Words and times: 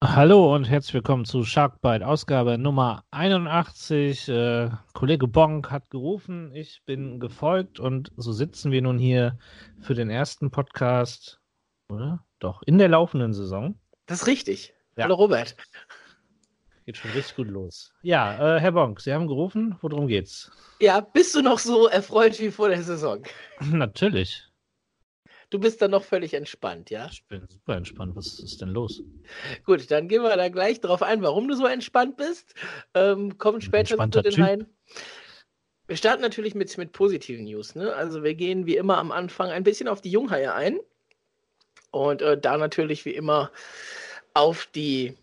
Hallo 0.00 0.54
und 0.54 0.62
herzlich 0.62 0.94
willkommen 0.94 1.24
zu 1.24 1.42
Sharkbite, 1.42 2.06
Ausgabe 2.06 2.56
Nummer 2.56 3.02
81. 3.10 4.28
Äh, 4.28 4.70
Kollege 4.92 5.26
Bonk 5.26 5.72
hat 5.72 5.90
gerufen, 5.90 6.54
ich 6.54 6.82
bin 6.86 7.18
gefolgt 7.18 7.80
und 7.80 8.12
so 8.16 8.32
sitzen 8.32 8.70
wir 8.70 8.80
nun 8.80 8.96
hier 9.00 9.36
für 9.80 9.94
den 9.94 10.08
ersten 10.08 10.52
Podcast, 10.52 11.40
oder? 11.88 12.24
Doch, 12.38 12.62
in 12.62 12.78
der 12.78 12.86
laufenden 12.86 13.32
Saison. 13.32 13.74
Das 14.06 14.20
ist 14.20 14.26
richtig. 14.28 14.72
Ja. 14.96 15.02
Hallo 15.02 15.16
Robert. 15.16 15.56
Geht 16.86 16.96
schon 16.96 17.10
richtig 17.10 17.34
gut 17.34 17.48
los. 17.48 17.92
Ja, 18.02 18.56
äh, 18.56 18.60
Herr 18.60 18.72
Bonk, 18.72 19.00
Sie 19.00 19.12
haben 19.12 19.26
gerufen, 19.26 19.76
worum 19.80 20.06
geht's? 20.06 20.52
Ja, 20.78 21.00
bist 21.00 21.34
du 21.34 21.42
noch 21.42 21.58
so 21.58 21.88
erfreut 21.88 22.38
wie 22.38 22.52
vor 22.52 22.68
der 22.68 22.84
Saison? 22.84 23.24
Natürlich. 23.60 24.47
Du 25.50 25.58
bist 25.58 25.80
dann 25.80 25.92
noch 25.92 26.04
völlig 26.04 26.34
entspannt, 26.34 26.90
ja? 26.90 27.08
Ich 27.10 27.24
bin 27.24 27.46
super 27.48 27.76
entspannt. 27.76 28.14
Was 28.16 28.38
ist 28.38 28.60
denn 28.60 28.68
los? 28.68 29.02
Gut, 29.64 29.90
dann 29.90 30.08
gehen 30.08 30.22
wir 30.22 30.36
da 30.36 30.48
gleich 30.48 30.80
drauf 30.80 31.02
ein, 31.02 31.22
warum 31.22 31.48
du 31.48 31.56
so 31.56 31.66
entspannt 31.66 32.16
bist. 32.18 32.54
Ähm, 32.94 33.38
kommen 33.38 33.62
später 33.62 33.96
zu 34.10 34.22
den 34.22 34.42
Haien. 34.44 34.66
Wir 35.86 35.96
starten 35.96 36.20
natürlich 36.20 36.54
mit, 36.54 36.76
mit 36.76 36.92
positiven 36.92 37.46
News. 37.46 37.74
Ne? 37.74 37.94
Also 37.94 38.22
wir 38.22 38.34
gehen 38.34 38.66
wie 38.66 38.76
immer 38.76 38.98
am 38.98 39.10
Anfang 39.10 39.50
ein 39.50 39.64
bisschen 39.64 39.88
auf 39.88 40.02
die 40.02 40.10
Junghaie 40.10 40.52
ein. 40.52 40.80
Und 41.90 42.20
äh, 42.20 42.38
da 42.38 42.58
natürlich 42.58 43.06
wie 43.06 43.14
immer 43.14 43.50
auf 44.34 44.66
die 44.74 45.16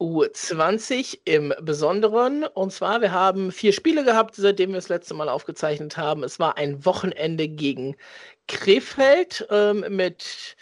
U20 0.00 1.20
im 1.24 1.54
Besonderen. 1.62 2.44
Und 2.44 2.72
zwar, 2.72 3.00
wir 3.00 3.12
haben 3.12 3.52
vier 3.52 3.72
Spiele 3.72 4.04
gehabt, 4.04 4.34
seitdem 4.34 4.70
wir 4.70 4.76
das 4.76 4.88
letzte 4.88 5.14
Mal 5.14 5.28
aufgezeichnet 5.28 5.96
haben. 5.96 6.24
Es 6.24 6.40
war 6.40 6.56
ein 6.56 6.84
Wochenende 6.84 7.46
gegen 7.46 7.94
Krefeld 8.48 9.46
ähm, 9.50 9.84
mit 9.88 10.56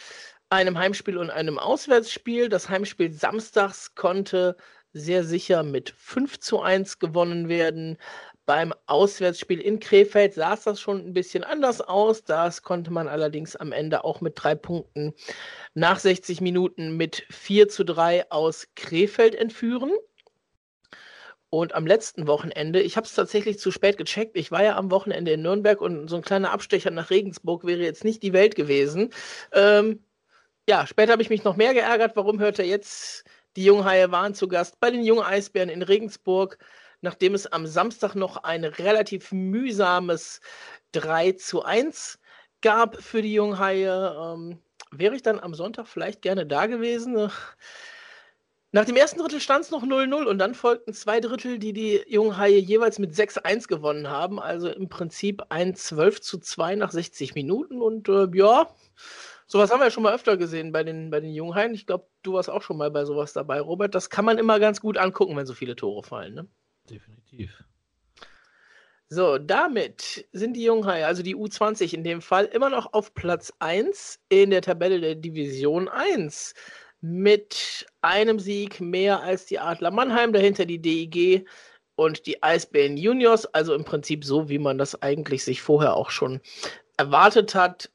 einem 0.50 0.78
Heimspiel 0.78 1.18
und 1.18 1.30
einem 1.30 1.58
Auswärtsspiel. 1.58 2.48
Das 2.48 2.68
Heimspiel 2.68 3.12
samstags 3.12 3.94
konnte 3.94 4.56
sehr 4.92 5.24
sicher 5.24 5.62
mit 5.62 5.94
5 5.96 6.38
zu 6.40 6.60
1 6.60 6.98
gewonnen 6.98 7.48
werden. 7.48 7.96
Beim 8.44 8.74
Auswärtsspiel 8.86 9.60
in 9.60 9.78
Krefeld 9.80 10.34
sah 10.34 10.56
das 10.56 10.80
schon 10.80 10.98
ein 10.98 11.12
bisschen 11.12 11.44
anders 11.44 11.80
aus. 11.80 12.24
Das 12.24 12.62
konnte 12.62 12.90
man 12.90 13.08
allerdings 13.08 13.56
am 13.56 13.72
Ende 13.72 14.04
auch 14.04 14.20
mit 14.20 14.34
drei 14.36 14.54
Punkten 14.54 15.14
nach 15.74 15.98
60 15.98 16.40
Minuten 16.40 16.96
mit 16.96 17.24
4 17.30 17.68
zu 17.68 17.84
3 17.84 18.30
aus 18.30 18.68
Krefeld 18.74 19.34
entführen. 19.34 19.92
Und 21.54 21.74
am 21.74 21.86
letzten 21.86 22.26
Wochenende, 22.26 22.80
ich 22.80 22.96
habe 22.96 23.06
es 23.06 23.14
tatsächlich 23.14 23.58
zu 23.58 23.70
spät 23.70 23.98
gecheckt, 23.98 24.38
ich 24.38 24.50
war 24.50 24.64
ja 24.64 24.74
am 24.78 24.90
Wochenende 24.90 25.32
in 25.32 25.42
Nürnberg 25.42 25.82
und 25.82 26.08
so 26.08 26.16
ein 26.16 26.22
kleiner 26.22 26.50
Abstecher 26.50 26.90
nach 26.90 27.10
Regensburg 27.10 27.66
wäre 27.66 27.82
jetzt 27.82 28.04
nicht 28.04 28.22
die 28.22 28.32
Welt 28.32 28.54
gewesen. 28.54 29.10
Ähm, 29.52 30.02
ja, 30.66 30.86
später 30.86 31.12
habe 31.12 31.20
ich 31.20 31.28
mich 31.28 31.44
noch 31.44 31.56
mehr 31.56 31.74
geärgert. 31.74 32.16
Warum 32.16 32.40
hört 32.40 32.58
er 32.58 32.64
jetzt, 32.64 33.24
die 33.56 33.64
Junghaie 33.66 34.10
waren 34.10 34.34
zu 34.34 34.48
Gast 34.48 34.80
bei 34.80 34.90
den 34.90 35.04
jungen 35.04 35.24
Eisbären 35.24 35.68
in 35.68 35.82
Regensburg, 35.82 36.56
nachdem 37.02 37.34
es 37.34 37.46
am 37.46 37.66
Samstag 37.66 38.14
noch 38.14 38.38
ein 38.44 38.64
relativ 38.64 39.30
mühsames 39.30 40.40
3 40.92 41.32
zu 41.32 41.64
1 41.64 42.18
gab 42.62 42.96
für 43.02 43.20
die 43.20 43.34
Junghaie. 43.34 43.88
Ähm, 43.88 44.62
wäre 44.90 45.14
ich 45.16 45.22
dann 45.22 45.38
am 45.38 45.52
Sonntag 45.52 45.86
vielleicht 45.86 46.22
gerne 46.22 46.46
da 46.46 46.64
gewesen. 46.64 47.30
Nach 48.74 48.86
dem 48.86 48.96
ersten 48.96 49.20
Drittel 49.20 49.38
stand 49.38 49.66
es 49.66 49.70
noch 49.70 49.82
0-0 49.82 50.24
und 50.24 50.38
dann 50.38 50.54
folgten 50.54 50.94
zwei 50.94 51.20
Drittel, 51.20 51.58
die 51.58 51.74
die 51.74 52.02
jungen 52.06 52.38
Haie 52.38 52.58
jeweils 52.58 52.98
mit 52.98 53.12
6-1 53.12 53.68
gewonnen 53.68 54.08
haben. 54.08 54.40
Also 54.40 54.70
im 54.70 54.88
Prinzip 54.88 55.42
ein 55.50 55.74
12 55.74 56.22
zu 56.22 56.38
2 56.38 56.76
nach 56.76 56.90
60 56.90 57.34
Minuten. 57.34 57.82
Und 57.82 58.08
äh, 58.08 58.28
ja, 58.32 58.74
sowas 59.46 59.70
haben 59.70 59.80
wir 59.80 59.84
ja 59.84 59.90
schon 59.90 60.02
mal 60.02 60.14
öfter 60.14 60.38
gesehen 60.38 60.72
bei 60.72 60.84
den, 60.84 61.10
bei 61.10 61.20
den 61.20 61.34
jungen 61.34 61.54
Haien. 61.54 61.74
Ich 61.74 61.86
glaube, 61.86 62.06
du 62.22 62.32
warst 62.32 62.48
auch 62.48 62.62
schon 62.62 62.78
mal 62.78 62.90
bei 62.90 63.04
sowas 63.04 63.34
dabei, 63.34 63.60
Robert. 63.60 63.94
Das 63.94 64.08
kann 64.08 64.24
man 64.24 64.38
immer 64.38 64.58
ganz 64.58 64.80
gut 64.80 64.96
angucken, 64.96 65.36
wenn 65.36 65.44
so 65.44 65.52
viele 65.52 65.76
Tore 65.76 66.02
fallen. 66.02 66.32
Ne? 66.32 66.48
Definitiv. 66.88 67.52
So, 69.10 69.36
damit 69.36 70.26
sind 70.32 70.54
die 70.54 70.64
Junghaie, 70.64 71.04
also 71.04 71.22
die 71.22 71.36
U20 71.36 71.92
in 71.92 72.04
dem 72.04 72.22
Fall, 72.22 72.46
immer 72.46 72.70
noch 72.70 72.94
auf 72.94 73.12
Platz 73.12 73.52
1 73.58 74.18
in 74.30 74.48
der 74.48 74.62
Tabelle 74.62 74.98
der 75.02 75.14
Division 75.16 75.90
1 75.90 76.54
mit 77.02 77.86
einem 78.00 78.38
Sieg 78.38 78.80
mehr 78.80 79.20
als 79.20 79.44
die 79.46 79.58
Adler 79.58 79.90
Mannheim, 79.90 80.32
dahinter 80.32 80.64
die 80.64 80.78
DIG 80.78 81.46
und 81.96 82.26
die 82.26 82.42
Eisbären 82.42 82.96
Juniors, 82.96 83.44
also 83.46 83.74
im 83.74 83.84
Prinzip 83.84 84.24
so, 84.24 84.48
wie 84.48 84.58
man 84.58 84.78
das 84.78 85.02
eigentlich 85.02 85.44
sich 85.44 85.60
vorher 85.60 85.94
auch 85.94 86.10
schon 86.10 86.40
erwartet 86.96 87.54
hat. 87.54 87.90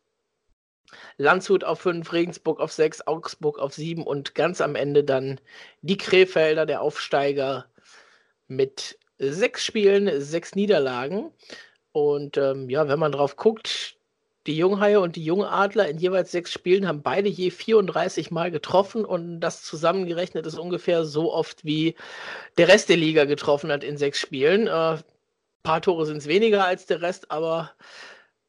Landshut 1.18 1.64
auf 1.64 1.80
5, 1.80 2.12
Regensburg 2.12 2.60
auf 2.60 2.72
6, 2.72 3.08
Augsburg 3.08 3.60
auf 3.60 3.74
7 3.74 4.04
und 4.04 4.36
ganz 4.36 4.62
am 4.62 4.76
Ende 4.76 5.04
dann 5.04 5.40
die 5.82 5.98
Krefelder, 5.98 6.66
der 6.66 6.82
Aufsteiger, 6.82 7.66
mit 8.48 9.00
sechs 9.18 9.64
Spielen, 9.64 10.22
sechs 10.22 10.56
Niederlagen. 10.56 11.32
Und 11.92 12.38
ähm, 12.38 12.70
ja, 12.70 12.88
wenn 12.88 13.00
man 13.00 13.12
drauf 13.12 13.36
guckt, 13.36 13.97
die 14.48 14.58
Junghaie 14.58 15.00
und 15.00 15.16
die 15.16 15.24
Jungadler 15.24 15.88
in 15.90 15.98
jeweils 15.98 16.32
sechs 16.32 16.52
Spielen 16.54 16.88
haben 16.88 17.02
beide 17.02 17.28
je 17.28 17.52
34 17.52 18.32
Mal 18.32 18.50
getroffen 18.50 19.06
und 19.06 19.42
das 19.42 19.64
zusammengerechnet 19.64 20.46
ist 20.46 20.58
ungefähr 20.58 21.06
so 21.06 21.34
oft 21.34 21.66
wie 21.66 21.96
der 22.58 22.70
Rest 22.70 22.90
der 22.90 22.98
Liga 22.98 23.26
getroffen 23.26 23.72
hat 23.72 23.84
in 23.84 23.98
sechs 23.98 24.20
Spielen. 24.20 24.68
Äh, 24.68 24.98
paar 25.64 25.82
Tore 25.82 26.06
sind 26.06 26.18
es 26.18 26.28
weniger 26.28 26.66
als 26.66 26.86
der 26.86 27.02
Rest, 27.02 27.30
aber 27.30 27.72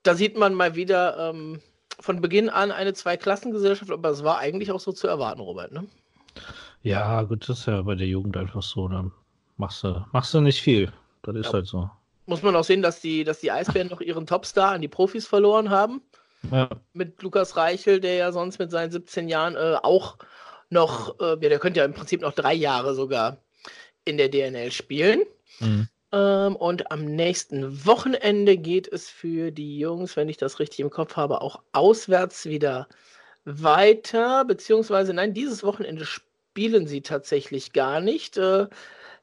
da 0.04 0.14
sieht 0.14 0.38
man 0.38 0.54
mal 0.54 0.76
wieder 0.76 1.30
ähm, 1.30 1.60
von 1.98 2.20
Beginn 2.20 2.48
an 2.48 2.70
eine 2.70 2.94
Zweiklassengesellschaft, 2.94 3.90
aber 3.90 4.10
es 4.10 4.22
war 4.22 4.38
eigentlich 4.38 4.70
auch 4.70 4.80
so 4.80 4.92
zu 4.92 5.08
erwarten, 5.08 5.40
Robert. 5.40 5.72
Ne? 5.72 5.86
Ja, 6.82 7.22
gut, 7.22 7.48
das 7.48 7.60
ist 7.60 7.66
ja 7.66 7.82
bei 7.82 7.96
der 7.96 8.06
Jugend 8.06 8.36
einfach 8.36 8.62
so. 8.62 8.86
Dann 8.86 9.10
machst 9.56 9.82
du, 9.82 10.04
machst 10.12 10.32
du 10.32 10.40
nicht 10.40 10.62
viel. 10.62 10.92
Das 11.22 11.34
ist 11.34 11.46
ja. 11.46 11.54
halt 11.54 11.66
so 11.66 11.90
muss 12.28 12.42
man 12.42 12.54
auch 12.54 12.64
sehen, 12.64 12.82
dass 12.82 13.00
die, 13.00 13.24
dass 13.24 13.40
die 13.40 13.50
Eisbären 13.50 13.88
noch 13.88 14.00
ihren 14.00 14.26
Topstar 14.26 14.72
an 14.72 14.82
die 14.82 14.88
Profis 14.88 15.26
verloren 15.26 15.70
haben. 15.70 16.02
Ja. 16.52 16.68
Mit 16.92 17.20
Lukas 17.22 17.56
Reichel, 17.56 18.00
der 18.00 18.14
ja 18.14 18.32
sonst 18.32 18.58
mit 18.58 18.70
seinen 18.70 18.92
17 18.92 19.28
Jahren 19.28 19.56
äh, 19.56 19.76
auch 19.82 20.18
noch, 20.70 21.18
äh, 21.20 21.30
ja, 21.30 21.36
der 21.36 21.58
könnte 21.58 21.80
ja 21.80 21.86
im 21.86 21.94
Prinzip 21.94 22.20
noch 22.20 22.34
drei 22.34 22.54
Jahre 22.54 22.94
sogar 22.94 23.38
in 24.04 24.18
der 24.18 24.28
DNL 24.28 24.70
spielen. 24.70 25.22
Mhm. 25.60 25.88
Ähm, 26.12 26.56
und 26.56 26.90
am 26.92 27.04
nächsten 27.04 27.84
Wochenende 27.86 28.56
geht 28.56 28.88
es 28.88 29.08
für 29.08 29.50
die 29.50 29.78
Jungs, 29.78 30.16
wenn 30.16 30.28
ich 30.28 30.36
das 30.36 30.60
richtig 30.60 30.80
im 30.80 30.90
Kopf 30.90 31.16
habe, 31.16 31.40
auch 31.40 31.60
auswärts 31.72 32.46
wieder 32.46 32.88
weiter. 33.44 34.44
Beziehungsweise, 34.44 35.12
nein, 35.12 35.34
dieses 35.34 35.64
Wochenende 35.64 36.04
spielen 36.04 36.86
sie 36.86 37.00
tatsächlich 37.00 37.72
gar 37.72 38.00
nicht. 38.00 38.36
Äh, 38.36 38.68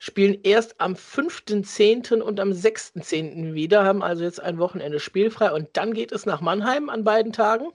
spielen 0.05 0.37
erst 0.43 0.79
am 0.79 0.93
5.10. 0.93 2.21
und 2.21 2.39
am 2.39 2.51
6.10. 2.51 3.55
wieder, 3.55 3.85
haben 3.85 4.03
also 4.03 4.23
jetzt 4.23 4.39
ein 4.39 4.59
Wochenende 4.59 4.99
spielfrei 4.99 5.51
und 5.51 5.69
dann 5.73 5.95
geht 5.95 6.11
es 6.11 6.27
nach 6.27 6.41
Mannheim 6.41 6.89
an 6.89 7.03
beiden 7.03 7.33
Tagen. 7.33 7.71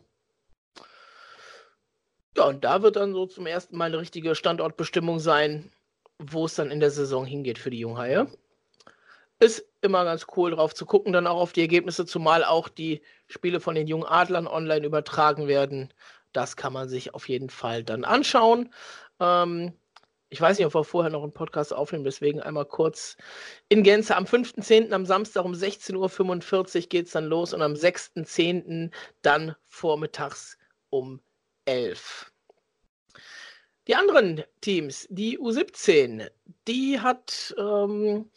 Ja, 2.36 2.44
und 2.44 2.62
da 2.62 2.82
wird 2.82 2.94
dann 2.94 3.14
so 3.14 3.26
zum 3.26 3.46
ersten 3.46 3.76
Mal 3.76 3.86
eine 3.86 3.98
richtige 3.98 4.36
Standortbestimmung 4.36 5.18
sein, 5.18 5.72
wo 6.20 6.44
es 6.44 6.54
dann 6.54 6.70
in 6.70 6.78
der 6.78 6.92
Saison 6.92 7.26
hingeht 7.26 7.58
für 7.58 7.70
die 7.70 7.80
Junghaie. 7.80 8.28
Ist 9.41 9.64
immer 9.80 10.04
ganz 10.04 10.28
cool 10.36 10.52
drauf 10.52 10.72
zu 10.72 10.86
gucken, 10.86 11.12
dann 11.12 11.26
auch 11.26 11.41
auf 11.41 11.52
die 11.52 11.62
Ergebnisse, 11.62 12.06
zumal 12.06 12.44
auch 12.44 12.68
die 12.68 13.02
Spiele 13.26 13.58
von 13.58 13.74
den 13.74 13.88
jungen 13.88 14.06
Adlern 14.06 14.47
online 14.47 14.86
übertragen 14.86 15.48
werden. 15.48 15.92
Das 16.32 16.54
kann 16.54 16.72
man 16.72 16.88
sich 16.88 17.12
auf 17.12 17.28
jeden 17.28 17.50
Fall 17.50 17.82
dann 17.82 18.04
anschauen. 18.04 18.72
Ähm, 19.18 19.72
ich 20.30 20.41
weiß 20.41 20.56
nicht, 20.58 20.66
ob 20.66 20.74
wir 20.74 20.84
vorher 20.84 21.10
noch 21.10 21.24
einen 21.24 21.34
Podcast 21.34 21.74
aufnehmen, 21.74 22.04
deswegen 22.04 22.41
einmal 22.41 22.64
kurz 22.64 23.16
in 23.68 23.82
Gänze. 23.82 24.16
Am 24.16 24.24
5.10. 24.24 24.92
am 24.92 25.04
Samstag 25.04 25.44
um 25.44 25.52
16.45 25.52 26.82
Uhr 26.82 26.88
geht 26.88 27.06
es 27.06 27.12
dann 27.12 27.26
los 27.26 27.52
und 27.52 27.62
am 27.62 27.72
6.10. 27.74 28.92
dann 29.22 29.56
vormittags 29.66 30.56
um 30.88 31.20
11 31.64 32.32
Die 33.88 33.96
anderen 33.96 34.44
Teams, 34.60 35.08
die 35.10 35.38
U17, 35.38 36.30
die 36.68 37.00
hat 37.00 37.53
ähm, 37.59 38.30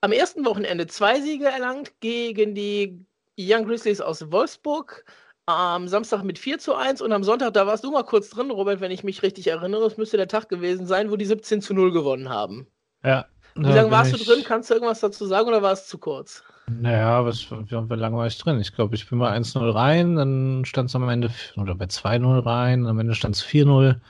am 0.00 0.12
ersten 0.12 0.44
Wochenende 0.44 0.88
zwei 0.88 1.20
Siege 1.20 1.46
erlangt 1.46 2.00
gegen 2.00 2.56
die 2.56 3.06
Young 3.38 3.66
Grizzlies 3.66 4.00
aus 4.00 4.32
Wolfsburg 4.32 5.04
am 5.46 5.86
Samstag 5.86 6.24
mit 6.24 6.38
4 6.38 6.58
zu 6.58 6.74
1 6.74 7.00
und 7.00 7.12
am 7.12 7.22
Sonntag, 7.22 7.54
da 7.54 7.66
warst 7.66 7.84
du 7.84 7.90
mal 7.92 8.02
kurz 8.02 8.30
drin, 8.30 8.50
Robert, 8.50 8.80
wenn 8.80 8.90
ich 8.90 9.04
mich 9.04 9.22
richtig 9.22 9.46
erinnere. 9.46 9.86
Es 9.86 9.96
müsste 9.96 10.16
der 10.16 10.28
Tag 10.28 10.48
gewesen 10.48 10.86
sein, 10.86 11.10
wo 11.10 11.16
die 11.16 11.24
17 11.24 11.62
zu 11.62 11.72
0 11.72 11.92
gewonnen 11.92 12.28
haben. 12.28 12.66
Ja. 13.04 13.26
Wie 13.54 13.72
lange 13.72 13.90
warst 13.90 14.12
du 14.12 14.22
drin? 14.22 14.44
Kannst 14.44 14.68
du 14.68 14.74
irgendwas 14.74 15.00
dazu 15.00 15.24
sagen 15.24 15.48
oder 15.48 15.62
war 15.62 15.72
es 15.72 15.86
zu 15.86 15.98
kurz? 15.98 16.42
Naja, 16.68 17.24
was, 17.24 17.50
wie, 17.50 17.70
wie 17.70 17.94
lange 17.94 18.16
war 18.16 18.26
ich 18.26 18.36
drin? 18.36 18.60
Ich 18.60 18.74
glaube, 18.74 18.96
ich 18.96 19.08
bin 19.08 19.18
mal 19.18 19.32
1-0 19.32 19.74
rein, 19.74 20.16
dann 20.16 20.64
stand 20.64 20.90
es 20.90 20.96
am 20.96 21.08
Ende, 21.08 21.30
oder 21.56 21.74
bei 21.74 21.86
2-0 21.86 22.44
rein, 22.44 22.86
am 22.86 22.98
Ende 22.98 23.14
stand 23.14 23.36
es 23.36 23.44
4-0. 23.44 24.00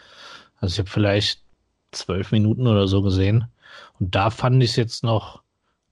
Also 0.58 0.72
ich 0.72 0.78
habe 0.78 0.90
vielleicht 0.90 1.42
zwölf 1.92 2.32
Minuten 2.32 2.66
oder 2.66 2.88
so 2.88 3.02
gesehen. 3.02 3.46
Und 4.00 4.14
da 4.14 4.30
fand 4.30 4.62
ich 4.62 4.70
es 4.70 4.76
jetzt 4.76 5.04
noch 5.04 5.42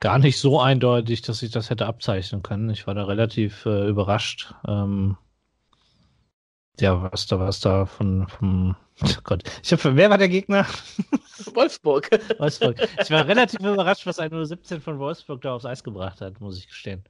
gar 0.01 0.19
nicht 0.19 0.39
so 0.39 0.61
eindeutig, 0.61 1.23
dass 1.23 1.43
ich 1.43 1.51
das 1.51 1.71
hätte 1.71 1.87
abzeichnen 1.87 2.43
können. 2.43 2.71
Ich 2.71 2.87
war 2.87 2.95
da 2.95 3.05
relativ 3.05 3.67
äh, 3.67 3.87
überrascht. 3.87 4.55
Ähm, 4.67 5.17
Ja, 6.81 7.11
was 7.13 7.27
da, 7.27 7.39
was 7.39 7.61
da 7.61 7.87
von, 7.87 8.27
vom, 8.29 8.77
oh 9.03 9.09
Gott. 9.23 9.45
Ich 9.63 9.73
hab, 9.73 9.85
wer 9.85 10.11
war 10.11 10.19
der 10.19 10.29
Gegner? 10.29 10.67
Wolfsburg. 11.55 12.11
Wolfsburg. 12.39 12.77
Ich 13.01 13.11
war 13.11 13.27
relativ 13.27 13.61
überrascht, 13.61 14.07
was 14.07 14.19
ein 14.19 14.45
17 14.45 14.81
von 14.81 14.99
Wolfsburg 14.99 15.43
da 15.43 15.55
aufs 15.55 15.65
Eis 15.65 15.85
gebracht 15.85 16.21
hat, 16.21 16.41
muss 16.41 16.59
ich 16.59 16.69
gestehen. 16.69 17.05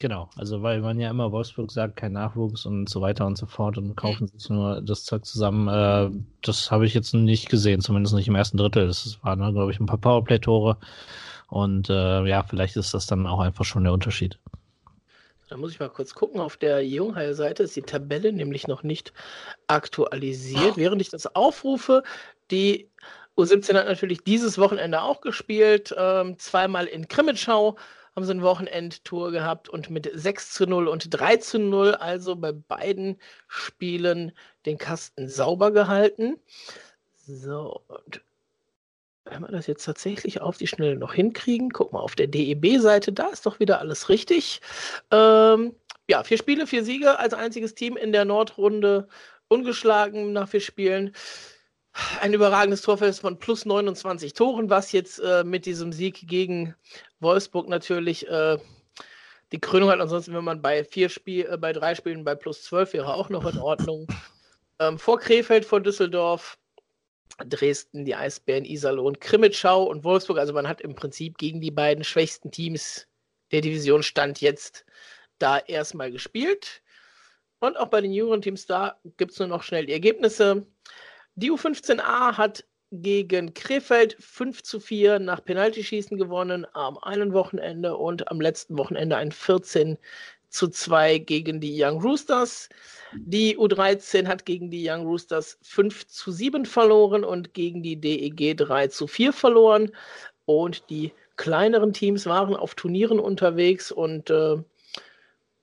Genau, 0.00 0.28
also 0.36 0.62
weil 0.62 0.80
man 0.80 0.98
ja 0.98 1.08
immer 1.08 1.32
Wolfsburg 1.32 1.70
sagt, 1.70 1.96
kein 1.96 2.12
Nachwuchs 2.12 2.66
und 2.66 2.88
so 2.88 3.00
weiter 3.00 3.26
und 3.26 3.38
so 3.38 3.46
fort 3.46 3.78
und 3.78 3.96
kaufen 3.96 4.26
sich 4.26 4.50
nur 4.50 4.82
das 4.82 5.04
Zeug 5.04 5.24
zusammen. 5.24 5.68
Äh, 5.68 6.10
das 6.42 6.70
habe 6.70 6.84
ich 6.84 6.94
jetzt 6.94 7.14
nicht 7.14 7.48
gesehen, 7.48 7.80
zumindest 7.80 8.14
nicht 8.14 8.28
im 8.28 8.34
ersten 8.34 8.58
Drittel. 8.58 8.86
Das 8.86 9.18
waren, 9.22 9.38
glaube 9.54 9.72
ich, 9.72 9.80
ein 9.80 9.86
paar 9.86 9.98
Powerplay-Tore. 9.98 10.78
Und 11.48 11.88
äh, 11.88 12.24
ja, 12.26 12.42
vielleicht 12.42 12.76
ist 12.76 12.92
das 12.92 13.06
dann 13.06 13.26
auch 13.26 13.40
einfach 13.40 13.64
schon 13.64 13.84
der 13.84 13.92
Unterschied. 13.92 14.38
Da 15.48 15.56
muss 15.56 15.72
ich 15.72 15.80
mal 15.80 15.90
kurz 15.90 16.14
gucken. 16.14 16.40
Auf 16.40 16.56
der 16.56 16.84
Jungheil-Seite 16.86 17.64
ist 17.64 17.76
die 17.76 17.82
Tabelle 17.82 18.32
nämlich 18.32 18.66
noch 18.66 18.82
nicht 18.82 19.12
aktualisiert. 19.66 20.76
Während 20.76 21.02
ich 21.02 21.10
das 21.10 21.34
aufrufe, 21.34 22.02
die 22.50 22.90
U17 23.36 23.74
hat 23.74 23.86
natürlich 23.86 24.22
dieses 24.24 24.58
Wochenende 24.58 25.02
auch 25.02 25.20
gespielt. 25.20 25.94
Ähm, 25.96 26.38
zweimal 26.38 26.86
in 26.86 27.08
Krimitschau 27.08 27.76
haben 28.14 28.24
sie 28.24 28.32
ein 28.32 28.42
Wochenendtour 28.42 29.32
gehabt 29.32 29.68
und 29.68 29.90
mit 29.90 30.08
6 30.12 30.52
zu 30.52 30.66
0 30.66 30.86
und 30.86 31.08
3 31.10 31.36
zu 31.38 31.58
0, 31.58 31.96
also 31.96 32.36
bei 32.36 32.52
beiden 32.52 33.18
Spielen 33.48 34.32
den 34.66 34.78
Kasten 34.78 35.28
sauber 35.28 35.72
gehalten. 35.72 36.36
So, 37.26 37.82
und 37.88 38.22
wenn 39.24 39.42
wir 39.42 39.48
das 39.48 39.66
jetzt 39.66 39.84
tatsächlich 39.84 40.40
auf 40.40 40.58
die 40.58 40.66
Schnelle 40.66 40.96
noch 40.96 41.14
hinkriegen, 41.14 41.70
guck 41.70 41.92
mal 41.92 42.00
auf 42.00 42.14
der 42.14 42.26
DEB-Seite, 42.26 43.12
da 43.12 43.28
ist 43.28 43.46
doch 43.46 43.58
wieder 43.58 43.80
alles 43.80 44.08
richtig. 44.08 44.60
Ähm, 45.10 45.74
ja, 46.08 46.22
vier 46.22 46.36
Spiele, 46.36 46.66
vier 46.66 46.84
Siege 46.84 47.18
als 47.18 47.32
einziges 47.32 47.74
Team 47.74 47.96
in 47.96 48.12
der 48.12 48.24
Nordrunde 48.24 49.08
ungeschlagen 49.48 50.32
nach 50.32 50.48
vier 50.48 50.60
Spielen. 50.60 51.14
Ein 52.20 52.34
überragendes 52.34 52.82
Torfeld 52.82 53.14
von 53.16 53.38
plus 53.38 53.64
29 53.64 54.34
Toren, 54.34 54.68
was 54.68 54.92
jetzt 54.92 55.20
äh, 55.20 55.44
mit 55.44 55.64
diesem 55.64 55.92
Sieg 55.92 56.26
gegen 56.26 56.74
Wolfsburg 57.20 57.68
natürlich 57.68 58.28
äh, 58.28 58.58
die 59.52 59.60
Krönung 59.60 59.90
hat. 59.90 60.00
Ansonsten, 60.00 60.34
wenn 60.34 60.44
man 60.44 60.60
bei 60.60 60.84
vier 60.84 61.08
Spiel, 61.08 61.46
äh, 61.48 61.56
bei 61.56 61.72
drei 61.72 61.94
Spielen 61.94 62.24
bei 62.24 62.34
plus 62.34 62.64
12 62.64 62.94
wäre 62.94 63.14
auch 63.14 63.30
noch 63.30 63.46
in 63.46 63.58
Ordnung. 63.58 64.08
Ähm, 64.80 64.98
vor 64.98 65.20
Krefeld, 65.20 65.64
vor 65.64 65.80
Düsseldorf, 65.80 66.58
Dresden, 67.38 68.04
die 68.04 68.14
Eisbären, 68.14 68.64
Iserlohn, 68.64 69.18
Krimitschau 69.18 69.84
und 69.84 70.04
Wolfsburg. 70.04 70.38
Also 70.38 70.52
man 70.52 70.68
hat 70.68 70.80
im 70.80 70.94
Prinzip 70.94 71.38
gegen 71.38 71.60
die 71.60 71.70
beiden 71.70 72.04
schwächsten 72.04 72.50
Teams 72.50 73.08
der 73.50 73.60
Division 73.60 74.02
Stand 74.02 74.40
jetzt 74.40 74.84
da 75.38 75.58
erstmal 75.58 76.10
gespielt. 76.10 76.82
Und 77.58 77.76
auch 77.76 77.88
bei 77.88 78.00
den 78.00 78.12
jüngeren 78.12 78.42
Teams 78.42 78.66
da 78.66 79.00
gibt 79.16 79.32
es 79.32 79.38
nur 79.38 79.48
noch 79.48 79.62
schnell 79.62 79.86
die 79.86 79.92
Ergebnisse. 79.92 80.66
Die 81.34 81.50
U15a 81.50 82.36
hat 82.36 82.64
gegen 83.02 83.54
Krefeld 83.54 84.16
5 84.20 84.62
zu 84.62 84.78
4 84.78 85.18
nach 85.18 85.44
Penaltyschießen 85.44 86.16
gewonnen 86.16 86.66
am 86.74 86.98
einen 86.98 87.32
Wochenende 87.32 87.96
und 87.96 88.30
am 88.30 88.40
letzten 88.40 88.78
Wochenende 88.78 89.16
ein 89.16 89.32
14 89.32 89.98
zu 90.54 90.68
2 90.68 91.18
gegen 91.18 91.60
die 91.60 91.82
Young 91.82 92.00
Roosters. 92.00 92.68
Die 93.12 93.58
U13 93.58 94.26
hat 94.26 94.46
gegen 94.46 94.70
die 94.70 94.88
Young 94.88 95.04
Roosters 95.04 95.58
5 95.62 96.06
zu 96.06 96.30
7 96.30 96.64
verloren 96.64 97.24
und 97.24 97.54
gegen 97.54 97.82
die 97.82 97.96
DEG 97.96 98.56
3 98.56 98.88
zu 98.88 99.06
4 99.06 99.32
verloren. 99.32 99.90
Und 100.46 100.88
die 100.90 101.12
kleineren 101.36 101.92
Teams 101.92 102.26
waren 102.26 102.54
auf 102.54 102.74
Turnieren 102.74 103.18
unterwegs 103.18 103.90
und 103.90 104.30
äh, 104.30 104.56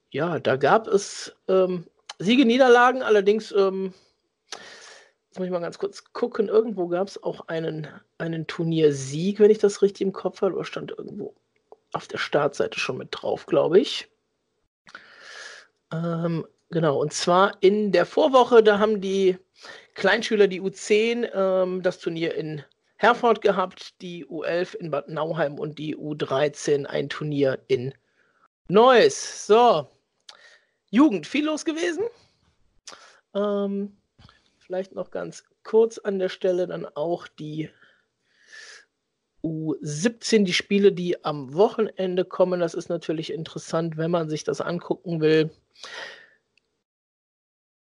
ja, 0.09 0.39
da 0.39 0.57
gab 0.57 0.87
es 0.87 1.33
ähm, 1.47 1.85
Siege, 2.19 2.45
Niederlagen, 2.45 3.01
allerdings, 3.01 3.53
ähm, 3.53 3.93
jetzt 4.51 5.39
muss 5.39 5.45
ich 5.45 5.51
mal 5.51 5.59
ganz 5.59 5.79
kurz 5.79 6.03
gucken, 6.11 6.49
irgendwo 6.49 6.87
gab 6.87 7.07
es 7.07 7.23
auch 7.23 7.47
einen, 7.47 7.87
einen 8.17 8.45
Turniersieg, 8.45 9.39
wenn 9.39 9.51
ich 9.51 9.59
das 9.59 9.81
richtig 9.81 10.01
im 10.01 10.11
Kopf 10.11 10.41
habe, 10.41 10.55
oder 10.55 10.65
stand 10.65 10.91
irgendwo 10.91 11.33
auf 11.93 12.07
der 12.07 12.17
Startseite 12.17 12.77
schon 12.79 12.97
mit 12.97 13.09
drauf, 13.11 13.45
glaube 13.45 13.79
ich. 13.79 14.10
Ähm, 15.91 16.45
genau, 16.69 16.99
und 16.99 17.13
zwar 17.13 17.57
in 17.61 17.91
der 17.91 18.05
Vorwoche, 18.05 18.63
da 18.63 18.79
haben 18.79 19.01
die 19.01 19.37
Kleinschüler, 19.95 20.47
die 20.47 20.61
U10, 20.61 21.29
ähm, 21.33 21.81
das 21.81 21.99
Turnier 21.99 22.35
in 22.35 22.63
Herford 22.97 23.41
gehabt, 23.41 24.01
die 24.01 24.25
U11 24.25 24.75
in 24.75 24.91
Bad 24.91 25.09
Nauheim 25.09 25.59
und 25.59 25.79
die 25.79 25.97
U13 25.97 26.85
ein 26.85 27.09
Turnier 27.09 27.59
in 27.67 27.93
Neuss. 28.67 29.47
So, 29.47 29.87
Jugend, 30.91 31.25
viel 31.25 31.45
los 31.45 31.65
gewesen. 31.65 32.03
Ähm, 33.33 33.97
vielleicht 34.59 34.93
noch 34.93 35.09
ganz 35.11 35.43
kurz 35.63 35.97
an 35.97 36.19
der 36.19 36.29
Stelle 36.29 36.67
dann 36.67 36.85
auch 36.85 37.27
die 37.27 37.69
U17, 39.43 40.43
die 40.43 40.53
Spiele, 40.53 40.91
die 40.91 41.23
am 41.23 41.53
Wochenende 41.53 42.25
kommen. 42.25 42.59
Das 42.59 42.73
ist 42.73 42.89
natürlich 42.89 43.31
interessant, 43.33 43.97
wenn 43.97 44.11
man 44.11 44.29
sich 44.29 44.43
das 44.43 44.61
angucken 44.61 45.21
will. 45.21 45.51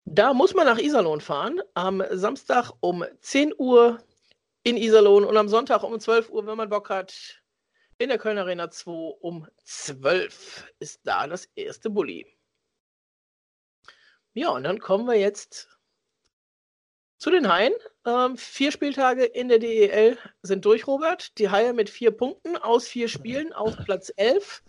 Da 0.05 0.35
muss 0.35 0.55
man 0.55 0.67
nach 0.67 0.79
Iserlohn 0.79 1.21
fahren. 1.21 1.61
Am 1.75 2.03
Samstag 2.11 2.73
um 2.81 3.05
10 3.21 3.55
Uhr 3.57 4.03
in 4.63 4.77
Iserlohn 4.77 5.25
und 5.25 5.37
am 5.37 5.49
Sonntag 5.49 5.83
um 5.83 5.99
12 5.99 6.31
Uhr, 6.31 6.47
wenn 6.47 6.57
man 6.57 6.69
Bock 6.69 6.91
hat, 6.91 7.43
in 7.99 8.09
der 8.09 8.19
Köln 8.19 8.39
Arena 8.39 8.71
2 8.71 8.91
um 9.21 9.47
12 9.65 10.73
ist 10.79 11.01
da 11.05 11.27
das 11.27 11.45
erste 11.55 11.91
Bulli. 11.91 12.27
Ja, 14.35 14.51
und 14.51 14.65
dann 14.65 14.81
kommen 14.81 15.07
wir 15.07 15.19
jetzt 15.19 15.69
zu 17.19 17.31
den 17.31 17.49
Haien. 17.49 17.75
Ähm, 18.05 18.37
vier 18.37 18.73
Spieltage 18.73 19.25
in 19.25 19.49
der 19.49 19.59
DEL 19.59 20.19
sind 20.43 20.65
durch, 20.65 20.87
Robert. 20.87 21.39
Die 21.39 21.51
Haie 21.51 21.73
mit 21.73 21.89
vier 21.89 22.11
Punkten 22.11 22.57
aus 22.57 22.89
vier 22.89 23.09
Spielen 23.09 23.53
auf 23.53 23.77
Platz 23.85 24.13
11 24.17 24.63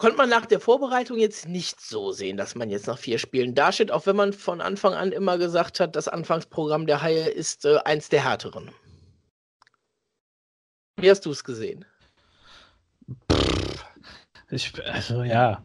konnte 0.00 0.16
man 0.16 0.30
nach 0.30 0.46
der 0.46 0.60
Vorbereitung 0.60 1.18
jetzt 1.18 1.46
nicht 1.46 1.78
so 1.78 2.10
sehen, 2.10 2.38
dass 2.38 2.54
man 2.54 2.70
jetzt 2.70 2.86
nach 2.86 2.98
vier 2.98 3.18
Spielen 3.18 3.54
dasteht, 3.54 3.92
auch 3.92 4.06
wenn 4.06 4.16
man 4.16 4.32
von 4.32 4.62
Anfang 4.62 4.94
an 4.94 5.12
immer 5.12 5.36
gesagt 5.36 5.78
hat, 5.78 5.94
das 5.94 6.08
Anfangsprogramm 6.08 6.86
der 6.86 7.02
Haie 7.02 7.28
ist 7.28 7.66
äh, 7.66 7.76
eins 7.84 8.08
der 8.08 8.24
härteren. 8.24 8.70
Wie 10.96 11.10
hast 11.10 11.26
du 11.26 11.30
es 11.30 11.44
gesehen? 11.44 11.84
Ich, 14.50 14.72
also 14.86 15.22
ja, 15.22 15.62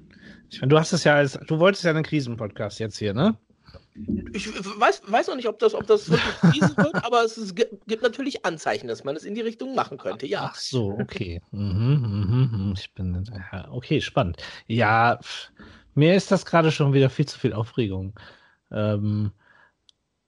ich 0.50 0.60
meine, 0.60 0.70
du 0.70 0.80
hast 0.80 0.92
es 0.92 1.06
ja 1.06 1.16
als, 1.16 1.40
du 1.48 1.60
wolltest 1.60 1.86
ja 1.86 1.92
einen 1.92 2.04
Krisenpodcast 2.04 2.80
jetzt 2.80 2.98
hier, 2.98 3.14
ne? 3.14 3.38
Ich 4.34 4.50
weiß, 4.54 5.04
weiß 5.08 5.28
noch 5.28 5.38
nicht, 5.38 5.48
ob 5.48 5.60
das, 5.60 5.74
ob 5.74 5.88
das 5.88 6.10
wirklich 6.10 6.36
Krise 6.36 6.76
wird, 6.78 6.96
aber 7.06 7.24
es 7.24 7.38
ist, 7.38 7.56
gibt 7.56 8.02
natürlich 8.02 8.46
Anzeichen, 8.46 8.88
dass 8.88 9.06
man 9.06 9.16
es 9.16 9.24
in 9.24 9.36
die 9.36 9.42
Richtung 9.42 9.74
machen 9.74 9.98
könnte, 9.98 10.28
ja. 10.28 10.50
Ach 10.52 10.56
so, 10.56 10.90
okay. 11.00 11.42
Mhm, 11.52 11.70
mhm, 11.70 12.50
mhm. 12.52 12.74
Ich 12.76 12.94
bin, 12.94 13.24
okay, 13.72 14.02
spannend. 14.02 14.38
Ja, 14.68 15.20
mir 15.94 16.16
ist 16.16 16.32
das 16.32 16.46
gerade 16.46 16.72
schon 16.72 16.94
wieder 16.94 17.10
viel 17.10 17.26
zu 17.26 17.40
viel 17.40 17.54
Aufregung. 17.54 18.20
Ähm, 18.72 19.32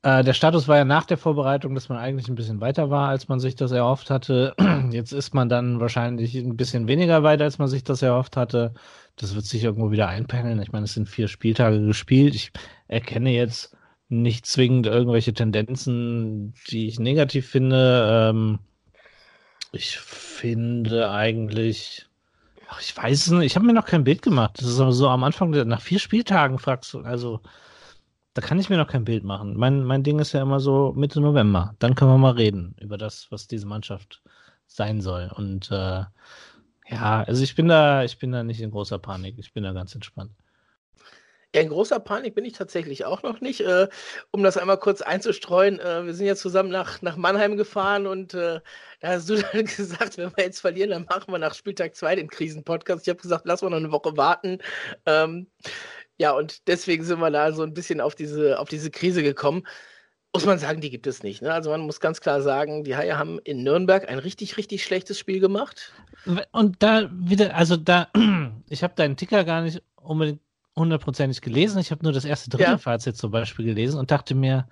äh, 0.08 0.24
der 0.24 0.34
Status 0.34 0.70
war 0.70 0.78
ja 0.78 0.86
nach 0.86 1.04
der 1.04 1.18
Vorbereitung, 1.18 1.76
dass 1.76 1.90
man 1.90 1.98
eigentlich 1.98 2.30
ein 2.30 2.36
bisschen 2.36 2.62
weiter 2.62 2.90
war, 2.90 3.10
als 3.10 3.28
man 3.28 3.42
sich 3.42 3.58
das 3.58 3.74
erhofft 3.74 4.10
hatte. 4.10 4.56
Jetzt 4.92 5.12
ist 5.12 5.34
man 5.34 5.50
dann 5.50 5.82
wahrscheinlich 5.82 6.34
ein 6.36 6.56
bisschen 6.56 6.88
weniger 6.88 7.24
weiter, 7.24 7.44
als 7.44 7.58
man 7.58 7.68
sich 7.68 7.84
das 7.84 8.02
erhofft 8.02 8.38
hatte. 8.38 8.74
Das 9.18 9.36
wird 9.36 9.44
sich 9.44 9.66
irgendwo 9.66 9.92
wieder 9.92 10.08
einpendeln. 10.08 10.62
Ich 10.62 10.72
meine, 10.72 10.86
es 10.86 10.94
sind 10.94 11.10
vier 11.10 11.28
Spieltage 11.28 11.82
gespielt. 11.82 12.36
Ich 12.36 12.54
erkenne 12.88 13.32
jetzt 13.32 13.76
nicht 14.08 14.46
zwingend 14.46 14.88
irgendwelche 14.88 15.34
Tendenzen, 15.34 16.54
die 16.70 16.88
ich 16.88 17.00
negativ 17.00 17.50
finde. 17.50 18.30
Ähm, 18.30 18.60
ich 19.74 19.98
finde 19.98 21.12
eigentlich, 21.12 22.06
ach, 22.70 22.80
ich 22.80 22.96
weiß 22.96 23.28
es 23.28 23.32
nicht, 23.34 23.48
ich 23.48 23.56
habe 23.58 23.66
mir 23.66 23.74
noch 23.74 23.86
kein 23.86 24.06
Bild 24.06 24.22
gemacht. 24.22 24.54
Das 24.58 24.68
ist 24.68 24.80
aber 24.80 24.94
so 24.94 25.10
am 25.10 25.26
Anfang, 25.26 25.50
nach 25.50 25.82
vier 25.82 26.00
Spieltagen 26.00 26.60
fragst 26.60 26.94
du, 26.94 27.00
also 27.02 27.42
da 28.38 28.42
kann 28.46 28.60
ich 28.60 28.70
mir 28.70 28.78
noch 28.78 28.88
kein 28.88 29.04
Bild 29.04 29.24
machen. 29.24 29.58
Mein, 29.58 29.84
mein 29.84 30.04
Ding 30.04 30.20
ist 30.20 30.32
ja 30.32 30.44
immer 30.44 30.60
so 30.60 30.94
Mitte 30.96 31.20
November. 31.20 31.74
Dann 31.80 31.96
können 31.96 32.12
wir 32.12 32.20
mal 32.20 32.34
reden 32.34 32.76
über 32.80 32.96
das, 32.96 33.32
was 33.32 33.48
diese 33.48 33.66
Mannschaft 33.66 34.22
sein 34.68 35.02
soll. 35.02 35.32
Und 35.36 35.72
äh, 35.72 36.04
ja, 36.88 37.24
also 37.26 37.44
ich 37.44 37.56
bin 37.56 37.68
da, 37.68 38.04
ich 38.04 38.20
bin 38.20 38.32
da 38.32 38.44
nicht 38.44 38.62
in 38.62 38.70
großer 38.70 39.00
Panik. 39.00 39.40
Ich 39.40 39.54
bin 39.54 39.64
da 39.64 39.74
ganz 39.74 39.96
entspannt. 39.96 40.34
Ja, 41.56 41.62
in 41.62 41.70
großer 41.70 42.00
Panik 42.00 42.36
bin 42.36 42.46
ich 42.46 42.54
tatsächlich 42.54 43.06
auch 43.06 43.24
noch 43.24 43.42
nicht. 43.42 43.62
Äh, 43.62 43.88
um 44.30 44.44
das 44.44 44.58
einmal 44.58 44.78
kurz 44.78 45.02
einzustreuen, 45.02 45.80
äh, 45.80 46.06
wir 46.06 46.14
sind 46.14 46.28
ja 46.28 46.36
zusammen 46.36 46.70
nach, 46.70 47.02
nach 47.02 47.16
Mannheim 47.16 47.58
gefahren 47.58 48.06
und 48.06 48.36
äh, 48.36 48.60
da 49.00 49.08
hast 49.08 49.30
du 49.30 49.36
dann 49.54 49.66
gesagt, 49.66 50.20
wenn 50.20 50.32
wir 50.36 50.44
jetzt 50.44 50.60
verlieren, 50.60 50.92
dann 50.92 51.06
machen 51.06 51.34
wir 51.34 51.40
nach 51.40 51.56
Spieltag 51.56 51.96
2 51.96 52.18
den 52.18 52.30
Krisenpodcast. 52.30 53.08
Ich 53.08 53.10
habe 53.10 53.22
gesagt, 53.22 53.46
lass 53.48 53.64
mal 53.64 53.72
noch 53.72 53.78
eine 53.78 53.92
Woche 53.92 54.16
warten. 54.16 54.60
Ähm, 55.08 55.48
ja, 56.18 56.32
und 56.32 56.68
deswegen 56.68 57.04
sind 57.04 57.20
wir 57.20 57.32
da 57.32 57.52
so 57.52 57.64
ein 57.64 57.74
bisschen 57.74 58.02
auf 58.02 58.16
diese, 58.16 58.60
auf 58.60 58.70
diese 58.70 58.90
Krise 58.90 59.24
gekommen. 59.24 59.64
Muss 60.34 60.46
man 60.46 60.60
sagen, 60.60 60.82
die 60.82 60.90
gibt 60.90 61.08
es 61.08 61.24
nicht. 61.24 61.42
Ne? 61.42 61.54
Also 61.54 61.70
man 61.70 61.82
muss 61.82 62.00
ganz 62.00 62.22
klar 62.22 62.42
sagen, 62.42 62.84
die 62.84 62.96
Haie 62.96 63.18
haben 63.18 63.40
in 63.40 63.64
Nürnberg 63.64 64.08
ein 64.10 64.20
richtig, 64.20 64.58
richtig 64.58 64.84
schlechtes 64.84 65.18
Spiel 65.18 65.40
gemacht. 65.40 65.94
Und 66.52 66.84
da 66.84 67.10
wieder, 67.12 67.56
also 67.56 67.78
da, 67.78 68.10
ich 68.70 68.84
habe 68.84 68.94
deinen 68.96 69.16
Ticker 69.16 69.44
gar 69.44 69.62
nicht 69.62 69.82
unbedingt 69.96 70.42
hundertprozentig 70.76 71.42
gelesen. 71.42 71.80
Ich 71.80 71.92
habe 71.92 72.04
nur 72.04 72.14
das 72.14 72.26
erste 72.26 72.50
Drittelfazit 72.50 73.16
ja. 73.16 73.20
zum 73.20 73.32
Beispiel 73.32 73.66
gelesen 73.66 74.00
und 74.00 74.12
dachte 74.12 74.36
mir, 74.36 74.68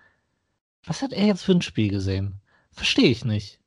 was 0.84 1.02
hat 1.02 1.14
er 1.14 1.26
jetzt 1.26 1.44
für 1.44 1.54
ein 1.54 1.62
Spiel 1.62 1.90
gesehen? 1.90 2.42
Verstehe 2.72 3.10
ich 3.10 3.26
nicht. 3.26 3.60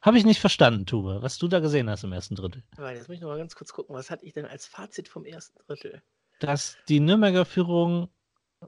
Habe 0.00 0.16
ich 0.16 0.24
nicht 0.24 0.40
verstanden, 0.40 0.86
Tube, 0.86 1.20
was 1.20 1.36
du 1.36 1.48
da 1.48 1.58
gesehen 1.60 1.90
hast 1.90 2.04
im 2.04 2.12
ersten 2.12 2.34
Drittel. 2.34 2.62
Jetzt 2.78 3.08
muss 3.08 3.16
ich 3.16 3.20
noch 3.20 3.28
mal 3.28 3.38
ganz 3.38 3.54
kurz 3.54 3.72
gucken, 3.72 3.94
was 3.94 4.08
hatte 4.08 4.24
ich 4.24 4.32
denn 4.32 4.46
als 4.46 4.66
Fazit 4.66 5.08
vom 5.08 5.24
ersten 5.24 5.58
Drittel? 5.66 6.00
Dass 6.40 6.76
die 6.88 6.98
Nürnberger 7.00 7.44
Führung 7.44 8.08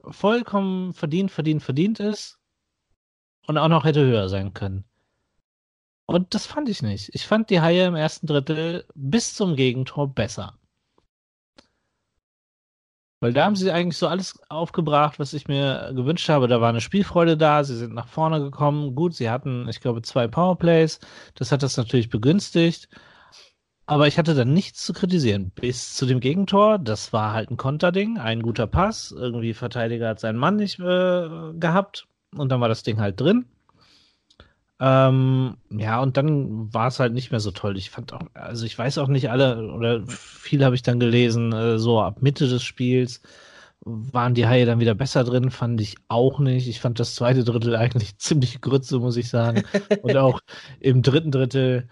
vollkommen 0.09 0.93
verdient, 0.93 1.31
verdient, 1.31 1.61
verdient 1.61 1.99
ist 1.99 2.39
und 3.47 3.57
auch 3.57 3.67
noch 3.67 3.83
hätte 3.83 4.05
höher 4.05 4.29
sein 4.29 4.53
können. 4.53 4.85
Und 6.05 6.33
das 6.33 6.45
fand 6.45 6.69
ich 6.69 6.81
nicht. 6.81 7.09
Ich 7.13 7.27
fand 7.27 7.49
die 7.49 7.61
Haie 7.61 7.85
im 7.85 7.95
ersten 7.95 8.27
Drittel 8.27 8.85
bis 8.95 9.35
zum 9.35 9.55
Gegentor 9.55 10.13
besser. 10.13 10.57
Weil 13.21 13.31
da 13.31 13.45
haben 13.45 13.55
sie 13.55 13.71
eigentlich 13.71 13.97
so 13.97 14.07
alles 14.07 14.37
aufgebracht, 14.49 15.17
was 15.17 15.31
ich 15.33 15.47
mir 15.47 15.93
gewünscht 15.95 16.27
habe. 16.27 16.49
Da 16.49 16.59
war 16.59 16.67
eine 16.67 16.81
Spielfreude 16.81 17.37
da, 17.37 17.63
sie 17.63 17.77
sind 17.77 17.93
nach 17.93 18.09
vorne 18.09 18.41
gekommen. 18.41 18.95
Gut, 18.95 19.15
sie 19.15 19.29
hatten, 19.29 19.65
ich 19.69 19.79
glaube, 19.79 20.01
zwei 20.01 20.27
Powerplays. 20.27 20.99
Das 21.35 21.53
hat 21.53 21.63
das 21.63 21.77
natürlich 21.77 22.09
begünstigt. 22.09 22.89
Aber 23.85 24.07
ich 24.07 24.17
hatte 24.17 24.33
dann 24.33 24.53
nichts 24.53 24.85
zu 24.85 24.93
kritisieren. 24.93 25.51
Bis 25.55 25.95
zu 25.95 26.05
dem 26.05 26.19
Gegentor. 26.19 26.79
Das 26.79 27.11
war 27.11 27.33
halt 27.33 27.51
ein 27.51 27.57
Konterding, 27.57 28.17
ein 28.17 28.41
guter 28.41 28.67
Pass. 28.67 29.11
Irgendwie 29.11 29.53
Verteidiger 29.53 30.09
hat 30.09 30.19
seinen 30.19 30.37
Mann 30.37 30.55
nicht 30.55 30.79
äh, 30.79 31.53
gehabt. 31.53 32.07
Und 32.35 32.49
dann 32.49 32.61
war 32.61 32.69
das 32.69 32.83
Ding 32.83 32.99
halt 32.99 33.19
drin. 33.19 33.45
Ähm, 34.79 35.57
ja, 35.69 36.01
und 36.01 36.17
dann 36.17 36.73
war 36.73 36.87
es 36.87 36.99
halt 36.99 37.13
nicht 37.13 37.31
mehr 37.31 37.39
so 37.39 37.51
toll. 37.51 37.77
Ich 37.77 37.89
fand 37.89 38.13
auch, 38.13 38.21
also 38.33 38.65
ich 38.65 38.77
weiß 38.77 38.97
auch 38.97 39.07
nicht 39.07 39.29
alle, 39.29 39.71
oder 39.71 40.05
viel 40.07 40.65
habe 40.65 40.75
ich 40.75 40.81
dann 40.81 40.99
gelesen, 40.99 41.53
äh, 41.53 41.77
so 41.77 42.01
ab 42.01 42.21
Mitte 42.21 42.47
des 42.47 42.63
Spiels 42.63 43.21
waren 43.85 44.33
die 44.33 44.47
Haie 44.47 44.65
dann 44.65 44.79
wieder 44.79 44.95
besser 44.95 45.23
drin, 45.23 45.51
fand 45.51 45.79
ich 45.81 45.95
auch 46.07 46.39
nicht. 46.39 46.67
Ich 46.67 46.79
fand 46.79 46.99
das 46.99 47.15
zweite 47.15 47.43
Drittel 47.43 47.75
eigentlich 47.77 48.17
ziemlich 48.17 48.61
grütze, 48.61 48.99
muss 48.99 49.17
ich 49.17 49.29
sagen. 49.29 49.63
und 50.01 50.17
auch 50.17 50.39
im 50.79 51.01
dritten 51.01 51.31
Drittel 51.31 51.87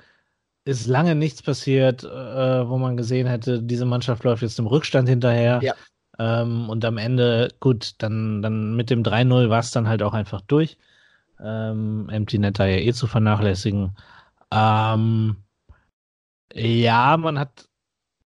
ist 0.65 0.87
lange 0.87 1.15
nichts 1.15 1.41
passiert, 1.41 2.03
äh, 2.03 2.69
wo 2.69 2.77
man 2.77 2.97
gesehen 2.97 3.27
hätte, 3.27 3.61
diese 3.63 3.85
Mannschaft 3.85 4.23
läuft 4.23 4.43
jetzt 4.43 4.59
im 4.59 4.67
Rückstand 4.67 5.09
hinterher. 5.09 5.59
Ja. 5.63 5.73
Ähm, 6.19 6.69
und 6.69 6.85
am 6.85 6.97
Ende, 6.97 7.49
gut, 7.59 7.93
dann, 7.97 8.41
dann 8.41 8.75
mit 8.75 8.89
dem 8.89 9.03
3-0 9.03 9.49
war 9.49 9.59
es 9.59 9.71
dann 9.71 9.87
halt 9.87 10.03
auch 10.03 10.13
einfach 10.13 10.41
durch 10.41 10.77
ähm, 11.43 12.07
Empty 12.09 12.37
Netter 12.39 12.65
ja 12.67 12.77
eh 12.77 12.93
zu 12.93 13.07
vernachlässigen. 13.07 13.95
Ähm, 14.51 15.37
ja, 16.53 17.17
man 17.17 17.39
hat, 17.39 17.69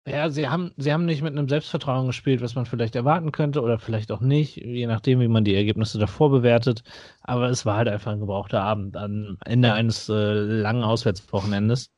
ja, 0.07 0.29
sie 0.29 0.49
haben, 0.49 0.71
sie 0.77 0.91
haben 0.93 1.05
nicht 1.05 1.21
mit 1.21 1.37
einem 1.37 1.49
Selbstvertrauen 1.49 2.07
gespielt, 2.07 2.41
was 2.41 2.55
man 2.55 2.65
vielleicht 2.65 2.95
erwarten 2.95 3.31
könnte 3.31 3.61
oder 3.61 3.79
vielleicht 3.79 4.11
auch 4.11 4.21
nicht, 4.21 4.57
je 4.57 4.87
nachdem, 4.87 5.19
wie 5.19 5.27
man 5.27 5.43
die 5.43 5.55
Ergebnisse 5.55 5.99
davor 5.99 6.29
bewertet. 6.29 6.83
Aber 7.21 7.49
es 7.49 7.65
war 7.65 7.77
halt 7.77 7.87
einfach 7.87 8.11
ein 8.11 8.19
gebrauchter 8.19 8.61
Abend 8.61 8.97
am 8.97 9.37
Ende 9.45 9.73
eines 9.73 10.09
äh, 10.09 10.33
langen 10.33 10.83
Auswärtswochenendes. 10.83 11.89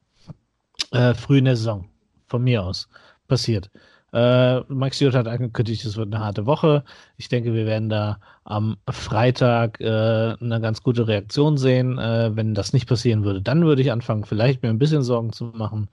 Äh, 0.92 1.14
früh 1.14 1.40
in 1.40 1.46
der 1.46 1.56
Saison, 1.56 1.90
von 2.28 2.44
mir 2.44 2.64
aus, 2.64 2.90
passiert. 3.28 3.70
Äh, 4.14 4.60
Max 4.68 5.00
Jod 5.00 5.14
hat 5.16 5.28
angekündigt, 5.28 5.86
es 5.86 5.96
wird 5.96 6.14
eine 6.14 6.24
harte 6.24 6.46
Woche. 6.46 6.84
Ich 7.16 7.30
denke, 7.30 7.54
wir 7.54 7.66
werden 7.66 7.90
da 7.90 8.20
am 8.44 8.78
Freitag 8.90 9.80
äh, 9.80 10.36
eine 10.40 10.60
ganz 10.62 10.84
gute 10.84 11.08
Reaktion 11.08 11.58
sehen. 11.58 11.98
Äh, 11.98 12.36
wenn 12.36 12.54
das 12.54 12.74
nicht 12.74 12.90
passieren 12.90 13.24
würde, 13.24 13.42
dann 13.42 13.64
würde 13.64 13.82
ich 13.82 13.92
anfangen, 13.92 14.26
vielleicht 14.26 14.64
mir 14.64 14.70
ein 14.70 14.80
bisschen 14.80 15.04
Sorgen 15.04 15.32
zu 15.32 15.46
machen. 15.46 15.90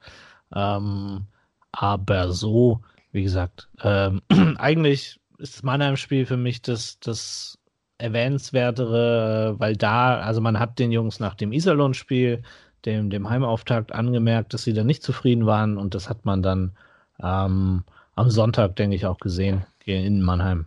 Ähm, 0.55 1.27
aber 1.71 2.33
so, 2.33 2.81
wie 3.13 3.23
gesagt, 3.23 3.69
ähm, 3.83 4.23
eigentlich 4.59 5.21
ist 5.39 5.57
das 5.57 5.63
Mannheim-Spiel 5.63 6.27
für 6.27 6.37
mich 6.37 6.63
das, 6.63 6.99
das 6.99 7.59
erwähnenswertere, 7.99 9.57
weil 9.59 9.77
da, 9.77 10.19
also 10.21 10.41
man 10.41 10.59
hat 10.59 10.79
den 10.79 10.91
Jungs 10.93 11.21
nach 11.21 11.35
dem 11.35 11.53
Iserlohn-Spiel, 11.53 12.43
dem, 12.85 13.11
dem 13.11 13.29
Heimauftakt 13.29 13.93
angemerkt, 13.93 14.55
dass 14.55 14.65
sie 14.65 14.73
da 14.73 14.85
nicht 14.85 15.03
zufrieden 15.03 15.47
waren 15.47 15.79
und 15.79 15.95
das 15.95 16.09
hat 16.09 16.25
man 16.25 16.43
dann 16.43 16.77
ähm, 17.23 17.85
am 18.15 18.31
Sonntag, 18.31 18.77
denke 18.77 18.97
ich, 18.97 19.07
auch 19.07 19.19
gesehen 19.19 19.65
in 19.85 20.23
Mannheim. 20.23 20.67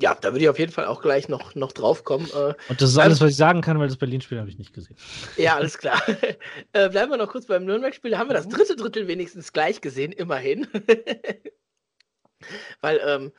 Ja, 0.00 0.14
da 0.14 0.32
würde 0.32 0.44
ich 0.44 0.48
auf 0.48 0.58
jeden 0.58 0.72
Fall 0.72 0.86
auch 0.86 1.02
gleich 1.02 1.28
noch, 1.28 1.54
noch 1.54 1.72
drauf 1.72 2.04
kommen. 2.04 2.26
Äh, 2.30 2.54
Und 2.68 2.80
das 2.80 2.90
ist 2.90 2.98
alles, 2.98 3.20
was 3.20 3.30
ich 3.32 3.36
sagen 3.36 3.60
kann, 3.60 3.78
weil 3.78 3.88
das 3.88 3.98
Berlin-Spiel 3.98 4.38
habe 4.38 4.48
ich 4.48 4.56
nicht 4.56 4.72
gesehen. 4.72 4.96
Ja, 5.36 5.56
alles 5.56 5.76
klar. 5.76 6.00
äh, 6.72 6.88
bleiben 6.88 7.10
wir 7.10 7.18
noch 7.18 7.28
kurz 7.28 7.46
beim 7.46 7.66
Nürnberg-Spiel. 7.66 8.12
Da 8.12 8.18
haben 8.18 8.30
wir 8.30 8.34
das 8.34 8.48
dritte 8.48 8.76
Drittel 8.76 9.08
wenigstens 9.08 9.52
gleich 9.52 9.82
gesehen, 9.82 10.12
immerhin. 10.12 10.66
weil, 12.80 13.00
ähm, 13.04 13.32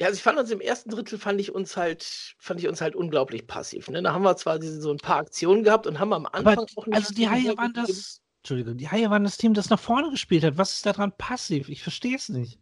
ja, 0.00 0.06
also 0.06 0.16
ich 0.16 0.22
fand 0.22 0.38
uns 0.38 0.50
im 0.50 0.60
ersten 0.60 0.90
Drittel 0.90 1.18
fand 1.18 1.40
ich 1.40 1.52
uns 1.52 1.76
halt, 1.76 2.34
fand 2.38 2.60
ich 2.60 2.68
uns 2.68 2.80
halt 2.80 2.94
unglaublich 2.94 3.46
passiv. 3.46 3.88
Ne? 3.88 4.02
Da 4.02 4.12
haben 4.12 4.22
wir 4.22 4.36
zwar 4.36 4.58
diese, 4.58 4.80
so 4.80 4.92
ein 4.92 4.98
paar 4.98 5.18
Aktionen 5.18 5.64
gehabt 5.64 5.86
und 5.86 5.98
haben 5.98 6.12
am 6.12 6.26
Anfang 6.26 6.58
Aber, 6.58 6.66
auch 6.76 6.86
nicht. 6.86 6.96
Also 6.96 7.14
die 7.14 7.28
Haie 7.28 7.56
waren 7.56 7.72
das 7.74 8.20
Entschuldigung, 8.42 8.76
die 8.76 8.88
Haie 8.88 9.10
waren 9.10 9.24
das 9.24 9.36
Team, 9.36 9.54
das 9.54 9.68
nach 9.68 9.80
vorne 9.80 10.10
gespielt 10.10 10.44
hat. 10.44 10.56
Was 10.56 10.74
ist 10.74 10.86
daran 10.86 11.12
passiv? 11.16 11.68
Ich 11.68 11.82
verstehe 11.82 12.16
es 12.16 12.28
nicht. 12.28 12.60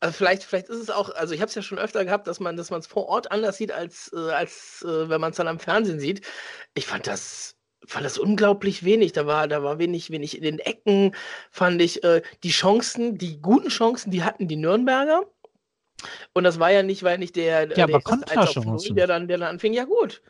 Also 0.00 0.14
vielleicht, 0.14 0.42
vielleicht 0.44 0.68
ist 0.68 0.78
es 0.78 0.90
auch, 0.90 1.10
also 1.14 1.32
ich 1.32 1.40
habe 1.40 1.48
es 1.48 1.54
ja 1.54 1.62
schon 1.62 1.78
öfter 1.78 2.04
gehabt, 2.04 2.26
dass 2.26 2.40
man, 2.40 2.56
dass 2.56 2.70
man 2.70 2.80
es 2.80 2.86
vor 2.86 3.06
Ort 3.06 3.30
anders 3.30 3.56
sieht, 3.56 3.72
als, 3.72 4.10
äh, 4.12 4.32
als 4.32 4.82
äh, 4.82 5.08
wenn 5.08 5.20
man 5.20 5.30
es 5.30 5.36
dann 5.36 5.48
am 5.48 5.60
Fernsehen 5.60 6.00
sieht. 6.00 6.26
Ich 6.74 6.86
fand 6.86 7.06
das, 7.06 7.56
fand 7.86 8.04
das 8.04 8.18
unglaublich 8.18 8.84
wenig. 8.84 9.12
Da 9.12 9.26
war, 9.26 9.48
da 9.48 9.62
war 9.62 9.78
wenig, 9.78 10.10
wenig 10.10 10.36
in 10.36 10.42
den 10.42 10.58
Ecken, 10.58 11.14
fand 11.50 11.80
ich. 11.80 12.04
Äh, 12.04 12.22
die 12.42 12.50
Chancen, 12.50 13.16
die 13.16 13.40
guten 13.40 13.68
Chancen, 13.68 14.10
die 14.10 14.24
hatten 14.24 14.48
die 14.48 14.56
Nürnberger. 14.56 15.22
Und 16.32 16.44
das 16.44 16.58
war 16.58 16.70
ja 16.70 16.82
nicht, 16.82 17.02
weil 17.02 17.18
nicht 17.18 17.36
der, 17.36 17.60
ja, 17.60 17.66
der, 17.66 17.84
aber 17.84 18.00
der 18.00 19.06
dann, 19.06 19.28
der 19.28 19.38
dann 19.38 19.48
anfing. 19.48 19.72
Ja 19.72 19.84
gut, 19.84 20.22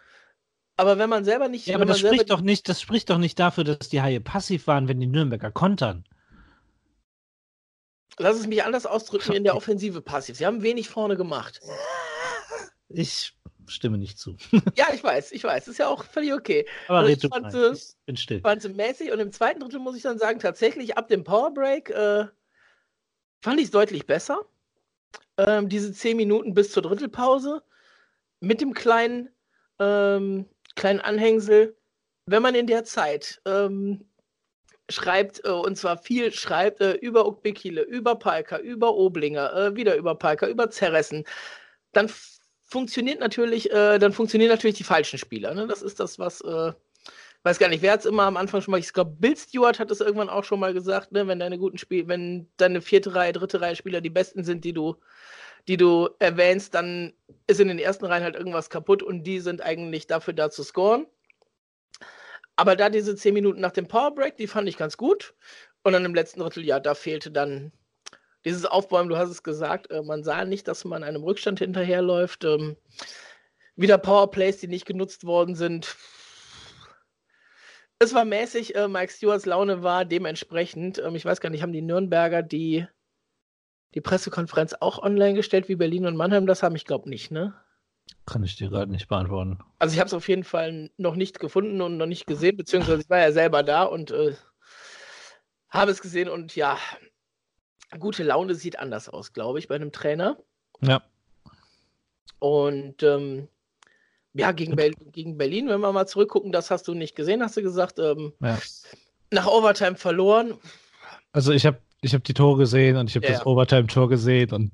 aber 0.76 0.98
wenn 0.98 1.10
man 1.10 1.24
selber 1.24 1.48
nicht. 1.48 1.66
Ja, 1.66 1.76
aber 1.76 1.86
das 1.86 2.00
spricht 2.00 2.30
doch 2.30 2.40
nicht, 2.40 2.68
das 2.68 2.80
spricht 2.80 3.10
doch 3.10 3.18
nicht 3.18 3.38
dafür, 3.38 3.64
dass 3.64 3.88
die 3.88 4.02
Haie 4.02 4.20
passiv 4.20 4.66
waren, 4.66 4.88
wenn 4.88 5.00
die 5.00 5.06
Nürnberger 5.06 5.50
kontern. 5.50 6.04
Lass 8.18 8.38
es 8.38 8.46
mich 8.46 8.62
anders 8.62 8.86
ausdrücken, 8.86 9.32
in 9.32 9.44
der 9.44 9.56
Offensive 9.56 10.02
passiv. 10.02 10.36
Sie 10.36 10.46
haben 10.46 10.62
wenig 10.62 10.88
vorne 10.88 11.16
gemacht. 11.16 11.60
Ich 12.88 13.34
stimme 13.66 13.96
nicht 13.96 14.18
zu. 14.18 14.36
ja, 14.76 14.88
ich 14.92 15.02
weiß, 15.02 15.32
ich 15.32 15.44
weiß. 15.44 15.68
Ist 15.68 15.78
ja 15.78 15.88
auch 15.88 16.04
völlig 16.04 16.32
okay. 16.32 16.66
Aber 16.88 16.98
also 16.98 17.12
ich 17.12 17.32
fand 17.32 17.54
es, 17.54 17.96
bin 18.04 18.16
still. 18.16 18.40
Fand 18.40 18.64
es 18.64 18.74
mäßig 18.74 19.12
und 19.12 19.18
im 19.18 19.32
zweiten 19.32 19.60
Drittel 19.60 19.80
muss 19.80 19.96
ich 19.96 20.02
dann 20.02 20.18
sagen, 20.18 20.40
tatsächlich 20.40 20.96
ab 20.96 21.08
dem 21.08 21.24
Powerbreak 21.24 21.90
äh, 21.90 22.26
fand 23.40 23.58
ich 23.58 23.66
es 23.66 23.70
deutlich 23.70 24.06
besser. 24.06 24.44
Ähm, 25.38 25.68
diese 25.68 25.92
zehn 25.92 26.16
Minuten 26.16 26.54
bis 26.54 26.72
zur 26.72 26.82
Drittelpause 26.82 27.62
mit 28.40 28.60
dem 28.60 28.74
kleinen 28.74 29.30
ähm, 29.78 30.46
kleinen 30.74 31.00
Anhängsel, 31.00 31.76
wenn 32.26 32.42
man 32.42 32.54
in 32.54 32.66
der 32.66 32.84
Zeit 32.84 33.40
ähm, 33.46 34.08
schreibt, 34.88 35.44
äh, 35.44 35.50
und 35.50 35.76
zwar 35.76 35.98
viel 35.98 36.32
schreibt 36.32 36.80
äh, 36.80 36.94
über 36.94 37.26
Ukbekile, 37.26 37.82
über 37.82 38.16
Palka, 38.16 38.58
über 38.58 38.94
Oblinger, 38.94 39.52
äh, 39.54 39.76
wieder 39.76 39.96
über 39.96 40.14
Palka, 40.14 40.46
über 40.46 40.70
Zerressen, 40.70 41.24
dann 41.92 42.10
funktioniert 42.62 43.20
natürlich, 43.20 43.70
äh, 43.70 43.98
dann 43.98 44.12
funktionieren 44.12 44.50
natürlich 44.50 44.76
die 44.76 44.84
falschen 44.84 45.18
Spieler. 45.18 45.54
Ne? 45.54 45.66
Das 45.66 45.82
ist 45.82 46.00
das, 46.00 46.18
was, 46.18 46.40
äh, 46.42 46.72
weiß 47.42 47.58
gar 47.58 47.68
nicht, 47.68 47.82
wer 47.82 47.92
hat 47.92 48.00
es 48.00 48.06
immer 48.06 48.24
am 48.24 48.36
Anfang 48.36 48.60
schon 48.60 48.72
mal, 48.72 48.78
ich 48.78 48.92
glaube, 48.92 49.16
Bill 49.18 49.36
Stewart 49.36 49.78
hat 49.78 49.90
es 49.90 50.00
irgendwann 50.00 50.28
auch 50.28 50.44
schon 50.44 50.60
mal 50.60 50.72
gesagt, 50.72 51.12
ne? 51.12 51.26
wenn 51.26 51.38
deine 51.38 51.58
guten 51.58 51.78
Spiel, 51.78 52.08
wenn 52.08 52.48
deine 52.56 52.80
vierte 52.80 53.14
Reihe, 53.14 53.32
dritte 53.32 53.60
Reihe 53.60 53.76
Spieler 53.76 54.00
die 54.00 54.10
besten 54.10 54.44
sind, 54.44 54.64
die 54.64 54.72
du 54.72 54.96
die 55.68 55.76
du 55.76 56.08
erwähnst, 56.18 56.74
dann 56.74 57.12
ist 57.46 57.60
in 57.60 57.68
den 57.68 57.78
ersten 57.78 58.04
Reihen 58.04 58.24
halt 58.24 58.34
irgendwas 58.34 58.70
kaputt 58.70 59.02
und 59.02 59.24
die 59.24 59.40
sind 59.40 59.62
eigentlich 59.62 60.06
dafür 60.06 60.34
da 60.34 60.50
zu 60.50 60.62
scoren. 60.62 61.06
Aber 62.56 62.76
da 62.76 62.90
diese 62.90 63.16
zehn 63.16 63.34
Minuten 63.34 63.60
nach 63.60 63.72
dem 63.72 63.88
Powerbreak, 63.88 64.36
die 64.36 64.46
fand 64.46 64.68
ich 64.68 64.76
ganz 64.76 64.96
gut. 64.96 65.34
Und 65.82 65.92
dann 65.94 66.04
im 66.04 66.14
letzten 66.14 66.40
Dritteljahr, 66.40 66.80
da 66.80 66.94
fehlte 66.94 67.30
dann 67.30 67.72
dieses 68.44 68.66
Aufbäumen, 68.66 69.08
du 69.08 69.16
hast 69.16 69.30
es 69.30 69.42
gesagt, 69.42 69.90
äh, 69.90 70.02
man 70.02 70.24
sah 70.24 70.44
nicht, 70.44 70.68
dass 70.68 70.84
man 70.84 71.02
einem 71.02 71.22
Rückstand 71.22 71.60
hinterherläuft. 71.60 72.44
Ähm, 72.44 72.76
wieder 73.76 73.98
Powerplays, 73.98 74.58
die 74.58 74.68
nicht 74.68 74.86
genutzt 74.86 75.24
worden 75.24 75.54
sind. 75.54 75.96
Es 78.02 78.14
war 78.14 78.24
mäßig, 78.24 78.74
äh, 78.74 78.88
Mike 78.88 79.12
Stewarts 79.12 79.46
Laune 79.46 79.84
war 79.84 80.04
dementsprechend. 80.04 80.98
Ähm, 80.98 81.14
ich 81.14 81.24
weiß 81.24 81.40
gar 81.40 81.50
nicht, 81.50 81.62
haben 81.62 81.72
die 81.72 81.82
Nürnberger 81.82 82.42
die 82.42 82.86
die 83.94 84.00
Pressekonferenz 84.00 84.74
auch 84.80 85.00
online 85.02 85.34
gestellt, 85.34 85.68
wie 85.68 85.76
Berlin 85.76 86.06
und 86.06 86.16
Mannheim 86.16 86.46
das 86.46 86.62
haben? 86.62 86.74
Ich 86.74 86.84
glaube 86.84 87.08
nicht, 87.08 87.30
ne? 87.30 87.54
Kann 88.26 88.42
ich 88.42 88.56
dir 88.56 88.70
gerade 88.70 88.90
nicht 88.90 89.06
beantworten. 89.06 89.60
Also 89.78 89.92
ich 89.94 90.00
habe 90.00 90.08
es 90.08 90.14
auf 90.14 90.28
jeden 90.28 90.42
Fall 90.44 90.90
noch 90.96 91.14
nicht 91.14 91.38
gefunden 91.38 91.80
und 91.80 91.96
noch 91.96 92.06
nicht 92.06 92.26
gesehen, 92.26 92.56
beziehungsweise 92.56 93.02
ich 93.02 93.10
war 93.10 93.18
ja 93.18 93.30
selber 93.30 93.62
da 93.62 93.84
und 93.84 94.10
äh, 94.10 94.34
habe 95.68 95.90
es 95.92 96.00
gesehen 96.00 96.28
und 96.28 96.56
ja, 96.56 96.78
gute 98.00 98.24
Laune 98.24 98.54
sieht 98.54 98.78
anders 98.78 99.08
aus, 99.08 99.32
glaube 99.32 99.58
ich, 99.58 99.68
bei 99.68 99.76
einem 99.76 99.92
Trainer. 99.92 100.38
Ja. 100.80 101.02
Und 102.40 103.02
ähm, 103.04 103.48
ja, 104.34 104.52
gegen, 104.52 104.76
Ber 104.76 104.90
gegen, 104.90 105.36
Berlin, 105.36 105.68
wenn 105.68 105.80
wir 105.80 105.92
mal 105.92 106.06
zurückgucken, 106.06 106.52
das 106.52 106.70
hast 106.70 106.88
du 106.88 106.94
nicht 106.94 107.14
gesehen, 107.14 107.42
hast 107.42 107.56
du 107.56 107.62
gesagt. 107.62 107.98
Ähm, 107.98 108.32
ja. 108.40 108.58
Nach 109.30 109.46
Overtime 109.46 109.96
verloren. 109.96 110.54
Also 111.32 111.52
ich 111.52 111.64
habe 111.64 111.78
ich 112.02 112.14
habe 112.14 112.24
die 112.24 112.34
Tore 112.34 112.58
gesehen 112.58 112.96
und 112.96 113.08
ich 113.08 113.16
habe 113.16 113.26
ja, 113.26 113.32
das 113.32 113.46
Overtime-Tor 113.46 114.08
gesehen 114.08 114.52
und 114.52 114.72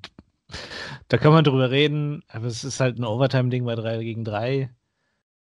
da 1.09 1.19
kann 1.19 1.33
man 1.33 1.45
drüber 1.45 1.71
reden, 1.71 2.23
aber 2.29 2.47
es 2.47 2.65
ist 2.65 2.81
halt 2.81 2.99
ein 2.99 3.05
Overtime-Ding 3.05 3.65
bei 3.65 3.75
3 3.75 4.03
gegen 4.03 4.25
3. 4.25 4.71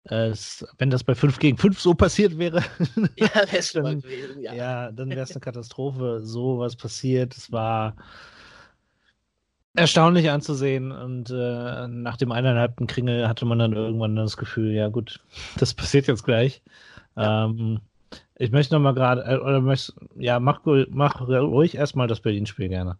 Äh, 0.09 0.15
es, 0.15 0.65
wenn 0.79 0.89
das 0.89 1.03
bei 1.03 1.13
5 1.13 1.37
gegen 1.37 1.57
5 1.57 1.79
so 1.79 1.93
passiert 1.93 2.37
wäre, 2.39 2.63
ja, 3.15 3.27
dann, 3.73 4.01
gewesen, 4.01 4.41
ja. 4.41 4.53
ja, 4.53 4.91
dann 4.91 5.09
wäre 5.09 5.21
es 5.21 5.31
eine 5.31 5.41
Katastrophe, 5.41 6.21
so 6.23 6.57
was 6.57 6.75
passiert. 6.75 7.37
Es 7.37 7.51
war 7.51 7.95
erstaunlich 9.75 10.29
anzusehen 10.29 10.91
und 10.91 11.29
äh, 11.29 11.87
nach 11.87 12.17
dem 12.17 12.31
eineinhalbten 12.31 12.87
Kringel 12.87 13.27
hatte 13.27 13.45
man 13.45 13.59
dann 13.59 13.73
irgendwann 13.73 14.15
das 14.15 14.37
Gefühl, 14.37 14.71
ja 14.71 14.87
gut, 14.87 15.19
das 15.57 15.73
passiert 15.73 16.07
jetzt 16.07 16.23
gleich. 16.23 16.61
Ja. 17.15 17.45
Ähm, 17.45 17.81
ich 18.37 18.51
möchte 18.51 18.73
noch 18.73 18.81
mal 18.81 18.93
gerade, 18.93 19.23
äh, 19.23 19.37
oder 19.37 19.61
möchte, 19.61 19.93
ja, 20.15 20.39
mach, 20.39 20.61
mach 20.89 21.21
ruhig 21.27 21.75
erstmal 21.75 22.07
das 22.07 22.19
Berlin-Spiel 22.19 22.69
gerne. 22.69 22.97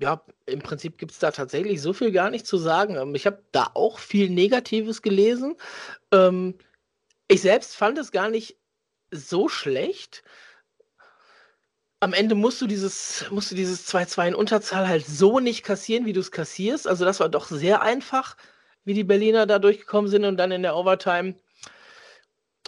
Ja, 0.00 0.22
im 0.46 0.60
Prinzip 0.60 0.98
gibt 0.98 1.12
es 1.12 1.18
da 1.18 1.30
tatsächlich 1.30 1.80
so 1.80 1.92
viel 1.92 2.12
gar 2.12 2.30
nicht 2.30 2.46
zu 2.46 2.56
sagen. 2.58 2.96
Ähm, 2.96 3.14
ich 3.14 3.26
habe 3.26 3.42
da 3.52 3.70
auch 3.74 3.98
viel 3.98 4.30
Negatives 4.30 5.02
gelesen. 5.02 5.56
Ähm, 6.12 6.54
ich 7.26 7.42
selbst 7.42 7.76
fand 7.76 7.98
es 7.98 8.12
gar 8.12 8.30
nicht 8.30 8.56
so 9.10 9.48
schlecht. 9.48 10.22
Am 12.00 12.12
Ende 12.12 12.34
musst 12.34 12.60
du 12.60 12.66
dieses, 12.66 13.26
musst 13.30 13.50
du 13.50 13.54
dieses 13.54 13.88
2-2 13.92 14.28
in 14.28 14.34
Unterzahl 14.34 14.86
halt 14.88 15.06
so 15.06 15.40
nicht 15.40 15.64
kassieren, 15.64 16.06
wie 16.06 16.12
du 16.12 16.20
es 16.20 16.30
kassierst. 16.30 16.86
Also 16.86 17.04
das 17.04 17.18
war 17.20 17.28
doch 17.28 17.46
sehr 17.48 17.82
einfach, 17.82 18.36
wie 18.84 18.94
die 18.94 19.04
Berliner 19.04 19.46
da 19.46 19.58
durchgekommen 19.58 20.10
sind 20.10 20.24
und 20.24 20.36
dann 20.36 20.52
in 20.52 20.62
der 20.62 20.76
Overtime 20.76 21.34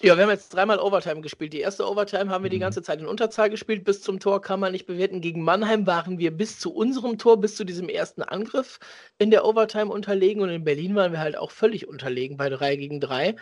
ja, 0.03 0.17
wir 0.17 0.23
haben 0.23 0.31
jetzt 0.31 0.55
dreimal 0.55 0.79
Overtime 0.79 1.21
gespielt. 1.21 1.53
Die 1.53 1.61
erste 1.61 1.87
Overtime 1.87 2.31
haben 2.31 2.43
wir 2.43 2.49
die 2.51 2.57
mhm. 2.57 2.63
ganze 2.63 2.83
Zeit 2.83 3.01
in 3.01 3.07
Unterzahl 3.07 3.51
gespielt. 3.51 3.85
Bis 3.85 4.01
zum 4.01 4.19
Tor 4.19 4.41
kann 4.41 4.59
man 4.59 4.73
nicht 4.73 4.87
bewerten. 4.87 5.21
Gegen 5.21 5.43
Mannheim 5.43 5.87
waren 5.87 6.19
wir 6.19 6.31
bis 6.31 6.59
zu 6.59 6.73
unserem 6.73 7.19
Tor, 7.19 7.39
bis 7.39 7.55
zu 7.57 7.65
diesem 7.65 7.91
ersten 7.91 8.23
Angriff 8.23 8.79
in 9.19 9.31
der 9.31 9.45
Overtime 9.45 9.93
unterlegen. 9.93 10.43
Und 10.43 10.49
in 10.49 10.65
Berlin 10.65 10.95
waren 10.95 11.13
wir 11.13 11.21
halt 11.21 11.37
auch 11.37 11.51
völlig 11.51 11.87
unterlegen 11.87 12.39
bei 12.39 12.49
3 12.49 12.77
gegen 12.77 13.01
3. 13.01 13.37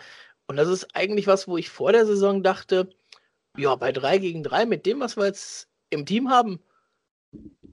Und 0.47 0.57
das 0.57 0.67
ist 0.67 0.95
eigentlich 0.95 1.27
was, 1.27 1.47
wo 1.47 1.55
ich 1.55 1.69
vor 1.69 1.93
der 1.93 2.05
Saison 2.05 2.43
dachte, 2.43 2.89
ja, 3.57 3.73
bei 3.75 3.93
3 3.93 4.17
gegen 4.17 4.43
3 4.43 4.65
mit 4.65 4.85
dem, 4.85 4.99
was 4.99 5.15
wir 5.15 5.27
jetzt 5.27 5.68
im 5.89 6.05
Team 6.05 6.29
haben, 6.29 6.59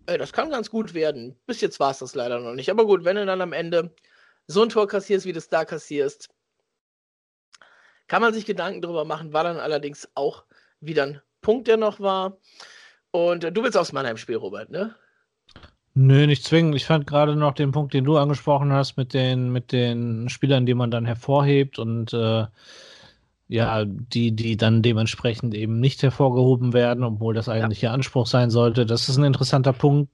ey, 0.07 0.19
das 0.19 0.33
kann 0.33 0.51
ganz 0.51 0.71
gut 0.71 0.95
werden. 0.95 1.37
Bis 1.47 1.61
jetzt 1.61 1.81
war 1.81 1.91
es 1.91 1.99
das 1.99 2.15
leider 2.15 2.41
noch 2.41 2.55
nicht. 2.55 2.71
Aber 2.71 2.87
gut, 2.87 3.05
wenn 3.05 3.17
du 3.17 3.27
dann 3.27 3.41
am 3.41 3.53
Ende 3.53 3.95
so 4.47 4.63
ein 4.63 4.69
Tor 4.69 4.87
kassierst, 4.87 5.27
wie 5.27 5.33
du 5.33 5.39
es 5.39 5.49
da 5.49 5.65
kassierst, 5.65 6.29
kann 8.07 8.23
man 8.23 8.33
sich 8.33 8.47
Gedanken 8.47 8.83
darüber 8.83 9.05
machen, 9.05 9.33
war 9.33 9.45
dann 9.45 9.59
allerdings 9.59 10.09
auch 10.15 10.45
wieder 10.81 11.05
ein 11.05 11.21
Punkt, 11.41 11.69
der 11.69 11.77
noch 11.77 12.01
war. 12.01 12.39
Und 13.11 13.45
äh, 13.45 13.53
du 13.53 13.63
willst 13.63 13.77
aufs 13.77 13.93
Mannheim-Spiel, 13.93 14.37
Robert, 14.37 14.71
ne? 14.71 14.95
Nö, 15.95 16.27
nicht 16.27 16.45
zwingend. 16.45 16.75
Ich 16.77 16.85
fand 16.85 17.07
gerade 17.07 17.37
noch 17.37 17.55
den 17.55 17.73
Punkt, 17.73 17.95
den 17.95 18.05
du 18.05 18.19
angesprochen 18.19 18.71
hast, 18.73 18.97
mit 18.99 19.15
den, 19.15 19.51
mit 19.51 19.73
den 19.73 20.29
Spielern, 20.29 20.67
die 20.67 20.75
man 20.75 20.91
dann 20.91 21.07
hervorhebt 21.07 21.79
und 21.79 22.13
äh, 22.13 22.45
ja, 23.49 23.85
die, 23.85 24.35
die 24.35 24.57
dann 24.57 24.83
dementsprechend 24.83 25.55
eben 25.55 25.79
nicht 25.81 26.03
hervorgehoben 26.03 26.73
werden, 26.73 27.05
obwohl 27.05 27.35
das 27.35 27.49
eigentlich 27.49 27.83
ja. 27.83 27.91
ihr 27.91 27.95
Anspruch 27.95 28.27
sein 28.27 28.51
sollte. 28.51 28.87
Das 28.87 29.09
ist 29.09 29.17
ein 29.17 29.25
interessanter 29.25 29.73
Punkt, 29.73 30.11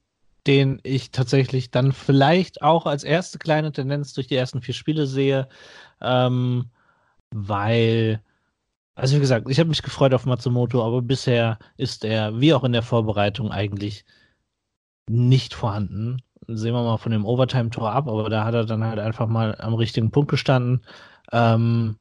den 0.47 0.81
ich 0.83 1.12
tatsächlich 1.12 1.71
dann 1.71 1.93
vielleicht 1.93 2.62
auch 2.62 2.87
als 2.87 3.05
erste 3.05 3.39
kleine 3.39 3.73
Tendenz 3.73 4.12
durch 4.12 4.27
die 4.27 4.37
ersten 4.37 4.61
vier 4.61 4.75
Spiele 4.75 5.07
sehe. 5.07 5.49
Ähm, 6.01 6.67
weil, 7.31 8.23
also 8.95 9.17
wie 9.17 9.21
gesagt, 9.21 9.49
ich 9.49 9.59
habe 9.59 9.71
mich 9.71 9.83
gefreut 9.83 10.15
auf 10.15 10.27
Matsumoto, 10.27 10.85
aber 10.85 11.01
bisher 11.01 11.59
ist 11.77 12.05
er, 12.05 12.39
wie 12.41 12.53
auch 12.55 12.65
in 12.65 12.73
der 12.73 12.83
Vorbereitung, 12.83 13.51
eigentlich 13.51 14.05
nicht 15.09 15.55
vorhanden. 15.55 16.23
Sehen 16.49 16.75
wir 16.75 16.83
mal 16.83 16.99
von 16.99 17.12
dem 17.12 17.25
Overtime-Tor 17.25 17.93
ab, 17.93 18.09
aber 18.09 18.29
da 18.29 18.45
hat 18.45 18.55
er 18.55 18.67
dann 18.67 18.85
halt 18.85 18.99
einfach 18.99 19.29
mal 19.29 19.57
am 19.59 19.75
richtigen 19.75 20.11
Punkt 20.11 20.31
gestanden. 20.31 20.83
Ähm, 21.33 21.97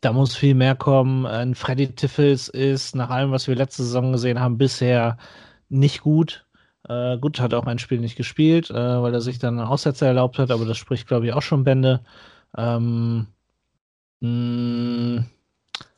da 0.00 0.12
muss 0.12 0.36
viel 0.36 0.54
mehr 0.54 0.74
kommen. 0.74 1.26
Ein 1.26 1.54
Freddy 1.54 1.88
Tiffels 1.94 2.48
ist, 2.48 2.94
nach 2.94 3.10
allem, 3.10 3.30
was 3.30 3.48
wir 3.48 3.54
letzte 3.54 3.82
Saison 3.82 4.12
gesehen 4.12 4.40
haben, 4.40 4.58
bisher 4.58 5.18
nicht 5.68 6.02
gut. 6.02 6.46
Äh, 6.88 7.18
gut, 7.18 7.40
hat 7.40 7.54
auch 7.54 7.66
ein 7.66 7.78
Spiel 7.78 7.98
nicht 7.98 8.16
gespielt, 8.16 8.70
äh, 8.70 8.74
weil 8.74 9.12
er 9.12 9.20
sich 9.20 9.38
dann 9.38 9.58
einen 9.58 9.68
Aussetzer 9.68 10.06
erlaubt 10.06 10.38
hat, 10.38 10.50
aber 10.50 10.64
das 10.64 10.76
spricht, 10.76 11.08
glaube 11.08 11.26
ich, 11.26 11.32
auch 11.32 11.42
schon 11.42 11.64
Bände. 11.64 12.00
Ähm, 12.56 13.26
hm. 14.20 15.26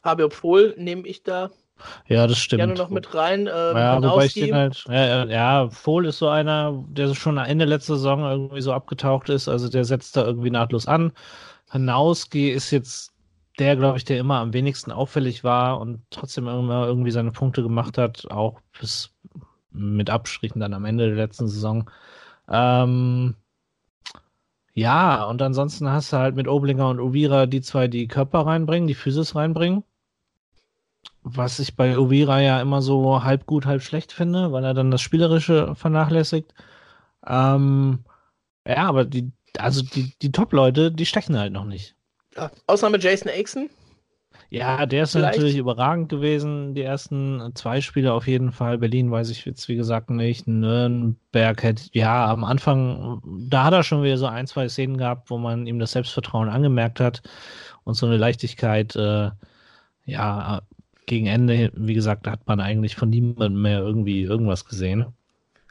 Fabio 0.03 0.29
Pohl 0.29 0.75
nehme 0.79 1.07
ich 1.07 1.23
da 1.23 1.51
ja, 2.07 2.27
das 2.27 2.39
stimmt. 2.39 2.61
Gerne 2.61 2.75
noch 2.75 2.91
mit 2.91 3.15
rein. 3.15 3.41
Ähm, 3.41 3.77
ja, 3.77 4.03
wobei 4.03 4.27
ich 4.27 4.35
den 4.35 4.55
halt, 4.55 4.85
ja, 4.89 5.25
ja, 5.25 5.71
Fohl 5.71 6.07
ist 6.07 6.19
so 6.19 6.29
einer, 6.29 6.85
der 6.89 7.15
schon 7.15 7.39
Ende 7.39 7.65
letzter 7.65 7.97
Saison 7.97 8.21
irgendwie 8.21 8.61
so 8.61 8.73
abgetaucht 8.73 9.29
ist, 9.29 9.49
also 9.49 9.69
der 9.69 9.85
setzt 9.85 10.17
da 10.17 10.25
irgendwie 10.25 10.51
nahtlos 10.51 10.87
an. 10.87 11.13
Hanauski 11.71 12.51
ist 12.51 12.71
jetzt 12.71 13.13
der, 13.59 13.77
glaube 13.77 13.99
ich, 13.99 14.05
der 14.05 14.19
immer 14.19 14.39
am 14.39 14.53
wenigsten 14.53 14.93
auffällig 14.93 15.45
war 15.45 15.81
und 15.81 16.01
trotzdem 16.11 16.47
immer 16.47 16.87
irgendwie 16.87 17.11
seine 17.11 17.33
Punkte 17.33 17.63
gemacht 17.63 17.99
hat, 17.99 18.31
auch 18.31 18.61
bis 18.79 19.11
mit 19.71 20.11
Abstrichen 20.11 20.61
dann 20.61 20.75
am 20.75 20.85
Ende 20.85 21.07
der 21.07 21.17
letzten 21.17 21.49
Saison. 21.49 21.91
Ähm, 22.49 23.35
ja, 24.75 25.25
und 25.25 25.43
ansonsten 25.43 25.91
hast 25.91 26.13
du 26.13 26.19
halt 26.19 26.37
mit 26.37 26.47
Oblinger 26.47 26.89
und 26.89 27.01
Ovira 27.01 27.47
die 27.47 27.61
zwei, 27.61 27.89
die 27.89 28.07
Körper 28.07 28.47
reinbringen, 28.47 28.87
die 28.87 28.95
Physis 28.95 29.35
reinbringen. 29.35 29.83
Was 31.23 31.59
ich 31.59 31.77
bei 31.77 31.99
Ovira 31.99 32.41
ja 32.41 32.61
immer 32.61 32.81
so 32.81 33.25
halb 33.25 33.45
gut, 33.47 33.67
halb 33.67 33.83
schlecht 33.83 34.13
finde, 34.13 34.53
weil 34.53 34.65
er 34.65 34.75
dann 34.75 34.91
das 34.91 35.03
Spielerische 35.03 35.75
vernachlässigt. 35.75 36.55
Ähm, 37.27 38.05
ja, 38.67 38.89
aber 38.89 39.05
die, 39.05 39.33
also 39.59 39.83
die, 39.83 40.15
die 40.23 40.33
Top-Leute, 40.33 40.93
die 40.93 41.07
stechen 41.07 41.37
halt 41.39 41.53
noch 41.53 41.65
nicht. 41.65 41.97
Ausnahme 42.67 42.99
Jason 42.99 43.31
Aixon. 43.31 43.71
Ja, 44.51 44.87
der 44.87 45.03
ist 45.03 45.13
Vielleicht. 45.13 45.37
natürlich 45.37 45.59
überragend 45.59 46.09
gewesen, 46.09 46.75
die 46.75 46.83
ersten 46.83 47.53
zwei 47.55 47.81
Spiele 47.83 48.15
auf 48.15 48.27
jeden 48.27 48.53
Fall. 48.53 48.79
Berlin 48.79 49.11
weiß 49.11 49.29
ich 49.31 49.45
jetzt, 49.45 49.69
wie 49.69 49.77
gesagt, 49.77 50.09
nicht. 50.09 50.47
Nürnberg 50.47 51.63
hätte, 51.63 51.85
ja, 51.93 52.27
am 52.27 52.45
Anfang, 52.45 53.21
da 53.25 53.65
hat 53.65 53.75
er 53.75 53.83
schon 53.83 54.03
wieder 54.03 54.17
so 54.17 54.27
ein, 54.27 54.47
zwei 54.47 54.69
Szenen 54.69 54.97
gehabt, 54.97 55.29
wo 55.29 55.37
man 55.37 55.67
ihm 55.67 55.79
das 55.79 55.93
Selbstvertrauen 55.93 56.49
angemerkt 56.49 56.99
hat 56.99 57.23
und 57.85 57.95
so 57.95 58.07
eine 58.07 58.17
Leichtigkeit, 58.17 58.97
äh, 58.97 59.31
ja, 60.07 60.63
gegen 61.05 61.27
Ende, 61.27 61.71
wie 61.75 61.95
gesagt, 61.95 62.27
da 62.27 62.33
hat 62.33 62.47
man 62.47 62.61
eigentlich 62.61 62.97
von 62.97 63.11
niemandem 63.11 63.61
mehr 63.61 63.81
irgendwie 63.81 64.23
irgendwas 64.23 64.65
gesehen. 64.65 65.07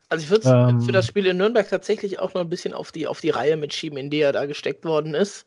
Also 0.10 0.24
ich 0.24 0.30
würde 0.30 0.50
ähm, 0.50 0.82
für 0.82 0.92
das 0.92 1.06
Spiel 1.06 1.26
in 1.26 1.38
Nürnberg 1.38 1.68
tatsächlich 1.68 2.20
auch 2.20 2.34
noch 2.34 2.42
ein 2.42 2.50
bisschen 2.50 2.74
auf 2.74 2.92
die, 2.92 3.08
auf 3.08 3.22
die 3.22 3.30
Reihe 3.30 3.58
mitschieben, 3.58 3.98
in 3.98 4.10
die 4.10 4.22
er 4.22 4.32
da 4.32 4.46
gesteckt 4.46 4.86
worden 4.86 5.14
ist. 5.16 5.46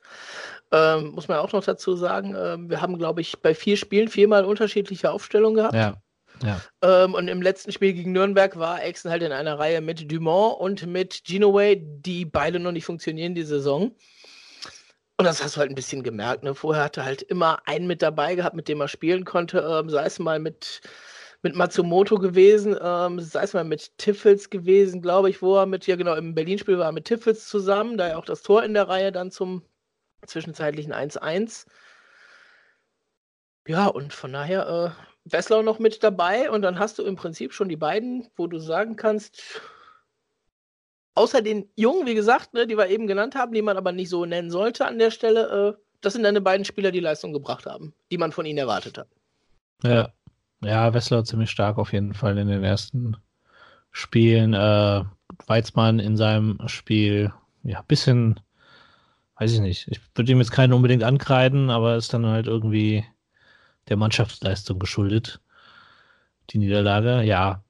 Ähm, 0.72 1.12
muss 1.12 1.28
man 1.28 1.38
auch 1.38 1.52
noch 1.52 1.64
dazu 1.64 1.94
sagen, 1.96 2.36
ähm, 2.38 2.70
wir 2.70 2.80
haben, 2.80 2.96
glaube 2.98 3.20
ich, 3.20 3.40
bei 3.40 3.54
vier 3.54 3.76
Spielen 3.76 4.08
viermal 4.08 4.44
unterschiedliche 4.44 5.10
Aufstellungen 5.10 5.56
gehabt. 5.56 5.74
Ja. 5.74 6.00
Ja. 6.42 6.60
Ähm, 6.82 7.14
und 7.14 7.28
im 7.28 7.42
letzten 7.42 7.72
Spiel 7.72 7.92
gegen 7.92 8.12
Nürnberg 8.12 8.58
war 8.58 8.82
Exen 8.82 9.10
halt 9.10 9.22
in 9.22 9.32
einer 9.32 9.58
Reihe 9.58 9.80
mit 9.80 10.10
Dumont 10.10 10.58
und 10.58 10.86
mit 10.86 11.24
Genoway, 11.24 11.82
die 11.82 12.24
beide 12.24 12.58
noch 12.58 12.72
nicht 12.72 12.86
funktionieren 12.86 13.34
die 13.34 13.42
Saison. 13.42 13.94
Und 15.18 15.26
das 15.26 15.44
hast 15.44 15.56
du 15.56 15.60
halt 15.60 15.70
ein 15.70 15.74
bisschen 15.74 16.02
gemerkt. 16.02 16.44
Ne? 16.44 16.54
Vorher 16.54 16.84
hatte 16.84 17.00
er 17.00 17.04
halt 17.04 17.20
immer 17.20 17.58
einen 17.66 17.86
mit 17.86 18.00
dabei 18.00 18.36
gehabt, 18.36 18.56
mit 18.56 18.68
dem 18.68 18.80
er 18.80 18.88
spielen 18.88 19.26
konnte, 19.26 19.58
ähm, 19.58 19.90
sei 19.90 20.06
es 20.06 20.18
mal 20.18 20.38
mit, 20.38 20.80
mit 21.42 21.54
Matsumoto 21.54 22.16
gewesen, 22.16 22.74
ähm, 22.80 23.20
sei 23.20 23.42
es 23.42 23.52
mal 23.52 23.64
mit 23.64 23.98
Tiffels 23.98 24.48
gewesen, 24.48 25.02
glaube 25.02 25.28
ich, 25.28 25.42
wo 25.42 25.58
er 25.58 25.66
mit, 25.66 25.86
ja 25.86 25.96
genau, 25.96 26.14
im 26.14 26.34
Berlin-Spiel 26.34 26.78
war 26.78 26.86
er 26.86 26.92
mit 26.92 27.04
Tiffels 27.04 27.46
zusammen, 27.48 27.98
da 27.98 28.08
ja 28.08 28.16
auch 28.16 28.24
das 28.24 28.40
Tor 28.40 28.64
in 28.64 28.72
der 28.72 28.88
Reihe 28.88 29.12
dann 29.12 29.30
zum 29.30 29.62
zwischenzeitlichen 30.26 30.92
1-1. 30.92 31.66
Ja, 33.66 33.86
und 33.86 34.12
von 34.12 34.32
daher 34.32 34.94
äh, 34.96 35.30
Wesslau 35.32 35.62
noch 35.62 35.78
mit 35.78 36.02
dabei 36.02 36.50
und 36.50 36.62
dann 36.62 36.78
hast 36.78 36.98
du 36.98 37.04
im 37.04 37.16
Prinzip 37.16 37.52
schon 37.52 37.68
die 37.68 37.76
beiden, 37.76 38.28
wo 38.36 38.46
du 38.46 38.58
sagen 38.58 38.96
kannst, 38.96 39.60
außer 41.14 41.42
den 41.42 41.68
Jungen, 41.76 42.06
wie 42.06 42.14
gesagt, 42.14 42.54
ne, 42.54 42.66
die 42.66 42.76
wir 42.76 42.88
eben 42.88 43.06
genannt 43.06 43.34
haben, 43.34 43.52
die 43.52 43.62
man 43.62 43.76
aber 43.76 43.92
nicht 43.92 44.08
so 44.08 44.24
nennen 44.24 44.50
sollte 44.50 44.86
an 44.86 44.98
der 44.98 45.10
Stelle, 45.10 45.76
äh, 45.76 45.82
das 46.00 46.14
sind 46.14 46.22
deine 46.22 46.40
beiden 46.40 46.64
Spieler, 46.64 46.90
die 46.90 47.00
Leistung 47.00 47.32
gebracht 47.32 47.66
haben, 47.66 47.94
die 48.10 48.18
man 48.18 48.32
von 48.32 48.46
ihnen 48.46 48.58
erwartet 48.58 48.96
hat. 48.96 49.08
Ja, 49.82 50.12
ja, 50.62 50.92
Wessler 50.94 51.24
ziemlich 51.24 51.50
stark 51.50 51.78
auf 51.78 51.92
jeden 51.92 52.14
Fall 52.14 52.38
in 52.38 52.48
den 52.48 52.64
ersten 52.64 53.16
Spielen. 53.90 54.54
Äh, 54.54 55.04
Weizmann 55.46 55.98
in 55.98 56.16
seinem 56.16 56.58
Spiel, 56.66 57.32
ja, 57.62 57.82
bisschen 57.82 58.40
weiß 59.40 59.52
ich 59.52 59.60
nicht. 59.60 59.88
Ich 59.88 60.00
würde 60.14 60.30
ihm 60.30 60.38
jetzt 60.38 60.52
keinen 60.52 60.74
unbedingt 60.74 61.02
ankreiden, 61.02 61.70
aber 61.70 61.96
ist 61.96 62.12
dann 62.12 62.26
halt 62.26 62.46
irgendwie 62.46 63.04
der 63.88 63.96
Mannschaftsleistung 63.96 64.78
geschuldet. 64.78 65.40
Die 66.50 66.58
Niederlage, 66.58 67.22
ja. 67.22 67.64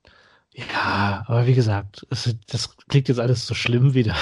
Ja, 0.52 1.24
aber 1.28 1.46
wie 1.46 1.54
gesagt, 1.54 2.04
es, 2.10 2.34
das 2.48 2.76
klingt 2.88 3.08
jetzt 3.08 3.20
alles 3.20 3.46
so 3.46 3.54
schlimm 3.54 3.94
wieder. 3.94 4.16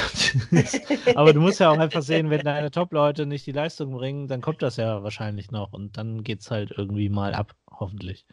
aber 1.15 1.33
du 1.33 1.41
musst 1.41 1.59
ja 1.59 1.71
auch 1.71 1.79
einfach 1.79 2.03
sehen, 2.03 2.29
wenn 2.29 2.43
deine 2.43 2.71
Top-Leute 2.71 3.25
nicht 3.25 3.47
die 3.47 3.53
Leistung 3.53 3.93
bringen, 3.93 4.29
dann 4.29 4.43
kommt 4.43 4.61
das 4.61 4.77
ja 4.77 5.03
wahrscheinlich 5.03 5.51
noch 5.51 5.73
und 5.73 5.97
dann 5.97 6.23
geht 6.23 6.43
es 6.43 6.51
halt 6.51 6.73
irgendwie 6.77 7.09
mal 7.09 7.33
ab, 7.33 7.55
hoffentlich. 7.71 8.27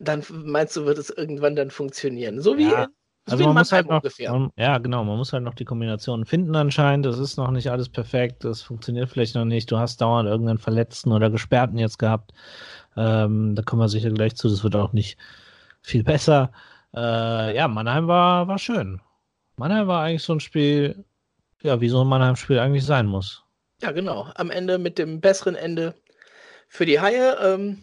Dann 0.00 0.24
meinst 0.28 0.76
du, 0.76 0.86
wird 0.86 0.98
es 0.98 1.10
irgendwann 1.10 1.54
dann 1.54 1.70
funktionieren. 1.70 2.40
So 2.40 2.58
wie, 2.58 2.72
ja. 2.72 2.88
Also 3.28 3.44
man 3.44 3.54
muss 3.56 3.72
halt 3.72 3.88
noch, 3.88 4.02
man, 4.02 4.50
ja 4.56 4.78
genau, 4.78 5.04
man 5.04 5.16
muss 5.16 5.32
halt 5.32 5.44
noch 5.44 5.54
die 5.54 5.64
Kombinationen 5.64 6.26
finden 6.26 6.56
anscheinend. 6.56 7.06
Das 7.06 7.18
ist 7.18 7.36
noch 7.36 7.50
nicht 7.50 7.70
alles 7.70 7.88
perfekt, 7.88 8.44
das 8.44 8.62
funktioniert 8.62 9.08
vielleicht 9.08 9.34
noch 9.34 9.44
nicht. 9.44 9.70
Du 9.70 9.78
hast 9.78 10.00
dauernd 10.00 10.28
irgendeinen 10.28 10.58
Verletzten 10.58 11.12
oder 11.12 11.30
Gesperrten 11.30 11.78
jetzt 11.78 11.98
gehabt. 11.98 12.32
Ähm, 12.96 13.54
da 13.54 13.62
kommen 13.62 13.82
wir 13.82 13.88
sicher 13.88 14.10
gleich 14.10 14.36
zu. 14.36 14.48
Das 14.48 14.64
wird 14.64 14.74
auch 14.74 14.92
nicht 14.92 15.18
viel 15.82 16.02
besser. 16.02 16.50
Äh, 16.94 17.54
ja, 17.54 17.68
Mannheim 17.68 18.08
war, 18.08 18.48
war 18.48 18.58
schön. 18.58 19.00
Mannheim 19.56 19.86
war 19.86 20.02
eigentlich 20.02 20.22
so 20.22 20.32
ein 20.32 20.40
Spiel, 20.40 21.04
ja, 21.62 21.80
wie 21.80 21.88
so 21.88 22.00
ein 22.00 22.08
Mannheim-Spiel 22.08 22.58
eigentlich 22.58 22.84
sein 22.84 23.06
muss. 23.06 23.44
Ja, 23.82 23.92
genau. 23.92 24.28
Am 24.34 24.50
Ende 24.50 24.78
mit 24.78 24.98
dem 24.98 25.20
besseren 25.20 25.54
Ende 25.54 25.94
für 26.68 26.86
die 26.86 27.00
Haie. 27.00 27.36
Ähm, 27.42 27.82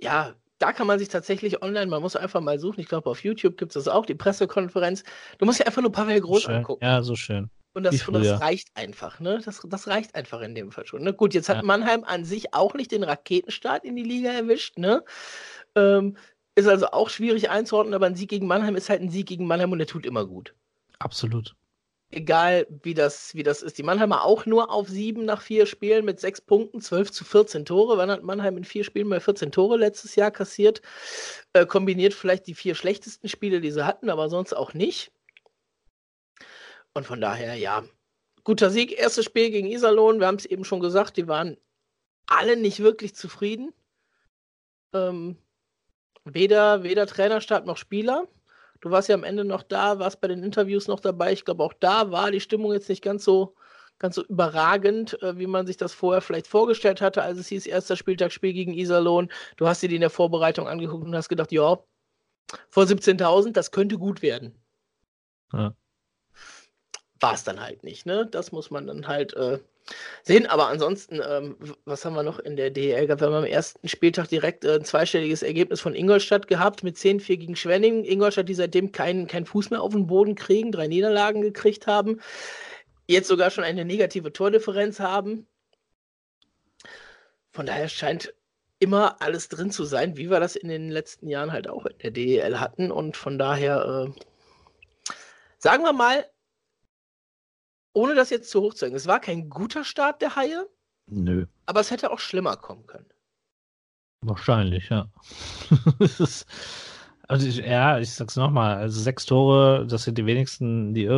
ja, 0.00 0.34
da 0.64 0.72
kann 0.72 0.86
man 0.86 0.98
sich 0.98 1.08
tatsächlich 1.08 1.62
online, 1.62 1.86
man 1.86 2.00
muss 2.00 2.16
einfach 2.16 2.40
mal 2.40 2.58
suchen. 2.58 2.80
Ich 2.80 2.88
glaube, 2.88 3.10
auf 3.10 3.22
YouTube 3.22 3.58
gibt 3.58 3.76
es 3.76 3.84
das 3.84 3.92
auch, 3.92 4.06
die 4.06 4.14
Pressekonferenz. 4.14 5.04
Du 5.38 5.44
musst 5.44 5.58
ja 5.58 5.66
einfach 5.66 5.82
nur 5.82 5.92
Pavel 5.92 6.18
Groß 6.20 6.44
schön. 6.44 6.54
angucken. 6.54 6.82
Ja, 6.82 7.02
so 7.02 7.16
schön. 7.16 7.50
Und 7.74 7.82
das, 7.82 8.06
und 8.08 8.14
das, 8.14 8.40
reicht 8.40 8.68
einfach, 8.74 9.20
ne? 9.20 9.42
Das, 9.44 9.60
das 9.68 9.88
reicht 9.88 10.14
einfach 10.14 10.40
in 10.40 10.54
dem 10.54 10.70
Fall 10.70 10.86
schon. 10.86 11.02
Ne? 11.02 11.12
Gut, 11.12 11.34
jetzt 11.34 11.50
hat 11.50 11.56
ja. 11.56 11.62
Mannheim 11.64 12.04
an 12.04 12.24
sich 12.24 12.54
auch 12.54 12.72
nicht 12.72 12.92
den 12.92 13.02
Raketenstart 13.02 13.84
in 13.84 13.96
die 13.96 14.04
Liga 14.04 14.30
erwischt, 14.30 14.78
ne? 14.78 15.04
Ähm, 15.74 16.16
ist 16.54 16.68
also 16.68 16.86
auch 16.86 17.10
schwierig 17.10 17.50
einzuordnen, 17.50 17.94
aber 17.94 18.06
ein 18.06 18.14
Sieg 18.14 18.30
gegen 18.30 18.46
Mannheim 18.46 18.76
ist 18.76 18.88
halt 18.88 19.02
ein 19.02 19.10
Sieg 19.10 19.26
gegen 19.26 19.46
Mannheim 19.46 19.72
und 19.72 19.78
der 19.78 19.88
tut 19.88 20.06
immer 20.06 20.24
gut. 20.24 20.54
Absolut 20.98 21.56
egal 22.14 22.66
wie 22.82 22.94
das, 22.94 23.34
wie 23.34 23.42
das 23.42 23.62
ist. 23.62 23.78
Die 23.78 23.82
Mannheimer 23.82 24.24
auch 24.24 24.46
nur 24.46 24.70
auf 24.70 24.88
sieben 24.88 25.24
nach 25.24 25.42
vier 25.42 25.66
Spielen 25.66 26.04
mit 26.04 26.20
sechs 26.20 26.40
Punkten, 26.40 26.80
12 26.80 27.10
zu 27.10 27.24
14 27.24 27.64
Tore. 27.64 27.98
Wann 27.98 28.10
hat 28.10 28.22
Mannheim 28.22 28.56
in 28.56 28.64
vier 28.64 28.84
Spielen 28.84 29.08
mal 29.08 29.20
14 29.20 29.52
Tore 29.52 29.76
letztes 29.76 30.16
Jahr 30.16 30.30
kassiert? 30.30 30.82
Äh, 31.52 31.66
kombiniert 31.66 32.14
vielleicht 32.14 32.46
die 32.46 32.54
vier 32.54 32.74
schlechtesten 32.74 33.28
Spiele, 33.28 33.60
die 33.60 33.70
sie 33.70 33.86
hatten, 33.86 34.10
aber 34.10 34.28
sonst 34.28 34.52
auch 34.52 34.74
nicht. 34.74 35.12
Und 36.94 37.06
von 37.06 37.20
daher, 37.20 37.54
ja, 37.56 37.84
guter 38.44 38.70
Sieg. 38.70 38.98
Erstes 38.98 39.24
Spiel 39.24 39.50
gegen 39.50 39.66
Iserlohn. 39.66 40.20
Wir 40.20 40.28
haben 40.28 40.36
es 40.36 40.46
eben 40.46 40.64
schon 40.64 40.80
gesagt, 40.80 41.16
die 41.16 41.26
waren 41.26 41.56
alle 42.26 42.56
nicht 42.56 42.80
wirklich 42.80 43.14
zufrieden. 43.14 43.72
Ähm, 44.92 45.36
weder, 46.24 46.82
weder 46.82 47.06
Trainerstab 47.06 47.66
noch 47.66 47.76
Spieler. 47.76 48.28
Du 48.84 48.90
warst 48.90 49.08
ja 49.08 49.14
am 49.14 49.24
Ende 49.24 49.46
noch 49.46 49.62
da, 49.62 49.98
warst 49.98 50.20
bei 50.20 50.28
den 50.28 50.42
Interviews 50.42 50.88
noch 50.88 51.00
dabei. 51.00 51.32
Ich 51.32 51.46
glaube, 51.46 51.64
auch 51.64 51.72
da 51.72 52.10
war 52.10 52.30
die 52.30 52.40
Stimmung 52.40 52.70
jetzt 52.74 52.90
nicht 52.90 53.02
ganz 53.02 53.24
so, 53.24 53.54
ganz 53.98 54.14
so 54.14 54.22
überragend, 54.26 55.22
äh, 55.22 55.38
wie 55.38 55.46
man 55.46 55.66
sich 55.66 55.78
das 55.78 55.94
vorher 55.94 56.20
vielleicht 56.20 56.46
vorgestellt 56.46 57.00
hatte, 57.00 57.22
als 57.22 57.38
es 57.38 57.48
hieß, 57.48 57.64
erster 57.64 57.96
Spieltag 57.96 58.30
Spiel 58.30 58.52
gegen 58.52 58.74
Iserlohn. 58.74 59.32
Du 59.56 59.66
hast 59.66 59.82
dir 59.82 59.88
die 59.88 59.94
in 59.94 60.02
der 60.02 60.10
Vorbereitung 60.10 60.68
angeguckt 60.68 61.06
und 61.06 61.16
hast 61.16 61.30
gedacht, 61.30 61.50
ja, 61.50 61.78
vor 62.68 62.84
17.000, 62.84 63.52
das 63.52 63.70
könnte 63.70 63.96
gut 63.96 64.20
werden. 64.20 64.54
Ja. 65.54 65.74
War 67.20 67.32
es 67.32 67.42
dann 67.42 67.62
halt 67.62 67.84
nicht, 67.84 68.04
ne? 68.04 68.26
Das 68.26 68.52
muss 68.52 68.70
man 68.70 68.86
dann 68.86 69.08
halt 69.08 69.32
äh, 69.32 69.60
sehen. 70.22 70.46
Aber 70.46 70.68
ansonsten, 70.68 71.20
ähm, 71.26 71.56
was 71.84 72.04
haben 72.04 72.14
wir 72.14 72.22
noch 72.22 72.38
in 72.38 72.56
der 72.56 72.70
DL 72.70 73.06
gehabt? 73.06 73.20
Wir 73.20 73.28
haben 73.28 73.34
am 73.34 73.44
ersten 73.44 73.88
Spieltag 73.88 74.28
direkt 74.28 74.64
äh, 74.64 74.76
ein 74.76 74.84
zweistelliges 74.84 75.42
Ergebnis 75.42 75.80
von 75.80 75.94
Ingolstadt 75.94 76.48
gehabt 76.48 76.82
mit 76.82 76.96
10-4 76.96 77.36
gegen 77.36 77.56
Schwenning. 77.56 78.04
Ingolstadt, 78.04 78.48
die 78.48 78.54
seitdem 78.54 78.92
keinen 78.92 79.26
kein 79.26 79.46
Fuß 79.46 79.70
mehr 79.70 79.82
auf 79.82 79.92
den 79.92 80.06
Boden 80.06 80.34
kriegen, 80.34 80.72
drei 80.72 80.86
Niederlagen 80.86 81.42
gekriegt 81.42 81.86
haben. 81.86 82.20
Jetzt 83.06 83.28
sogar 83.28 83.50
schon 83.50 83.64
eine 83.64 83.84
negative 83.84 84.32
Tordifferenz 84.32 85.00
haben. 85.00 85.46
Von 87.52 87.66
daher 87.66 87.88
scheint 87.88 88.34
immer 88.78 89.20
alles 89.22 89.48
drin 89.48 89.70
zu 89.70 89.84
sein, 89.84 90.16
wie 90.16 90.30
wir 90.30 90.40
das 90.40 90.56
in 90.56 90.68
den 90.68 90.90
letzten 90.90 91.28
Jahren 91.28 91.52
halt 91.52 91.68
auch 91.68 91.86
in 91.86 91.98
der 91.98 92.10
DEL 92.10 92.60
hatten. 92.60 92.90
Und 92.90 93.16
von 93.16 93.38
daher, 93.38 94.08
äh, 94.08 95.14
sagen 95.58 95.84
wir 95.84 95.92
mal, 95.92 96.26
ohne 97.94 98.14
das 98.14 98.30
jetzt 98.30 98.50
zu 98.50 98.60
hoch 98.60 98.74
zu 98.74 98.84
hängen, 98.84 98.96
es 98.96 99.06
war 99.06 99.20
kein 99.20 99.48
guter 99.48 99.84
Start 99.84 100.20
der 100.20 100.36
Haie. 100.36 100.66
Nö. 101.06 101.46
Aber 101.66 101.80
es 101.80 101.90
hätte 101.90 102.10
auch 102.10 102.18
schlimmer 102.18 102.56
kommen 102.56 102.86
können. 102.86 103.06
Wahrscheinlich, 104.20 104.88
ja. 104.88 105.08
ist, 105.98 106.46
also 107.28 107.46
ich, 107.46 107.56
ja, 107.56 107.98
ich 107.98 108.10
sag's 108.10 108.36
nochmal, 108.36 108.76
also 108.76 109.00
sechs 109.00 109.26
Tore, 109.26 109.86
das 109.86 110.04
sind 110.04 110.18
die 110.18 110.26
wenigsten, 110.26 110.94
die, 110.94 111.08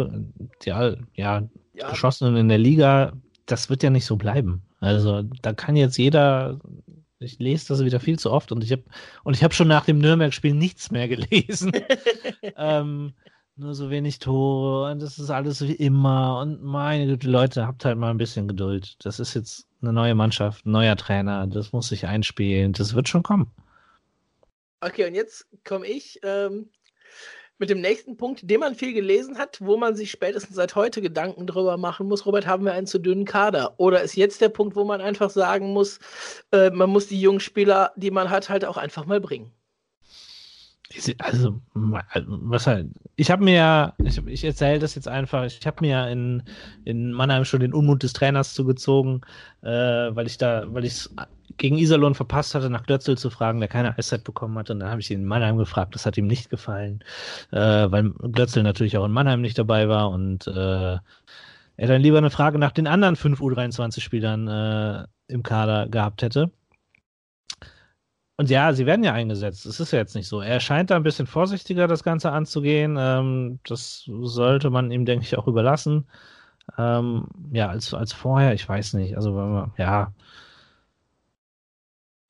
die 0.65 0.69
ja, 0.69 0.95
ja, 1.15 1.43
geschossenen 1.89 2.37
in 2.37 2.49
der 2.49 2.59
Liga, 2.59 3.13
das 3.47 3.71
wird 3.71 3.83
ja 3.83 3.91
nicht 3.91 4.07
so 4.07 4.17
bleiben. 4.17 4.63
Also 4.81 5.23
da 5.23 5.53
kann 5.53 5.77
jetzt 5.77 5.97
jeder, 5.97 6.59
ich 7.19 7.39
lese 7.39 7.69
das 7.69 7.85
wieder 7.85 8.01
viel 8.01 8.19
zu 8.19 8.31
oft 8.31 8.53
und 8.53 8.63
ich 8.63 8.73
habe 8.73 8.85
und 9.25 9.35
ich 9.35 9.43
habe 9.43 9.55
schon 9.55 9.69
nach 9.69 9.85
dem 9.85 9.99
Nürnberg-Spiel 9.99 10.55
nichts 10.55 10.91
mehr 10.91 11.09
gelesen. 11.09 11.73
ähm, 12.57 13.15
nur 13.57 13.75
so 13.75 13.91
wenig 13.91 14.19
Tore 14.19 14.91
und 14.91 15.01
das 15.01 15.19
ist 15.19 15.31
alles 15.31 15.67
wie 15.67 15.73
immer. 15.73 16.41
Und 16.41 16.63
meine 16.63 17.07
Güte, 17.07 17.29
Leute, 17.29 17.67
habt 17.67 17.85
halt 17.85 17.99
mal 17.99 18.11
ein 18.11 18.19
bisschen 18.19 18.49
Geduld. 18.49 18.97
Das 19.05 19.19
ist 19.19 19.35
jetzt 19.35 19.67
eine 19.81 19.93
neue 19.93 20.15
Mannschaft, 20.15 20.67
ein 20.67 20.73
neuer 20.73 20.97
Trainer, 20.97 21.47
das 21.47 21.73
muss 21.73 21.89
sich 21.89 22.07
einspielen. 22.07 22.73
Das 22.73 22.95
wird 22.95 23.09
schon 23.09 23.23
kommen. 23.23 23.51
Okay, 24.81 25.07
und 25.07 25.15
jetzt 25.15 25.47
komme 25.65 25.87
ich 25.87 26.21
ähm, 26.23 26.69
mit 27.59 27.71
dem 27.71 27.81
nächsten 27.81 28.19
Punkt, 28.19 28.49
den 28.49 28.61
man 28.61 28.75
viel 28.75 28.93
gelesen 28.93 29.39
hat, 29.39 29.59
wo 29.63 29.79
man 29.79 29.97
sich 29.97 30.11
spätestens 30.11 30.57
seit 30.57 30.75
heute 30.75 31.01
Gedanken 31.01 31.47
drüber 31.47 31.79
machen 31.79 32.09
muss. 32.09 32.27
Robert, 32.27 32.47
haben 32.47 32.65
wir 32.67 32.75
einen 32.75 32.87
zu 32.87 32.99
dünnen 32.99 33.25
Kader? 33.25 33.75
Oder 33.79 34.03
ist 34.03 34.17
jetzt 34.17 34.43
der 34.43 34.51
Punkt, 34.51 34.77
wo 34.77 34.85
man 34.85 35.01
einfach 35.01 35.31
sagen 35.31 35.73
muss, 35.73 35.99
äh, 36.53 36.71
man 36.71 36.91
muss 36.91 37.07
die 37.09 37.21
jungen 37.21 37.41
Spieler, 37.41 37.93
die 37.97 38.11
man 38.11 38.29
hat, 38.29 38.51
halt 38.51 38.67
auch 38.67 38.77
einfach 38.77 39.07
mal 39.07 39.21
bringen? 39.21 39.51
Also, 41.19 41.61
was 41.73 42.67
halt, 42.67 42.89
ich 43.17 43.31
habe 43.31 43.43
mir, 43.43 43.95
ich, 43.99 44.25
ich 44.27 44.45
erzähle 44.45 44.79
das 44.79 44.95
jetzt 44.95 45.09
einfach, 45.09 45.45
ich 45.45 45.67
habe 45.67 45.85
mir 45.85 46.09
in, 46.09 46.45
in 46.85 47.13
Mannheim 47.13 47.45
schon 47.45 47.61
den 47.61 47.75
Unmut 47.75 48.03
des 48.03 48.13
Trainers 48.13 48.55
zugezogen, 48.55 49.23
äh, 49.63 49.69
weil 49.69 50.27
ich 50.27 50.39
da, 50.39 50.65
weil 50.69 50.85
ich 50.85 50.93
es 50.93 51.15
gegen 51.57 51.79
Iserlohn 51.79 52.15
verpasst 52.15 52.55
hatte, 52.55 52.71
nach 52.71 52.85
Glötzel 52.85 53.19
zu 53.19 53.31
fragen, 53.31 53.61
der 53.61 53.69
keine 53.69 53.99
Eiszeit 53.99 54.25
bekommen 54.25 54.59
hat. 54.59 54.71
Und 54.71 54.81
dann 54.81 54.91
habe 54.91 55.01
ich 55.01 55.11
ihn 55.11 55.21
in 55.21 55.27
Mannheim 55.27 55.57
gefragt, 55.57 55.95
das 55.95 56.07
hat 56.07 56.17
ihm 56.19 56.27
nicht 56.27 56.51
gefallen, 56.51 57.03
äh, 57.51 57.59
weil 57.59 58.11
Glötzel 58.11 58.63
natürlich 58.63 58.97
auch 58.97 59.05
in 59.07 59.13
Mannheim 59.13 59.41
nicht 59.41 59.59
dabei 59.59 59.89
war 59.89 60.11
und 60.11 60.47
äh, 60.47 60.99
er 61.79 61.89
dann 61.89 62.01
lieber 62.01 62.19
eine 62.19 62.31
Frage 62.31 62.59
nach 62.59 62.73
den 62.73 62.87
anderen 62.87 63.17
fünf 63.17 63.41
U23-Spielern 63.41 64.49
äh, 64.49 65.07
im 65.29 65.43
Kader 65.43 65.89
gehabt 65.89 66.23
hätte. 66.23 66.51
Und 68.39 68.51
ja, 68.51 68.73
sie 68.75 68.85
werden 68.85 69.03
ja 69.05 69.13
eingesetzt. 69.13 69.65
Es 69.65 69.81
ist 69.81 69.93
ja 69.93 69.99
jetzt 69.99 70.15
nicht 70.15 70.29
so. 70.29 70.41
Er 70.43 70.61
scheint 70.61 70.91
da 70.91 70.97
ein 70.97 71.03
bisschen 71.03 71.27
vorsichtiger, 71.27 71.87
das 71.89 72.03
Ganze 72.05 72.33
anzugehen. 72.33 72.97
Ähm, 72.99 73.61
das 73.65 74.05
sollte 74.07 74.69
man 74.71 74.91
ihm, 74.91 75.07
denke 75.07 75.25
ich, 75.25 75.39
auch 75.39 75.47
überlassen. 75.47 76.07
Ähm, 76.79 77.29
ja, 77.53 77.69
als, 77.69 77.95
als 77.95 78.13
vorher, 78.13 78.55
ich 78.55 78.69
weiß 78.69 78.95
nicht. 78.95 79.17
Also, 79.17 79.37
wenn 79.37 79.53
man, 79.53 79.73
ja. 79.79 80.13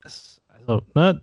Das, 0.01 0.41
also, 0.47 0.81
ne, 0.95 1.21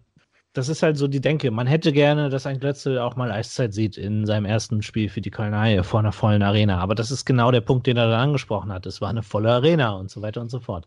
das 0.53 0.69
ist 0.69 0.83
halt 0.83 0.97
so 0.99 1.09
die 1.09 1.21
Denke. 1.21 1.51
Man 1.51 1.67
hätte 1.67 1.93
gerne, 1.93 2.29
dass 2.31 2.47
ein 2.47 2.61
Glötzel 2.61 2.99
auch 2.99 3.17
mal 3.17 3.33
Eiszeit 3.33 3.75
sieht 3.75 3.97
in 3.97 4.27
seinem 4.27 4.45
ersten 4.45 4.83
Spiel 4.83 5.09
für 5.09 5.21
die 5.21 5.31
Kölner 5.31 5.83
vor 5.85 6.01
einer 6.01 6.13
vollen 6.13 6.43
Arena. 6.43 6.79
Aber 6.79 6.95
das 6.95 7.11
ist 7.11 7.25
genau 7.25 7.51
der 7.51 7.61
Punkt, 7.63 7.87
den 7.87 7.97
er 7.97 8.09
dann 8.09 8.21
angesprochen 8.21 8.73
hat. 8.73 8.87
Es 8.87 9.01
war 9.01 9.11
eine 9.11 9.23
volle 9.23 9.53
Arena 9.53 9.93
und 9.93 10.11
so 10.11 10.23
weiter 10.23 10.41
und 10.41 10.51
so 10.51 10.61
fort. 10.61 10.87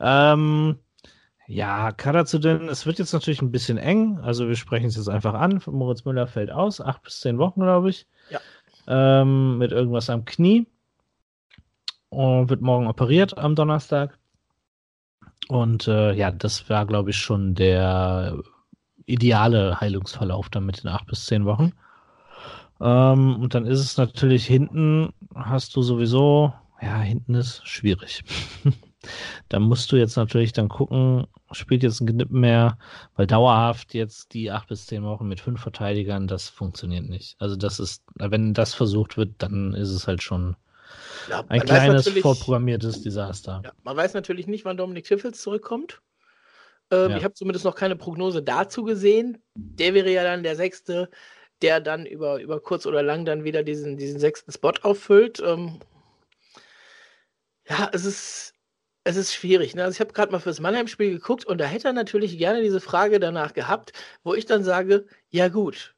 Ähm, 0.00 0.78
ja, 1.46 1.92
Kader 1.92 2.24
zu 2.24 2.38
denn, 2.38 2.68
es 2.68 2.86
wird 2.86 2.98
jetzt 2.98 3.12
natürlich 3.12 3.42
ein 3.42 3.50
bisschen 3.50 3.78
eng. 3.78 4.18
Also 4.20 4.48
wir 4.48 4.56
sprechen 4.56 4.86
es 4.86 4.96
jetzt 4.96 5.08
einfach 5.08 5.34
an. 5.34 5.60
Moritz 5.66 6.04
Müller 6.04 6.26
fällt 6.26 6.50
aus, 6.50 6.80
acht 6.80 7.02
bis 7.02 7.20
zehn 7.20 7.38
Wochen, 7.38 7.60
glaube 7.60 7.90
ich. 7.90 8.06
Ja. 8.30 8.40
Ähm, 8.86 9.58
mit 9.58 9.72
irgendwas 9.72 10.10
am 10.10 10.24
Knie. 10.24 10.66
Und 12.08 12.50
wird 12.50 12.60
morgen 12.60 12.86
operiert 12.86 13.38
am 13.38 13.54
Donnerstag. 13.54 14.18
Und 15.48 15.88
äh, 15.88 16.12
ja, 16.12 16.30
das 16.30 16.68
war, 16.70 16.86
glaube 16.86 17.10
ich, 17.10 17.16
schon 17.16 17.54
der 17.54 18.38
ideale 19.06 19.80
Heilungsverlauf 19.80 20.48
dann 20.48 20.66
mit 20.66 20.82
den 20.82 20.88
acht 20.88 21.06
bis 21.06 21.26
zehn 21.26 21.44
Wochen. 21.44 21.72
Ähm, 22.80 23.36
und 23.36 23.54
dann 23.54 23.66
ist 23.66 23.80
es 23.80 23.96
natürlich 23.96 24.46
hinten, 24.46 25.12
hast 25.34 25.74
du 25.76 25.82
sowieso, 25.82 26.52
ja, 26.80 26.98
hinten 27.00 27.34
ist 27.34 27.66
schwierig. 27.66 28.24
da 29.48 29.58
musst 29.58 29.90
du 29.92 29.96
jetzt 29.96 30.16
natürlich 30.16 30.52
dann 30.52 30.68
gucken, 30.68 31.26
spielt 31.52 31.82
jetzt 31.82 32.00
ein 32.00 32.06
Knipp 32.06 32.30
mehr, 32.30 32.78
weil 33.16 33.26
dauerhaft 33.26 33.94
jetzt 33.94 34.32
die 34.32 34.50
acht 34.50 34.68
bis 34.68 34.86
zehn 34.86 35.04
Wochen 35.04 35.28
mit 35.28 35.40
fünf 35.40 35.60
Verteidigern, 35.60 36.26
das 36.26 36.48
funktioniert 36.48 37.08
nicht. 37.08 37.36
Also 37.38 37.56
das 37.56 37.80
ist, 37.80 38.02
wenn 38.14 38.54
das 38.54 38.74
versucht 38.74 39.16
wird, 39.16 39.34
dann 39.38 39.74
ist 39.74 39.90
es 39.90 40.06
halt 40.06 40.22
schon 40.22 40.56
ja, 41.28 41.44
ein 41.48 41.60
kleines 41.60 42.08
vorprogrammiertes 42.08 43.02
Desaster. 43.02 43.62
Ja, 43.64 43.72
man 43.82 43.96
weiß 43.96 44.14
natürlich 44.14 44.46
nicht, 44.46 44.64
wann 44.64 44.76
Dominik 44.76 45.04
Tiffels 45.04 45.40
zurückkommt. 45.40 46.00
Ähm, 46.90 47.10
ja. 47.10 47.16
Ich 47.16 47.24
habe 47.24 47.34
zumindest 47.34 47.64
noch 47.64 47.74
keine 47.74 47.96
Prognose 47.96 48.42
dazu 48.42 48.84
gesehen. 48.84 49.42
Der 49.54 49.94
wäre 49.94 50.10
ja 50.10 50.22
dann 50.24 50.42
der 50.42 50.56
sechste, 50.56 51.10
der 51.62 51.80
dann 51.80 52.06
über, 52.06 52.40
über 52.40 52.60
kurz 52.60 52.86
oder 52.86 53.02
lang 53.02 53.24
dann 53.24 53.44
wieder 53.44 53.62
diesen, 53.62 53.96
diesen 53.96 54.20
sechsten 54.20 54.52
Spot 54.52 54.74
auffüllt. 54.82 55.40
Ähm, 55.44 55.80
ja, 57.68 57.88
es 57.92 58.04
ist, 58.04 58.54
es 59.04 59.16
ist 59.16 59.34
schwierig. 59.34 59.74
Ne? 59.74 59.84
Also 59.84 59.94
ich 59.96 60.00
habe 60.00 60.12
gerade 60.12 60.32
mal 60.32 60.38
fürs 60.38 60.60
Mannheim-Spiel 60.60 61.10
geguckt 61.10 61.44
und 61.44 61.58
da 61.58 61.64
hätte 61.64 61.88
er 61.88 61.92
natürlich 61.92 62.38
gerne 62.38 62.62
diese 62.62 62.80
Frage 62.80 63.18
danach 63.20 63.52
gehabt, 63.52 63.92
wo 64.22 64.34
ich 64.34 64.46
dann 64.46 64.64
sage, 64.64 65.06
ja 65.30 65.48
gut, 65.48 65.94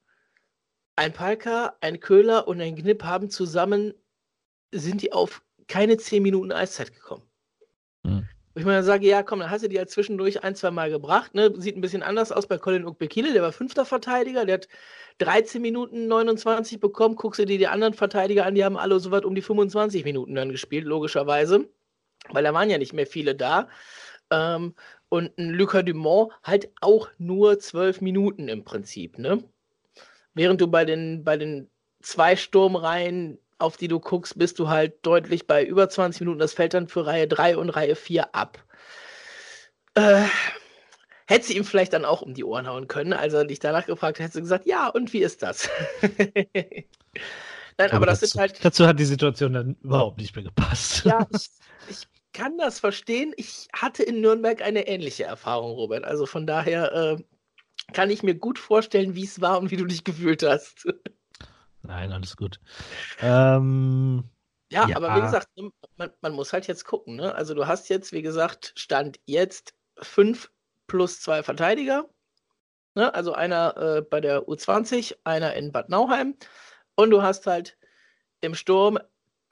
ein 0.97 1.13
Palka, 1.13 1.77
ein 1.81 2.01
Köhler 2.01 2.49
und 2.49 2.61
ein 2.61 2.77
Gnipp 2.77 3.03
haben 3.05 3.31
zusammen, 3.31 3.95
sind 4.73 5.03
die 5.03 5.13
auf 5.13 5.43
keine 5.69 5.97
10 5.97 6.23
Minuten 6.23 6.53
Eiszeit 6.53 6.95
gekommen. 6.95 7.23
Hm. 8.07 8.29
Wo 8.55 8.61
ich 8.61 8.67
mir 8.67 8.73
dann 8.73 8.85
sage, 8.85 9.07
ja, 9.07 9.23
komm, 9.23 9.41
dann 9.41 9.51
hast 9.51 9.65
du 9.65 9.69
die 9.69 9.77
ja 9.77 9.87
zwischendurch 9.87 10.45
ein, 10.45 10.55
zwei 10.55 10.71
Mal 10.71 10.89
gebracht. 10.89 11.35
Ne? 11.35 11.53
Sieht 11.57 11.77
ein 11.77 11.81
bisschen 11.81 12.03
anders 12.03 12.33
aus 12.33 12.47
bei 12.47 12.59
Colin 12.59 12.87
Ukbekile, 12.87 13.33
der 13.33 13.43
war 13.43 13.53
fünfter 13.53 13.85
Verteidiger, 13.85 14.45
der 14.45 14.55
hat 14.55 14.69
13 15.19 15.61
Minuten 15.61 16.07
29 16.07 16.81
bekommen. 16.81 17.17
Guckst 17.17 17.41
du 17.41 17.47
dir 17.47 17.59
die 17.59 17.67
anderen 17.67 17.95
Verteidiger 17.95 18.47
an, 18.47 18.55
die 18.55 18.65
haben 18.65 18.77
alle 18.77 19.01
so 19.01 19.11
weit 19.11 19.25
um 19.25 19.35
die 19.35 19.43
25 19.43 20.05
Minuten 20.05 20.35
dann 20.35 20.51
gespielt, 20.51 20.85
logischerweise. 20.85 21.69
Weil 22.31 22.45
da 22.45 22.55
waren 22.55 22.71
ja 22.71 22.79
nicht 22.79 22.93
mehr 22.93 23.07
viele 23.07 23.35
da. 23.35 23.69
Ähm, 24.31 24.75
und 25.09 25.37
ein 25.39 25.51
Lucas 25.51 25.85
Dumont 25.85 26.33
halt 26.43 26.71
auch 26.81 27.09
nur 27.19 27.59
12 27.59 28.01
Minuten 28.01 28.49
im 28.49 28.65
Prinzip, 28.65 29.19
ne? 29.19 29.45
Während 30.35 30.61
du 30.61 30.67
bei 30.67 30.85
den, 30.85 31.23
bei 31.23 31.37
den 31.37 31.71
zwei 32.03 32.35
Sturmreihen, 32.37 33.39
auf 33.59 33.77
die 33.77 33.89
du 33.89 34.01
guckst, 34.01 34.37
bist 34.39 34.59
du 34.59 34.69
halt 34.69 34.95
deutlich 35.07 35.47
bei 35.47 35.65
über 35.65 35.89
20 35.89 36.21
Minuten. 36.21 36.41
Das 36.41 36.55
fällt 36.55 36.75
dann 36.75 36.89
für 36.89 37.07
Reihe 37.07 37.29
3 37.29 37.57
und 37.57 37.71
Reihe 37.71 37.95
4 37.95 38.35
ab. 38.35 38.59
Äh, 39.95 40.25
hätte 41.27 41.47
sie 41.47 41.57
ihm 41.57 41.65
vielleicht 41.65 41.93
dann 41.93 42.05
auch 42.05 42.23
um 42.23 42.35
die 42.35 42.45
Ohren 42.45 42.67
hauen 42.67 42.89
können. 42.89 43.13
Als 43.13 43.33
er 43.33 43.45
dich 43.45 43.61
danach 43.61 43.87
gefragt 43.87 44.19
hat, 44.19 44.25
hätte 44.25 44.35
sie 44.35 44.41
gesagt, 44.41 44.67
ja, 44.67 44.89
und 44.89 45.13
wie 45.13 45.23
ist 45.23 45.43
das? 45.43 45.71
Nein, 47.77 47.91
aber, 47.91 47.95
aber 47.95 48.07
das 48.07 48.21
dazu, 48.21 48.33
sind 48.33 48.41
halt. 48.41 48.65
Dazu 48.65 48.87
hat 48.87 48.99
die 48.99 49.05
Situation 49.05 49.53
dann 49.53 49.77
überhaupt 49.83 50.19
nicht 50.19 50.35
mehr 50.35 50.45
gepasst. 50.45 51.05
Ja, 51.05 51.27
ich, 51.33 51.51
ich 51.89 52.07
kann 52.35 52.59
das 52.59 52.81
verstehen. 52.81 53.33
Ich 53.37 53.69
hatte 53.73 54.03
in 54.03 54.21
Nürnberg 54.21 54.61
eine 54.61 54.87
ähnliche 54.87 55.25
Erfahrung, 55.25 55.73
Robert. 55.73 56.05
Also 56.05 56.27
von 56.27 56.47
daher 56.47 56.93
äh, 56.93 57.23
kann 57.93 58.11
ich 58.11 58.23
mir 58.23 58.35
gut 58.35 58.59
vorstellen, 58.59 59.15
wie 59.15 59.25
es 59.25 59.41
war 59.41 59.59
und 59.59 59.71
wie 59.71 59.77
du 59.77 59.87
dich 59.87 60.05
gefühlt 60.05 60.43
hast. 60.43 60.87
Nein, 61.83 62.13
alles 62.13 62.37
gut. 62.37 62.61
Ähm, 63.21 64.25
ja, 64.71 64.89
ja, 64.89 64.97
aber 64.97 65.15
wie 65.17 65.21
gesagt, 65.21 65.49
man, 65.97 66.11
man, 66.21 66.33
muss 66.33 66.53
halt 66.53 66.67
jetzt 66.67 66.85
gucken. 66.85 67.17
Ne? 67.17 67.35
Also 67.35 67.55
du 67.55 67.67
hast 67.67 67.89
jetzt, 67.89 68.13
wie 68.13 68.23
gesagt, 68.23 68.73
Stand 68.77 69.21
jetzt 69.27 69.75
fünf 69.99 70.51
plus 70.87 71.21
zwei 71.21 71.43
Verteidiger. 71.43 72.09
Ne? 72.95 73.15
Also 73.15 73.35
einer 73.35 73.77
äh, 73.77 74.03
bei 74.03 74.21
der 74.21 74.49
U20, 74.49 75.17
einer 75.25 75.55
in 75.55 75.73
Bad 75.73 75.91
Nauheim. 75.91 76.37
Und 76.97 77.11
du 77.11 77.23
hast 77.23 77.47
halt 77.47 77.77
im 78.41 78.55
Sturm 78.55 78.99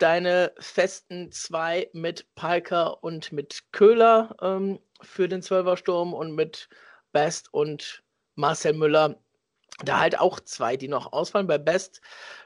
deine 0.03 0.53
festen 0.59 1.31
zwei 1.31 1.89
mit 1.93 2.35
Palker 2.35 3.05
und 3.05 3.33
mit 3.33 3.63
Köhler 3.73 4.35
ähm, 4.43 4.81
für 5.01 5.29
den 5.29 5.43
Zwölfersturm 5.43 6.13
und 6.13 6.35
mit 6.35 6.69
Best 7.13 7.53
und 7.55 8.03
Marcel 8.35 8.73
Müller. 8.73 9.21
Da 9.85 10.01
halt 10.01 10.19
auch 10.19 10.41
zwei, 10.41 10.77
die 10.77 10.89
noch 10.89 11.13
ausfallen. 11.13 11.47
Bei 11.47 11.59
Best, 11.59 12.01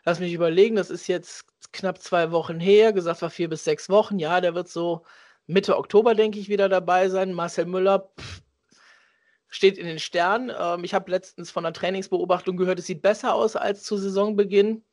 lass 0.04 0.20
mich 0.20 0.32
überlegen, 0.32 0.76
das 0.76 0.90
ist 0.90 1.06
jetzt 1.08 1.46
knapp 1.72 2.00
zwei 2.00 2.30
Wochen 2.30 2.60
her, 2.60 2.92
gesagt 2.92 3.22
war 3.22 3.30
vier 3.30 3.48
bis 3.48 3.64
sechs 3.64 3.88
Wochen. 3.88 4.18
Ja, 4.18 4.40
der 4.40 4.54
wird 4.54 4.68
so 4.68 5.04
Mitte 5.46 5.76
Oktober, 5.76 6.14
denke 6.14 6.38
ich, 6.38 6.48
wieder 6.48 6.68
dabei 6.68 7.08
sein. 7.08 7.32
Marcel 7.32 7.66
Müller 7.66 8.10
pff, 8.20 8.42
steht 9.48 9.78
in 9.78 9.86
den 9.86 9.98
Sternen. 9.98 10.52
Ähm, 10.58 10.84
ich 10.84 10.94
habe 10.94 11.10
letztens 11.10 11.50
von 11.50 11.64
einer 11.64 11.72
Trainingsbeobachtung 11.72 12.56
gehört, 12.56 12.78
es 12.78 12.86
sieht 12.86 13.02
besser 13.02 13.34
aus 13.34 13.56
als 13.56 13.82
zu 13.82 13.96
Saisonbeginn. 13.96 14.84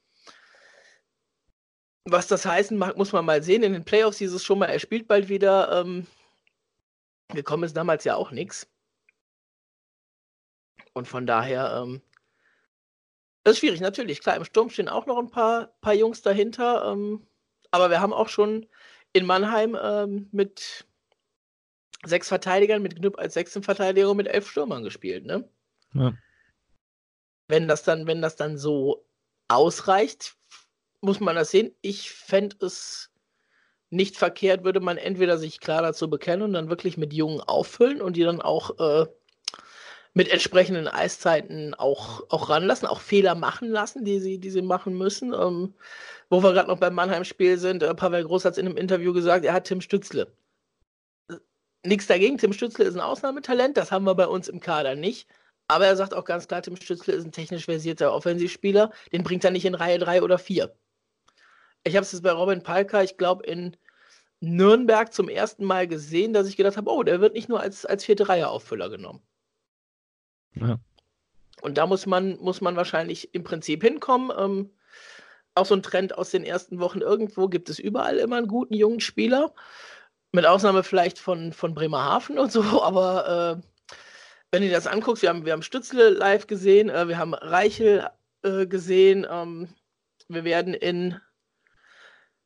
Was 2.05 2.27
das 2.27 2.45
heißen 2.45 2.77
mag, 2.77 2.97
muss 2.97 3.13
man 3.13 3.25
mal 3.25 3.41
sehen. 3.41 3.63
In 3.63 3.73
den 3.73 3.85
Playoffs 3.85 4.17
hieß 4.17 4.33
es 4.33 4.43
schon 4.43 4.59
mal, 4.59 4.65
er 4.65 4.79
spielt 4.79 5.07
bald 5.07 5.29
wieder. 5.29 5.81
Ähm, 5.81 6.05
gekommen 7.29 7.63
ist 7.63 7.77
damals 7.77 8.03
ja 8.03 8.15
auch 8.15 8.31
nichts. 8.31 8.67
Und 10.93 11.07
von 11.07 11.25
daher, 11.25 11.83
ähm, 11.83 12.01
das 13.43 13.53
ist 13.53 13.59
schwierig, 13.59 13.81
natürlich. 13.81 14.21
Klar, 14.21 14.35
im 14.35 14.45
Sturm 14.45 14.69
stehen 14.69 14.89
auch 14.89 15.05
noch 15.05 15.17
ein 15.17 15.29
paar, 15.29 15.67
paar 15.81 15.93
Jungs 15.93 16.21
dahinter. 16.21 16.91
Ähm, 16.91 17.25
aber 17.71 17.89
wir 17.89 18.01
haben 18.01 18.13
auch 18.13 18.29
schon 18.29 18.67
in 19.13 19.25
Mannheim 19.25 19.77
ähm, 19.81 20.29
mit 20.31 20.85
sechs 22.05 22.27
Verteidigern, 22.27 22.81
mit 22.81 22.97
Knüpp 22.97 23.17
als 23.17 23.33
sechsten 23.33 23.63
Verteidiger 23.63 24.09
und 24.09 24.17
mit 24.17 24.27
elf 24.27 24.49
Stürmern 24.49 24.83
gespielt, 24.83 25.25
ne? 25.25 25.49
Ja. 25.93 26.13
Wenn 27.47 27.67
das 27.67 27.83
dann, 27.83 28.07
wenn 28.07 28.21
das 28.21 28.35
dann 28.35 28.57
so 28.57 29.05
ausreicht, 29.47 30.35
muss 31.03 31.19
man 31.19 31.35
das 31.35 31.51
sehen. 31.51 31.75
Ich 31.81 32.11
fände 32.11 32.65
es 32.65 33.11
nicht 33.89 34.17
verkehrt, 34.17 34.63
würde 34.63 34.79
man 34.79 34.97
entweder 34.97 35.37
sich 35.37 35.59
klar 35.59 35.81
dazu 35.81 36.09
bekennen 36.09 36.43
und 36.43 36.53
dann 36.53 36.69
wirklich 36.69 36.97
mit 36.97 37.13
Jungen 37.13 37.41
auffüllen 37.41 38.01
und 38.01 38.15
die 38.15 38.23
dann 38.23 38.41
auch 38.41 38.79
äh, 38.79 39.05
mit 40.13 40.29
entsprechenden 40.29 40.87
Eiszeiten 40.87 41.73
auch, 41.73 42.23
auch 42.29 42.49
ranlassen, 42.49 42.87
auch 42.87 43.01
Fehler 43.01 43.35
machen 43.35 43.69
lassen, 43.69 44.05
die 44.05 44.19
sie, 44.19 44.39
die 44.39 44.49
sie 44.49 44.61
machen 44.61 44.97
müssen. 44.97 45.33
Ähm, 45.33 45.73
wo 46.29 46.41
wir 46.41 46.53
gerade 46.53 46.69
noch 46.69 46.79
beim 46.79 46.95
Mannheim-Spiel 46.95 47.57
sind, 47.57 47.83
äh, 47.83 47.93
Pavel 47.93 48.23
Groß 48.23 48.45
hat 48.45 48.53
es 48.53 48.57
in 48.57 48.65
einem 48.65 48.77
Interview 48.77 49.13
gesagt, 49.13 49.45
er 49.45 49.53
hat 49.53 49.65
Tim 49.65 49.81
Stützle. 49.81 50.31
Nichts 51.85 52.07
dagegen, 52.07 52.37
Tim 52.37 52.53
Stützle 52.53 52.85
ist 52.85 52.95
ein 52.95 53.01
Ausnahmetalent, 53.01 53.75
das 53.75 53.91
haben 53.91 54.05
wir 54.05 54.15
bei 54.15 54.27
uns 54.27 54.47
im 54.47 54.61
Kader 54.61 54.95
nicht. 54.95 55.27
Aber 55.67 55.85
er 55.85 55.95
sagt 55.95 56.13
auch 56.13 56.25
ganz 56.25 56.47
klar, 56.47 56.61
Tim 56.61 56.77
Stützle 56.77 57.13
ist 57.13 57.25
ein 57.25 57.31
technisch 57.31 57.65
versierter 57.65 58.13
Offensivspieler, 58.13 58.91
den 59.11 59.23
bringt 59.23 59.43
er 59.43 59.51
nicht 59.51 59.65
in 59.65 59.75
Reihe 59.75 59.99
3 59.99 60.23
oder 60.23 60.37
4. 60.37 60.73
Ich 61.83 61.95
habe 61.95 62.03
es 62.03 62.11
jetzt 62.11 62.23
bei 62.23 62.31
Robin 62.31 62.63
Palka, 62.63 63.03
ich 63.03 63.17
glaube, 63.17 63.45
in 63.45 63.75
Nürnberg 64.39 65.13
zum 65.13 65.29
ersten 65.29 65.65
Mal 65.65 65.87
gesehen, 65.87 66.33
dass 66.33 66.47
ich 66.47 66.57
gedacht 66.57 66.77
habe, 66.77 66.91
oh, 66.91 67.03
der 67.03 67.21
wird 67.21 67.33
nicht 67.33 67.49
nur 67.49 67.59
als, 67.59 67.85
als 67.85 68.03
vierte 68.03 68.27
Reihe 68.29 68.49
Auffüller 68.49 68.89
genommen. 68.89 69.21
Ja. 70.55 70.79
Und 71.61 71.77
da 71.77 71.87
muss 71.87 72.05
man, 72.05 72.37
muss 72.39 72.61
man 72.61 72.75
wahrscheinlich 72.75 73.33
im 73.33 73.43
Prinzip 73.43 73.83
hinkommen. 73.83 74.31
Ähm, 74.37 74.69
auch 75.55 75.65
so 75.65 75.75
ein 75.75 75.83
Trend 75.83 76.17
aus 76.17 76.31
den 76.31 76.43
ersten 76.43 76.79
Wochen. 76.79 76.99
Irgendwo 76.99 77.47
gibt 77.47 77.69
es 77.69 77.79
überall 77.79 78.17
immer 78.17 78.37
einen 78.37 78.47
guten 78.47 78.73
jungen 78.73 78.99
Spieler. 78.99 79.53
Mit 80.31 80.45
Ausnahme 80.45 80.83
vielleicht 80.83 81.19
von, 81.19 81.53
von 81.53 81.73
Bremerhaven 81.73 82.39
und 82.39 82.51
so, 82.51 82.61
aber 82.83 83.61
äh, 83.61 83.91
wenn 84.51 84.61
du 84.61 84.67
dir 84.67 84.75
das 84.75 84.87
anguckst, 84.87 85.21
wir 85.21 85.29
haben, 85.29 85.45
wir 85.45 85.53
haben 85.53 85.61
Stützle 85.61 86.09
live 86.09 86.47
gesehen, 86.47 86.89
äh, 86.89 87.07
wir 87.07 87.17
haben 87.17 87.33
Reichel 87.33 88.09
äh, 88.43 88.65
gesehen, 88.65 89.25
ähm, 89.29 89.69
wir 90.27 90.43
werden 90.43 90.73
in 90.73 91.19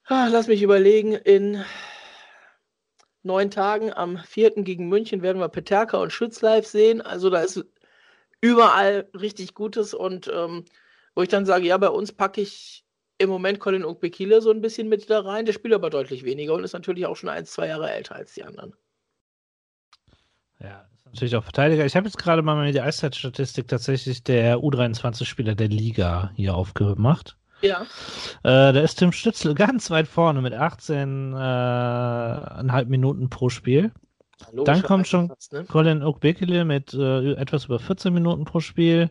lass 0.10 0.48
mich 0.48 0.62
überlegen, 0.62 1.14
in 1.14 1.64
neun 3.24 3.52
Tagen 3.52 3.94
am 3.94 4.18
4. 4.18 4.64
gegen 4.64 4.88
München 4.88 5.22
werden 5.22 5.40
wir 5.40 5.50
Peterka 5.50 5.98
und 5.98 6.14
Schütz 6.14 6.42
live 6.42 6.66
sehen. 6.66 7.02
Also 7.02 7.30
da 7.30 7.42
ist 7.42 7.66
überall 8.42 9.10
richtig 9.14 9.54
Gutes 9.54 9.94
und 9.94 10.32
ähm, 10.34 10.66
wo 11.16 11.24
ich 11.24 11.30
dann 11.30 11.46
sage, 11.46 11.66
ja, 11.66 11.78
bei 11.78 11.90
uns 11.90 12.14
packe 12.14 12.42
ich 12.42 12.86
im 13.18 13.30
Moment 13.30 13.60
Colin 13.60 13.84
Ukbekile 13.84 14.42
so 14.42 14.52
ein 14.52 14.62
bisschen 14.62 14.90
mit 14.90 15.10
da 15.10 15.22
rein. 15.22 15.46
Der 15.46 15.54
spielt 15.54 15.74
aber 15.74 15.90
deutlich 15.90 16.24
weniger 16.24 16.54
und 16.54 16.64
ist 16.64 16.74
natürlich 16.74 17.06
auch 17.06 17.16
schon 17.16 17.30
ein, 17.30 17.46
zwei 17.46 17.68
Jahre 17.68 17.92
älter 17.92 18.16
als 18.16 18.34
die 18.34 18.44
anderen. 18.44 18.76
Ja, 20.60 20.88
ist 20.98 21.06
natürlich 21.06 21.36
auch 21.36 21.44
Verteidiger. 21.44 21.86
Ich 21.86 21.96
habe 21.96 22.08
jetzt 22.08 22.18
gerade 22.18 22.42
mal 22.42 22.72
die 22.72 22.82
Eiszeitstatistik 22.82 23.68
tatsächlich 23.68 24.24
der 24.24 24.58
U23-Spieler 24.58 25.56
der 25.56 25.68
Liga 25.68 26.32
hier 26.36 26.56
aufgemacht. 26.56 27.38
Ja. 27.62 27.82
Äh, 28.44 28.74
da 28.74 28.80
ist 28.80 28.96
Tim 28.96 29.12
Stützel 29.12 29.56
ganz 29.56 29.90
weit 29.90 30.08
vorne 30.08 30.42
mit 30.42 30.54
18,5 30.54 32.82
äh, 32.82 32.86
Minuten 32.86 33.30
pro 33.30 33.50
Spiel. 33.50 33.92
Logisch, 34.52 34.66
Dann 34.66 34.84
kommt 34.84 35.08
schon 35.08 35.30
was, 35.30 35.52
ne? 35.52 35.66
Colin 35.66 36.04
Okbekele 36.04 36.64
mit 36.64 36.94
äh, 36.94 37.34
etwas 37.34 37.66
über 37.66 37.80
14 37.80 38.14
Minuten 38.14 38.46
pro 38.46 38.60
Spiel. 38.60 39.10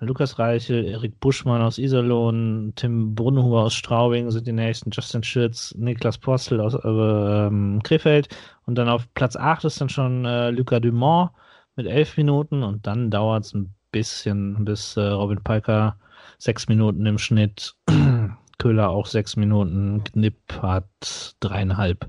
Lukas 0.00 0.38
Reichel, 0.38 0.84
Erik 0.84 1.20
Buschmann 1.20 1.62
aus 1.62 1.78
Iserlohn, 1.78 2.72
Tim 2.76 3.14
Brunhuber 3.14 3.62
aus 3.62 3.74
Straubing 3.74 4.30
sind 4.30 4.46
die 4.46 4.52
nächsten, 4.52 4.90
Justin 4.90 5.22
Schütz, 5.22 5.74
Niklas 5.76 6.18
Postel 6.18 6.60
aus 6.60 6.74
äh, 6.74 6.88
ähm, 6.88 7.80
Krefeld 7.82 8.28
und 8.66 8.76
dann 8.76 8.88
auf 8.88 9.06
Platz 9.14 9.36
8 9.36 9.64
ist 9.64 9.80
dann 9.80 9.88
schon 9.88 10.24
äh, 10.24 10.50
Lucas 10.50 10.80
Dumont 10.80 11.30
mit 11.76 11.86
11 11.86 12.16
Minuten 12.16 12.62
und 12.62 12.86
dann 12.86 13.10
dauert 13.10 13.44
es 13.44 13.54
ein 13.54 13.74
bisschen, 13.92 14.64
bis 14.64 14.96
äh, 14.96 15.02
Robin 15.02 15.42
Piker 15.42 15.96
sechs 16.38 16.68
Minuten 16.68 17.06
im 17.06 17.18
Schnitt. 17.18 17.74
Köhler 18.58 18.90
auch 18.90 19.06
sechs 19.06 19.36
Minuten. 19.36 20.04
Knipp 20.04 20.38
hat 20.62 21.36
dreieinhalb. 21.40 22.08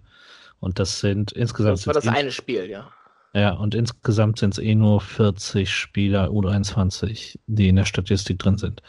Und 0.60 0.80
das 0.80 1.00
sind 1.00 1.32
insgesamt. 1.32 1.78
Das 1.78 1.88
war 1.88 1.94
das 1.94 2.08
eine 2.08 2.32
Spiel, 2.32 2.70
ja. 2.70 2.92
Ja, 3.34 3.52
und 3.52 3.76
insgesamt 3.76 4.40
sind 4.40 4.54
es 4.54 4.60
eh 4.60 4.76
nur 4.76 5.02
40 5.02 5.70
Spieler 5.70 6.30
U23, 6.30 7.38
die 7.48 7.68
in 7.68 7.76
der 7.76 7.84
Statistik 7.84 8.40
drin 8.40 8.58
sind. 8.58 8.82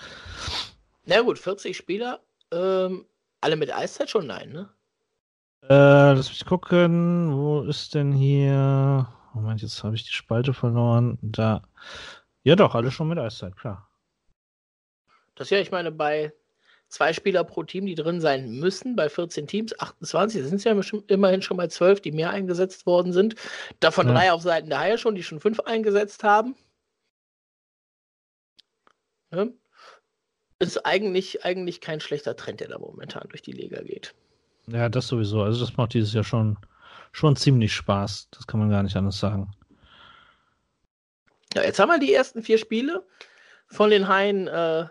Na 1.04 1.20
gut, 1.22 1.38
40 1.38 1.76
Spieler, 1.76 2.20
ähm, 2.52 3.06
alle 3.40 3.56
mit 3.56 3.74
Eiszeit 3.74 4.08
schon? 4.08 4.28
Nein, 4.28 4.52
ne? 4.52 4.68
Äh, 5.68 6.12
lass 6.14 6.28
mich 6.28 6.44
gucken, 6.44 7.36
wo 7.36 7.62
ist 7.62 7.94
denn 7.94 8.12
hier? 8.12 9.08
Moment, 9.34 9.62
jetzt 9.62 9.82
habe 9.82 9.96
ich 9.96 10.04
die 10.04 10.12
Spalte 10.12 10.54
verloren. 10.54 11.18
Da. 11.22 11.62
Ja, 12.44 12.54
doch, 12.54 12.76
alle 12.76 12.92
schon 12.92 13.08
mit 13.08 13.18
Eiszeit, 13.18 13.56
klar. 13.56 13.85
Das 15.36 15.50
ja, 15.50 15.60
ich 15.60 15.70
meine, 15.70 15.92
bei 15.92 16.32
zwei 16.88 17.12
Spieler 17.12 17.44
pro 17.44 17.62
Team, 17.62 17.86
die 17.86 17.94
drin 17.94 18.20
sein 18.20 18.50
müssen, 18.58 18.96
bei 18.96 19.08
14 19.08 19.46
Teams, 19.46 19.78
28, 19.78 20.42
sind 20.42 20.56
es 20.56 20.64
ja 20.64 20.78
immerhin 21.08 21.42
schon 21.42 21.56
mal 21.56 21.70
12, 21.70 22.00
die 22.00 22.12
mehr 22.12 22.30
eingesetzt 22.30 22.86
worden 22.86 23.12
sind. 23.12 23.36
Davon 23.80 24.08
ja. 24.08 24.14
drei 24.14 24.32
auf 24.32 24.42
Seiten 24.42 24.68
der 24.68 24.80
Haie 24.80 24.98
schon, 24.98 25.14
die 25.14 25.22
schon 25.22 25.40
fünf 25.40 25.60
eingesetzt 25.60 26.24
haben. 26.24 26.56
Ne? 29.30 29.52
ist 30.58 30.86
eigentlich, 30.86 31.44
eigentlich 31.44 31.80
kein 31.80 32.00
schlechter 32.00 32.36
Trend, 32.36 32.60
der 32.60 32.68
da 32.68 32.78
momentan 32.78 33.28
durch 33.28 33.42
die 33.42 33.52
Liga 33.52 33.82
geht. 33.82 34.14
Ja, 34.66 34.88
das 34.88 35.06
sowieso. 35.08 35.42
Also 35.42 35.60
das 35.60 35.76
macht 35.76 35.94
dieses 35.94 36.12
Jahr 36.12 36.24
schon, 36.24 36.56
schon 37.12 37.36
ziemlich 37.36 37.74
Spaß. 37.74 38.28
Das 38.30 38.46
kann 38.46 38.60
man 38.60 38.70
gar 38.70 38.82
nicht 38.82 38.96
anders 38.96 39.18
sagen. 39.18 39.50
Ja, 41.54 41.62
jetzt 41.62 41.78
haben 41.78 41.90
wir 41.90 41.98
die 41.98 42.12
ersten 42.12 42.42
vier 42.42 42.58
Spiele 42.58 43.06
von 43.68 43.90
den 43.90 44.08
Haien 44.08 44.48
äh, 44.48 44.86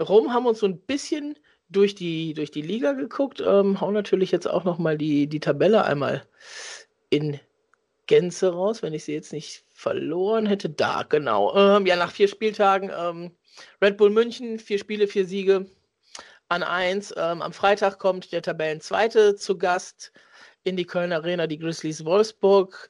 rum, 0.00 0.32
haben 0.32 0.46
uns 0.46 0.60
so 0.60 0.66
ein 0.66 0.78
bisschen 0.80 1.38
durch 1.68 1.94
die, 1.94 2.34
durch 2.34 2.50
die 2.50 2.62
Liga 2.62 2.92
geguckt, 2.92 3.42
ähm, 3.44 3.80
hauen 3.80 3.94
natürlich 3.94 4.30
jetzt 4.30 4.48
auch 4.48 4.64
nochmal 4.64 4.98
die, 4.98 5.26
die 5.26 5.40
Tabelle 5.40 5.84
einmal 5.84 6.26
in 7.10 7.40
Gänze 8.06 8.52
raus, 8.52 8.82
wenn 8.82 8.92
ich 8.92 9.04
sie 9.04 9.14
jetzt 9.14 9.32
nicht 9.32 9.64
verloren 9.70 10.46
hätte. 10.46 10.68
Da, 10.68 11.04
genau. 11.08 11.54
Ähm, 11.56 11.86
ja, 11.86 11.96
nach 11.96 12.10
vier 12.10 12.28
Spieltagen 12.28 12.90
ähm, 12.96 13.32
Red 13.82 13.96
Bull 13.96 14.10
München, 14.10 14.58
vier 14.58 14.78
Spiele, 14.78 15.06
vier 15.06 15.26
Siege 15.26 15.66
an 16.48 16.62
eins. 16.62 17.14
Ähm, 17.16 17.42
am 17.42 17.52
Freitag 17.52 17.98
kommt 17.98 18.32
der 18.32 18.42
Tabellenzweite 18.42 19.36
zu 19.36 19.56
Gast 19.56 20.12
in 20.64 20.76
die 20.76 20.84
Köln 20.86 21.12
Arena, 21.12 21.46
die 21.46 21.58
Grizzlies 21.58 22.04
Wolfsburg. 22.04 22.88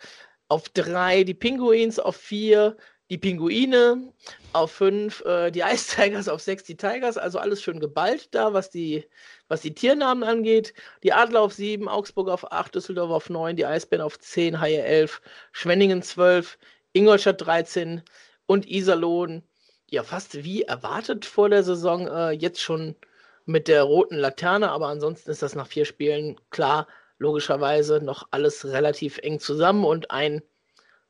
Auf 0.49 0.69
drei 0.69 1.25
die 1.25 1.35
Pinguins, 1.35 1.99
auf 1.99 2.17
vier 2.17 2.77
die 3.15 3.19
Pinguine, 3.19 4.13
auf 4.53 4.73
fünf 4.73 5.21
äh, 5.25 5.53
die 5.53 5.61
Ice 5.65 5.95
Tigers, 5.95 6.29
auf 6.29 6.41
sechs 6.41 6.65
die 6.65 6.77
Tigers. 6.77 7.17
Also 7.17 7.39
alles 7.39 7.63
schön 7.63 7.79
geballt 7.79 8.35
da, 8.35 8.53
was 8.53 8.71
die, 8.71 9.05
was 9.47 9.61
die 9.61 9.73
Tiernamen 9.73 10.25
angeht. 10.25 10.75
Die 11.05 11.13
Adler 11.13 11.43
auf 11.43 11.53
sieben, 11.53 11.89
Augsburg 11.89 12.29
auf 12.29 12.51
acht, 12.51 12.75
Düsseldorf 12.75 13.13
auf 13.13 13.31
neun, 13.31 13.55
die 13.55 13.67
Eisbären 13.67 14.05
auf 14.05 14.19
zehn, 14.19 14.61
Haie 14.61 14.83
elf, 14.83 15.23
Schwenningen 15.53 16.03
zwölf, 16.03 16.59
Ingolstadt 16.93 17.41
13 17.41 18.03
und 18.47 18.69
Iserlohn 18.69 19.45
ja 19.89 20.03
fast 20.03 20.43
wie 20.43 20.63
erwartet 20.63 21.25
vor 21.25 21.49
der 21.49 21.63
Saison, 21.63 22.09
äh, 22.09 22.31
jetzt 22.33 22.61
schon 22.61 22.97
mit 23.45 23.69
der 23.69 23.85
roten 23.85 24.17
Laterne, 24.17 24.73
aber 24.73 24.89
ansonsten 24.89 25.31
ist 25.31 25.43
das 25.43 25.55
nach 25.55 25.69
vier 25.69 25.85
Spielen 25.85 26.41
klar, 26.51 26.89
logischerweise 27.19 28.01
noch 28.01 28.27
alles 28.33 28.65
relativ 28.65 29.19
eng 29.19 29.39
zusammen 29.39 29.85
und 29.85 30.11
ein 30.11 30.43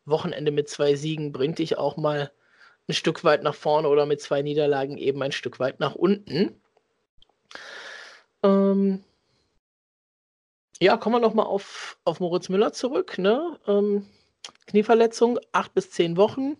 Wochenende 0.06 0.50
mit 0.50 0.68
zwei 0.68 0.94
Siegen 0.94 1.32
bringt 1.32 1.58
dich 1.58 1.78
auch 1.78 1.96
mal 1.96 2.30
ein 2.88 2.94
Stück 2.94 3.24
weit 3.24 3.42
nach 3.42 3.54
vorne 3.54 3.88
oder 3.88 4.06
mit 4.06 4.20
zwei 4.20 4.42
Niederlagen 4.42 4.98
eben 4.98 5.22
ein 5.22 5.32
Stück 5.32 5.58
weit 5.58 5.80
nach 5.80 5.94
unten. 5.94 6.60
Ähm 8.42 9.02
ja, 10.80 10.96
kommen 10.96 11.16
wir 11.16 11.20
nochmal 11.20 11.46
auf, 11.46 11.98
auf 12.04 12.20
Moritz 12.20 12.48
Müller 12.48 12.72
zurück. 12.72 13.16
Ne? 13.18 13.58
Ähm, 13.66 14.06
Knieverletzung, 14.66 15.38
acht 15.52 15.72
bis 15.74 15.90
zehn 15.90 16.16
Wochen. 16.16 16.56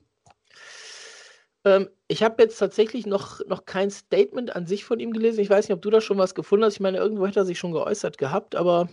Ähm, 1.64 1.88
ich 2.09 2.22
habe 2.22 2.42
jetzt 2.42 2.59
tatsächlich 2.59 3.07
noch, 3.07 3.40
noch 3.46 3.64
kein 3.64 3.90
Statement 3.90 4.54
an 4.54 4.66
sich 4.66 4.85
von 4.85 5.00
ihm 5.00 5.12
gelesen. 5.12 5.40
Ich 5.40 5.50
weiß 5.50 5.68
nicht, 5.68 5.74
ob 5.74 5.83
du 5.83 5.90
da 5.90 6.00
schon 6.00 6.18
was 6.18 6.35
gefunden 6.35 6.64
hast. 6.64 6.74
Ich 6.74 6.80
meine, 6.80 6.98
irgendwo 6.98 7.26
hätte 7.26 7.40
er 7.40 7.44
sich 7.44 7.59
schon 7.59 7.72
geäußert 7.72 8.18
gehabt, 8.18 8.54
aber. 8.54 8.88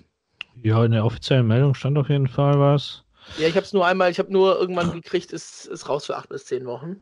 Ja, 0.61 0.83
in 0.83 0.91
der 0.91 1.05
offiziellen 1.05 1.47
Meldung 1.47 1.75
stand 1.75 1.97
auf 1.97 2.09
jeden 2.09 2.27
Fall 2.27 2.59
was. 2.59 3.03
Ja, 3.37 3.47
ich 3.47 3.55
habe 3.55 3.65
es 3.65 3.73
nur 3.73 3.85
einmal, 3.85 4.11
ich 4.11 4.19
habe 4.19 4.31
nur 4.31 4.59
irgendwann 4.59 4.91
gekriegt, 4.91 5.31
ist, 5.31 5.65
ist 5.65 5.89
raus 5.89 6.05
für 6.05 6.17
acht 6.17 6.29
bis 6.29 6.45
zehn 6.45 6.65
Wochen. 6.65 7.01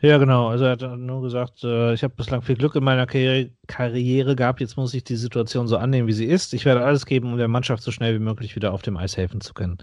Ja, 0.00 0.18
genau. 0.18 0.48
Also 0.48 0.64
er 0.64 0.72
hat 0.72 0.82
nur 0.82 1.22
gesagt, 1.22 1.62
äh, 1.62 1.92
ich 1.92 2.02
habe 2.02 2.14
bislang 2.14 2.42
viel 2.42 2.56
Glück 2.56 2.74
in 2.74 2.82
meiner 2.82 3.06
Karriere, 3.06 3.50
Karriere 3.66 4.34
gehabt. 4.34 4.60
Jetzt 4.60 4.76
muss 4.76 4.94
ich 4.94 5.04
die 5.04 5.16
Situation 5.16 5.68
so 5.68 5.76
annehmen, 5.76 6.08
wie 6.08 6.12
sie 6.12 6.24
ist. 6.24 6.54
Ich 6.54 6.64
werde 6.64 6.84
alles 6.84 7.04
geben, 7.04 7.32
um 7.32 7.38
der 7.38 7.48
Mannschaft 7.48 7.82
so 7.82 7.90
schnell 7.90 8.14
wie 8.14 8.24
möglich 8.24 8.56
wieder 8.56 8.72
auf 8.72 8.82
dem 8.82 8.96
Eis 8.96 9.16
helfen 9.16 9.40
zu 9.40 9.52
können. 9.52 9.78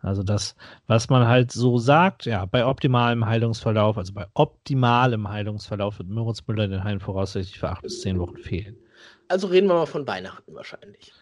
Also 0.00 0.22
das, 0.22 0.56
was 0.86 1.10
man 1.10 1.28
halt 1.28 1.52
so 1.52 1.78
sagt, 1.78 2.24
ja, 2.24 2.46
bei 2.46 2.64
optimalem 2.64 3.26
Heilungsverlauf, 3.26 3.98
also 3.98 4.12
bei 4.14 4.26
optimalem 4.34 5.28
Heilungsverlauf 5.28 5.98
wird 5.98 6.08
Müller 6.08 6.68
den 6.68 6.82
Heilen 6.82 7.00
voraussichtlich 7.00 7.58
für 7.58 7.68
acht 7.68 7.82
bis 7.82 8.00
zehn 8.00 8.18
Wochen 8.18 8.38
fehlen. 8.38 8.76
Also 9.28 9.48
reden 9.48 9.68
wir 9.68 9.74
mal 9.74 9.86
von 9.86 10.06
Weihnachten 10.06 10.54
wahrscheinlich. 10.54 11.12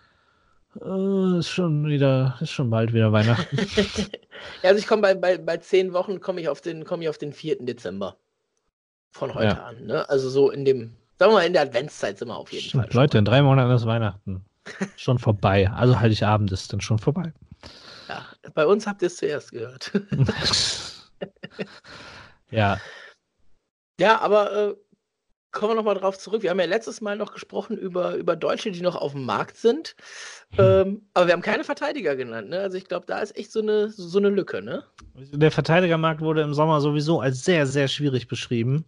Äh, 0.84 1.38
ist 1.38 1.48
schon 1.48 1.86
wieder, 1.86 2.36
ist 2.40 2.50
schon 2.50 2.70
bald 2.70 2.92
wieder 2.92 3.12
Weihnachten. 3.12 3.56
ja, 4.62 4.70
also 4.70 4.78
ich 4.78 4.86
komme 4.86 5.02
bei, 5.02 5.14
bei, 5.14 5.38
bei 5.38 5.56
zehn 5.58 5.92
Wochen 5.92 6.20
komme 6.20 6.40
ich 6.40 6.48
auf 6.48 6.60
den, 6.60 6.84
komme 6.84 7.04
ich 7.04 7.08
auf 7.08 7.18
den 7.18 7.32
4. 7.32 7.64
Dezember. 7.64 8.16
Von 9.12 9.34
heute 9.34 9.56
ja. 9.56 9.64
an. 9.64 9.86
Ne? 9.86 10.08
Also 10.08 10.28
so 10.28 10.50
in 10.50 10.64
dem, 10.64 10.94
sagen 11.18 11.32
wir 11.32 11.38
mal, 11.38 11.46
in 11.46 11.54
der 11.54 11.62
Adventszeit 11.62 12.18
sind 12.18 12.28
wir 12.28 12.36
auf 12.36 12.52
jeden 12.52 12.68
Stimmt, 12.68 12.92
Fall. 12.92 13.02
Leute, 13.02 13.18
in 13.18 13.24
drei 13.24 13.42
Monaten 13.42 13.70
ist 13.70 13.86
Weihnachten. 13.86 14.44
schon 14.96 15.18
vorbei. 15.18 15.70
Also 15.70 15.98
Heiligabend 15.98 16.52
ist 16.52 16.72
dann 16.72 16.80
schon 16.80 16.98
vorbei. 16.98 17.32
Ja, 18.08 18.26
bei 18.54 18.66
uns 18.66 18.86
habt 18.86 19.02
ihr 19.02 19.06
es 19.06 19.16
zuerst 19.16 19.52
gehört. 19.52 19.92
ja. 22.50 22.78
Ja, 23.98 24.20
aber 24.20 24.52
äh, 24.52 24.74
kommen 25.56 25.72
wir 25.72 25.76
nochmal 25.76 25.96
drauf 25.96 26.18
zurück. 26.18 26.42
Wir 26.42 26.50
haben 26.50 26.60
ja 26.60 26.66
letztes 26.66 27.00
Mal 27.00 27.16
noch 27.16 27.32
gesprochen 27.32 27.76
über, 27.78 28.14
über 28.14 28.36
Deutsche, 28.36 28.70
die 28.70 28.82
noch 28.82 28.94
auf 28.94 29.12
dem 29.12 29.24
Markt 29.24 29.56
sind. 29.56 29.96
Hm. 30.54 30.64
Ähm, 30.64 31.02
aber 31.14 31.26
wir 31.26 31.32
haben 31.32 31.42
keine 31.42 31.64
Verteidiger 31.64 32.14
genannt. 32.14 32.50
Ne? 32.50 32.60
Also 32.60 32.76
ich 32.76 32.86
glaube, 32.86 33.06
da 33.06 33.18
ist 33.18 33.36
echt 33.36 33.50
so 33.50 33.60
eine, 33.60 33.90
so 33.90 34.18
eine 34.18 34.28
Lücke. 34.28 34.62
Ne? 34.62 34.84
Der 35.14 35.50
Verteidigermarkt 35.50 36.20
wurde 36.20 36.42
im 36.42 36.54
Sommer 36.54 36.80
sowieso 36.80 37.20
als 37.20 37.44
sehr, 37.44 37.66
sehr 37.66 37.88
schwierig 37.88 38.28
beschrieben. 38.28 38.84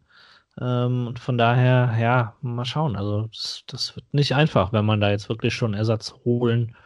Ähm, 0.60 1.06
und 1.06 1.18
von 1.18 1.38
daher, 1.38 1.96
ja, 1.98 2.34
mal 2.42 2.64
schauen. 2.64 2.96
Also 2.96 3.28
das, 3.32 3.64
das, 3.66 3.96
wird 3.96 4.04
nicht 4.12 4.34
einfach, 4.34 4.72
wenn 4.72 4.84
man 4.84 5.00
da 5.00 5.10
jetzt 5.10 5.28
wirklich 5.28 5.54
schon 5.54 5.74
Ersatz 5.74 6.14
holen 6.24 6.76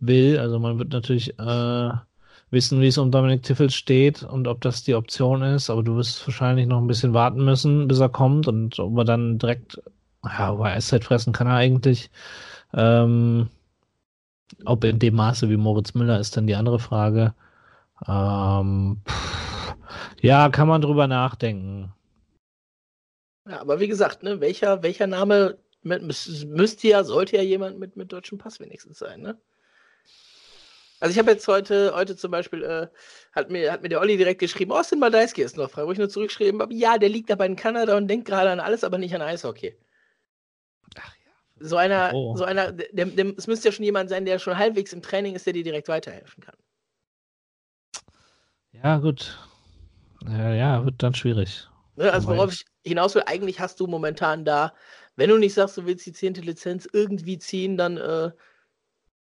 will. 0.00 0.38
Also 0.38 0.58
man 0.58 0.78
wird 0.78 0.92
natürlich 0.92 1.38
äh, 1.38 1.90
wissen, 2.50 2.80
wie 2.80 2.88
es 2.88 2.98
um 2.98 3.10
Dominik 3.10 3.42
Tiffels 3.42 3.74
steht 3.74 4.22
und 4.22 4.48
ob 4.48 4.60
das 4.60 4.82
die 4.82 4.94
Option 4.94 5.42
ist, 5.42 5.70
aber 5.70 5.82
du 5.82 5.96
wirst 5.96 6.26
wahrscheinlich 6.26 6.66
noch 6.66 6.78
ein 6.78 6.86
bisschen 6.86 7.14
warten 7.14 7.44
müssen, 7.44 7.88
bis 7.88 8.00
er 8.00 8.08
kommt 8.08 8.48
und 8.48 8.78
ob 8.78 8.96
er 8.98 9.04
dann 9.04 9.38
direkt, 9.38 9.80
ja, 10.24 10.52
über 10.52 10.66
Eiszeit 10.66 11.04
fressen 11.04 11.32
kann 11.32 11.46
er 11.46 11.54
eigentlich. 11.54 12.10
Ähm, 12.74 13.48
ob 14.64 14.84
in 14.84 14.98
dem 14.98 15.14
Maße 15.14 15.48
wie 15.48 15.56
Moritz 15.56 15.94
Müller 15.94 16.18
ist 16.18 16.36
dann 16.36 16.46
die 16.46 16.56
andere 16.56 16.78
Frage. 16.78 17.34
Ähm, 18.06 19.00
ja, 20.20 20.48
kann 20.48 20.68
man 20.68 20.82
drüber 20.82 21.06
nachdenken. 21.06 21.92
Ja, 23.48 23.60
aber 23.60 23.80
wie 23.80 23.88
gesagt, 23.88 24.22
ne, 24.22 24.40
welcher, 24.40 24.82
welcher 24.82 25.06
Name 25.06 25.58
müsste 25.82 26.88
ja, 26.88 27.04
sollte 27.04 27.36
ja 27.36 27.42
jemand 27.42 27.78
mit, 27.78 27.96
mit 27.96 28.12
deutschem 28.12 28.38
Pass 28.38 28.60
wenigstens 28.60 28.98
sein, 28.98 29.22
ne? 29.22 29.38
Also 31.00 31.12
ich 31.12 31.18
habe 31.18 31.30
jetzt 31.30 31.48
heute, 31.48 31.94
heute 31.94 32.14
zum 32.14 32.30
Beispiel, 32.30 32.62
äh, 32.62 32.86
hat, 33.32 33.50
mir, 33.50 33.72
hat 33.72 33.82
mir 33.82 33.88
der 33.88 34.00
Olli 34.00 34.18
direkt 34.18 34.38
geschrieben, 34.38 34.72
Austin 34.72 35.00
Baldeiski 35.00 35.40
ist 35.40 35.56
noch 35.56 35.70
frei, 35.70 35.86
wo 35.86 35.92
ich 35.92 35.98
nur 35.98 36.10
zurückgeschrieben 36.10 36.60
habe, 36.60 36.74
ja, 36.74 36.98
der 36.98 37.08
liegt 37.08 37.30
aber 37.30 37.46
in 37.46 37.56
Kanada 37.56 37.96
und 37.96 38.06
denkt 38.06 38.28
gerade 38.28 38.50
an 38.50 38.60
alles, 38.60 38.84
aber 38.84 38.98
nicht 38.98 39.14
an 39.14 39.22
Eishockey. 39.22 39.74
Ach 40.98 41.14
ja. 41.24 41.66
So 41.66 41.76
einer, 41.78 42.12
oh. 42.12 42.36
so 42.36 42.44
einer, 42.44 42.72
dem, 42.72 43.16
dem, 43.16 43.34
es 43.38 43.46
müsste 43.46 43.68
ja 43.68 43.72
schon 43.72 43.84
jemand 43.84 44.10
sein, 44.10 44.26
der 44.26 44.38
schon 44.38 44.58
halbwegs 44.58 44.92
im 44.92 45.00
Training 45.00 45.34
ist, 45.34 45.46
der 45.46 45.54
dir 45.54 45.64
direkt 45.64 45.88
weiterhelfen 45.88 46.44
kann. 46.44 46.56
Ja, 48.72 48.98
gut. 48.98 49.38
Ja, 50.28 50.54
ja 50.54 50.84
wird 50.84 51.02
dann 51.02 51.14
schwierig. 51.14 51.66
Ne, 51.96 52.12
also 52.12 52.28
worauf 52.28 52.52
ich 52.52 52.66
hinaus 52.84 53.14
will, 53.14 53.22
eigentlich 53.24 53.58
hast 53.58 53.80
du 53.80 53.86
momentan 53.86 54.44
da, 54.44 54.74
wenn 55.16 55.30
du 55.30 55.38
nicht 55.38 55.54
sagst, 55.54 55.78
du 55.78 55.86
willst 55.86 56.04
die 56.04 56.12
zehnte 56.12 56.42
Lizenz 56.42 56.86
irgendwie 56.92 57.38
ziehen, 57.38 57.78
dann 57.78 57.96
äh, 57.96 58.32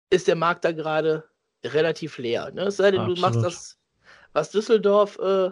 ist 0.10 0.28
der 0.28 0.36
Markt 0.36 0.66
da 0.66 0.74
gerade 0.74 1.29
relativ 1.64 2.18
leer. 2.18 2.52
Ne? 2.52 2.64
Es 2.64 2.78
sei 2.78 2.92
denn, 2.92 3.02
Absolut. 3.02 3.18
du 3.18 3.22
machst 3.22 3.44
das, 3.44 3.78
was 4.34 4.52
Düsseldorf 4.52 5.18
äh, 5.20 5.52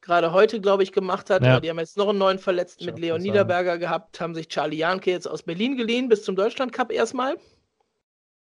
gerade 0.00 0.32
heute, 0.32 0.60
glaube 0.60 0.82
ich, 0.82 0.92
gemacht 0.92 1.30
hat. 1.30 1.42
Ja. 1.44 1.60
Die 1.60 1.68
haben 1.68 1.78
jetzt 1.78 1.96
noch 1.96 2.08
einen 2.08 2.18
neuen 2.18 2.38
Verletzten 2.38 2.86
mit 2.86 2.98
Leon 2.98 3.20
Niederberger 3.20 3.72
sagen. 3.72 3.80
gehabt, 3.80 4.20
haben 4.20 4.34
sich 4.34 4.48
Charlie 4.48 4.78
Janke 4.78 5.10
jetzt 5.10 5.26
aus 5.26 5.42
Berlin 5.42 5.76
geliehen 5.76 6.08
bis 6.08 6.24
zum 6.24 6.36
Deutschland 6.36 6.72
Cup 6.72 6.90
erstmal. 6.90 7.36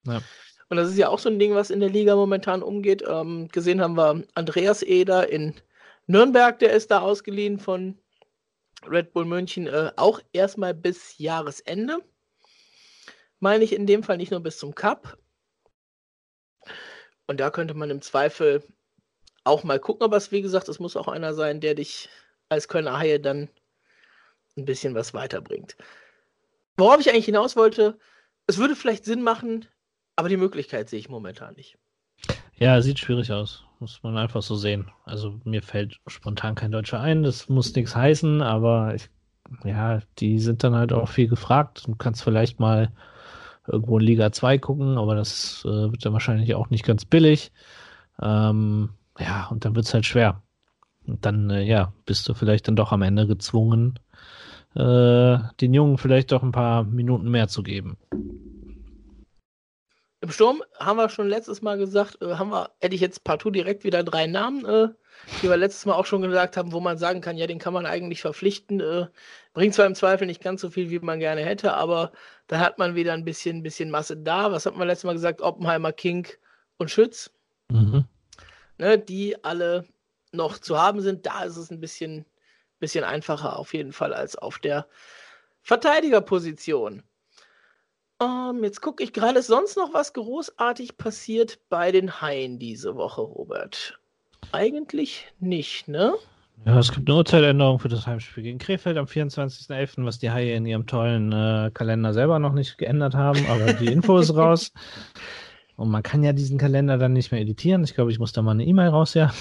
Ja. 0.07 0.23
Und 0.69 0.79
das 0.79 0.89
ist 0.89 0.99
ja 0.99 1.09
auch 1.09 1.19
so 1.19 1.29
ein 1.29 1.39
Ding, 1.39 1.55
was 1.55 1.71
in 1.71 1.81
der 1.81 1.91
Liga 1.91 2.17
momentan 2.17 2.63
umgeht. 2.63 3.05
Ähm, 3.07 3.49
gesehen 3.49 3.81
haben 3.81 3.97
wir 3.97 4.23
Andreas 4.35 4.83
Eder 4.83 5.29
in 5.29 5.55
Nürnberg, 6.07 6.59
der 6.59 6.73
ist 6.73 6.91
da 6.91 7.01
ausgeliehen 7.01 7.59
von 7.59 7.99
Red 8.89 9.13
Bull 9.13 9.25
München, 9.25 9.67
äh, 9.67 9.93
auch 9.97 10.21
erstmal 10.33 10.75
bis 10.75 11.19
Jahresende. 11.19 11.99
Meine 13.41 13.65
ich 13.65 13.75
in 13.75 13.87
dem 13.87 14.03
Fall 14.03 14.17
nicht 14.17 14.31
nur 14.31 14.41
bis 14.41 14.59
zum 14.59 14.75
Cup. 14.75 15.19
Und 17.27 17.41
da 17.41 17.51
könnte 17.51 17.75
man 17.75 17.91
im 17.91 18.03
Zweifel 18.03 18.63
auch 19.45 19.65
mal 19.65 19.79
gucken, 19.79 20.05
aber 20.05 20.17
es, 20.17 20.33
wie 20.33 20.43
gesagt, 20.43 20.69
es 20.69 20.79
muss 20.79 20.97
auch 20.97 21.09
einer 21.09 21.35
sein, 21.35 21.61
der 21.61 21.75
dich 21.75 22.09
als 22.49 22.69
Kölner 22.69 22.99
Haie 22.99 23.21
dann 23.21 23.49
ein 24.57 24.65
bisschen 24.65 24.95
was 24.95 25.15
weiterbringt. 25.15 25.77
Worauf 26.77 27.01
ich 27.01 27.11
eigentlich 27.11 27.27
hinaus 27.27 27.57
wollte, 27.57 27.99
es 28.47 28.59
würde 28.59 28.77
vielleicht 28.77 29.05
Sinn 29.05 29.23
machen, 29.23 29.67
aber 30.17 30.29
die 30.29 30.37
Möglichkeit 30.37 30.89
sehe 30.89 30.99
ich 30.99 31.09
momentan 31.09 31.55
nicht. 31.55 31.79
Ja, 32.57 32.81
sieht 32.81 32.99
schwierig 32.99 33.33
aus. 33.33 33.65
Muss 33.81 34.03
man 34.03 34.17
einfach 34.17 34.43
so 34.43 34.55
sehen. 34.55 34.91
Also 35.05 35.41
mir 35.45 35.63
fällt 35.63 36.01
spontan 36.07 36.55
kein 36.55 36.71
Deutscher 36.71 37.01
ein. 37.01 37.23
Das 37.23 37.49
muss 37.49 37.75
nichts 37.75 37.97
heißen, 37.97 38.43
aber 38.43 38.95
ich, 38.95 39.11
ja, 39.65 40.01
die 40.19 40.39
sind 40.39 40.63
dann 40.63 40.75
halt 40.75 40.93
auch 40.93 41.09
viel 41.09 41.29
gefragt. 41.29 41.83
Du 41.87 41.97
kannst 41.97 42.23
vielleicht 42.23 42.61
mal 42.61 42.93
irgendwo 43.67 43.99
in 43.99 44.05
Liga 44.05 44.33
2 44.33 44.59
gucken, 44.59 44.99
aber 44.99 45.15
das 45.15 45.63
äh, 45.65 45.91
wird 45.91 46.05
dann 46.05 46.13
wahrscheinlich 46.13 46.55
auch 46.55 46.71
nicht 46.71 46.85
ganz 46.85 47.05
billig. 47.05 47.53
Ähm, 48.21 48.91
ja, 49.19 49.47
und 49.51 49.65
dann 49.65 49.75
wird 49.75 49.87
es 49.87 49.95
halt 49.95 50.07
schwer. 50.07 50.43
Und 51.07 51.25
dann, 51.25 51.51
äh, 51.51 51.63
ja, 51.63 51.93
bist 52.07 52.29
du 52.29 52.35
vielleicht 52.35 52.69
dann 52.69 52.77
doch 52.77 52.93
am 52.93 53.03
Ende 53.03 53.27
gezwungen, 53.27 53.99
äh, 54.75 55.39
den 55.61 55.75
Jungen 55.75 55.99
vielleicht 55.99 56.33
doch 56.33 56.43
ein 56.43 56.53
paar 56.53 56.85
Minuten 56.85 57.31
mehr 57.31 57.49
zu 57.49 57.63
geben. 57.63 57.97
Im 60.21 60.31
Sturm 60.31 60.63
haben 60.81 60.97
wir 60.97 61.11
schon 61.11 61.29
letztes 61.29 61.61
Mal 61.61 61.77
gesagt, 61.77 62.23
äh, 62.23 62.37
haben 62.37 62.51
wir, 62.51 62.71
hätte 62.81 62.95
ich 62.95 63.01
jetzt 63.01 63.25
partout 63.25 63.51
direkt 63.51 63.85
wieder 63.85 64.03
drei 64.03 64.27
Namen, 64.27 64.65
äh, 64.65 64.89
die 65.43 65.49
wir 65.49 65.57
letztes 65.57 65.87
Mal 65.87 65.95
auch 65.95 66.07
schon 66.07 66.23
gesagt 66.23 66.57
haben, 66.57 66.73
wo 66.73 66.81
man 66.81 66.99
sagen 66.99 67.21
kann, 67.21 67.37
ja, 67.37 67.47
den 67.47 67.59
kann 67.59 67.73
man 67.73 67.87
eigentlich 67.87 68.21
verpflichten. 68.21 68.81
Äh, 68.81 69.07
bringt 69.53 69.75
zwar 69.75 69.87
im 69.87 69.95
Zweifel 69.95 70.27
nicht 70.27 70.43
ganz 70.43 70.61
so 70.61 70.71
viel, 70.71 70.91
wie 70.91 70.99
man 70.99 71.21
gerne 71.21 71.45
hätte, 71.45 71.75
aber 71.75 72.13
dann 72.47 72.61
hat 72.61 72.79
man 72.79 72.95
wieder 72.95 73.13
ein 73.13 73.25
bisschen, 73.25 73.63
bisschen 73.63 73.91
Masse 73.91 74.17
da. 74.17 74.53
Was 74.53 74.67
hat 74.67 74.77
man 74.77 74.89
letztes 74.89 75.05
Mal 75.05 75.15
gesagt? 75.15 75.41
Oppenheimer, 75.41 75.93
King 75.93 76.27
und 76.79 76.91
Schütz. 76.91 77.31
Mhm. 77.71 78.05
Ne, 78.79 78.99
die 78.99 79.43
alle 79.45 79.87
noch 80.33 80.59
zu 80.59 80.79
haben 80.79 81.01
sind. 81.01 81.27
Da 81.27 81.45
ist 81.45 81.57
es 81.57 81.71
ein 81.71 81.81
bisschen, 81.81 82.27
bisschen 82.81 83.05
einfacher 83.05 83.59
auf 83.59 83.73
jeden 83.73 83.93
Fall 83.93 84.13
als 84.13 84.37
auf 84.37 84.59
der 84.59 84.87
Verteidigerposition. 85.63 87.03
Ähm, 88.21 88.63
jetzt 88.63 88.81
gucke 88.81 89.03
ich 89.03 89.13
gerade, 89.13 89.39
ist 89.39 89.49
sonst 89.49 89.77
noch 89.77 89.93
was 89.93 90.13
großartig 90.13 90.97
passiert 90.97 91.59
bei 91.69 91.91
den 91.91 92.21
Haien 92.21 92.59
diese 92.59 92.97
Woche, 92.97 93.23
Robert? 93.23 93.99
Eigentlich 94.55 95.27
nicht, 95.41 95.89
ne? 95.89 96.15
Ja, 96.65 96.79
es 96.79 96.93
gibt 96.93 97.09
eine 97.09 97.19
Urteiländerung 97.19 97.81
für 97.81 97.89
das 97.89 98.07
Heimspiel 98.07 98.45
gegen 98.45 98.61
Krefeld 98.61 98.97
am 98.97 99.07
24.11., 99.07 100.05
was 100.05 100.21
die 100.21 100.31
Haie 100.31 100.55
in 100.55 100.65
ihrem 100.65 100.87
tollen 100.87 101.33
äh, 101.33 101.73
Kalender 101.75 102.15
selber 102.15 102.39
noch 102.39 102.53
nicht 102.53 102.79
geändert 102.79 103.17
haben, 103.17 103.45
aber 103.49 103.73
die 103.73 103.93
Info 103.93 104.17
ist 104.17 104.33
raus. 104.37 104.73
Und 105.75 105.91
man 105.91 106.05
kann 106.05 106.23
ja 106.23 106.33
diesen 106.33 106.57
Kalender 106.57 106.99
dann 106.99 107.15
nicht 107.15 107.33
mehr 107.33 107.41
editieren. 107.41 107.83
Ich 107.83 107.97
glaube, 107.97 108.13
ich 108.13 108.21
muss 108.21 108.33
da 108.33 108.43
mal 108.43 108.53
eine 108.53 108.65
E-Mail 108.65 108.91
raus, 108.91 109.15
ja. 109.15 109.35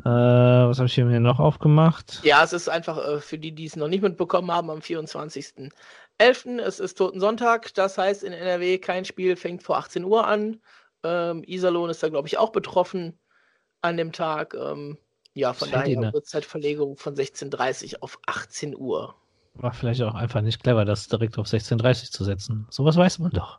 Äh, 0.00 0.04
was 0.04 0.76
habe 0.76 0.88
ich 0.88 0.94
hier 0.94 1.06
noch 1.06 1.40
aufgemacht? 1.40 2.20
Ja, 2.22 2.44
es 2.44 2.52
ist 2.52 2.68
einfach 2.68 2.98
äh, 2.98 3.20
für 3.20 3.38
die, 3.38 3.52
die 3.52 3.64
es 3.64 3.76
noch 3.76 3.88
nicht 3.88 4.02
mitbekommen 4.02 4.50
haben, 4.50 4.68
am 4.68 4.82
24. 4.82 5.70
11. 6.18 6.46
Es 6.62 6.80
ist 6.80 6.98
Toten 6.98 7.18
Sonntag, 7.18 7.72
das 7.72 7.96
heißt 7.96 8.24
in 8.24 8.34
NRW 8.34 8.76
kein 8.76 9.06
Spiel 9.06 9.36
fängt 9.36 9.62
vor 9.62 9.78
18 9.78 10.04
Uhr 10.04 10.26
an. 10.26 10.60
Ähm, 11.02 11.42
Iserlohn 11.46 11.88
ist 11.88 12.02
da, 12.02 12.10
glaube 12.10 12.28
ich, 12.28 12.36
auch 12.36 12.52
betroffen 12.52 13.18
an 13.86 13.96
dem 13.96 14.12
Tag. 14.12 14.54
Ähm, 14.54 14.98
ja, 15.34 15.52
von 15.52 15.70
daher 15.70 16.14
Uhrzeitverlegung 16.14 16.96
von 16.96 17.14
16.30 17.14 18.00
auf 18.00 18.18
18 18.26 18.74
Uhr. 18.74 19.14
War 19.54 19.72
vielleicht 19.72 20.02
auch 20.02 20.14
einfach 20.14 20.42
nicht 20.42 20.62
clever, 20.62 20.84
das 20.84 21.08
direkt 21.08 21.38
auf 21.38 21.46
16.30 21.46 22.10
zu 22.10 22.24
setzen. 22.24 22.66
Sowas 22.70 22.96
weiß 22.96 23.18
man 23.20 23.30
doch. 23.30 23.58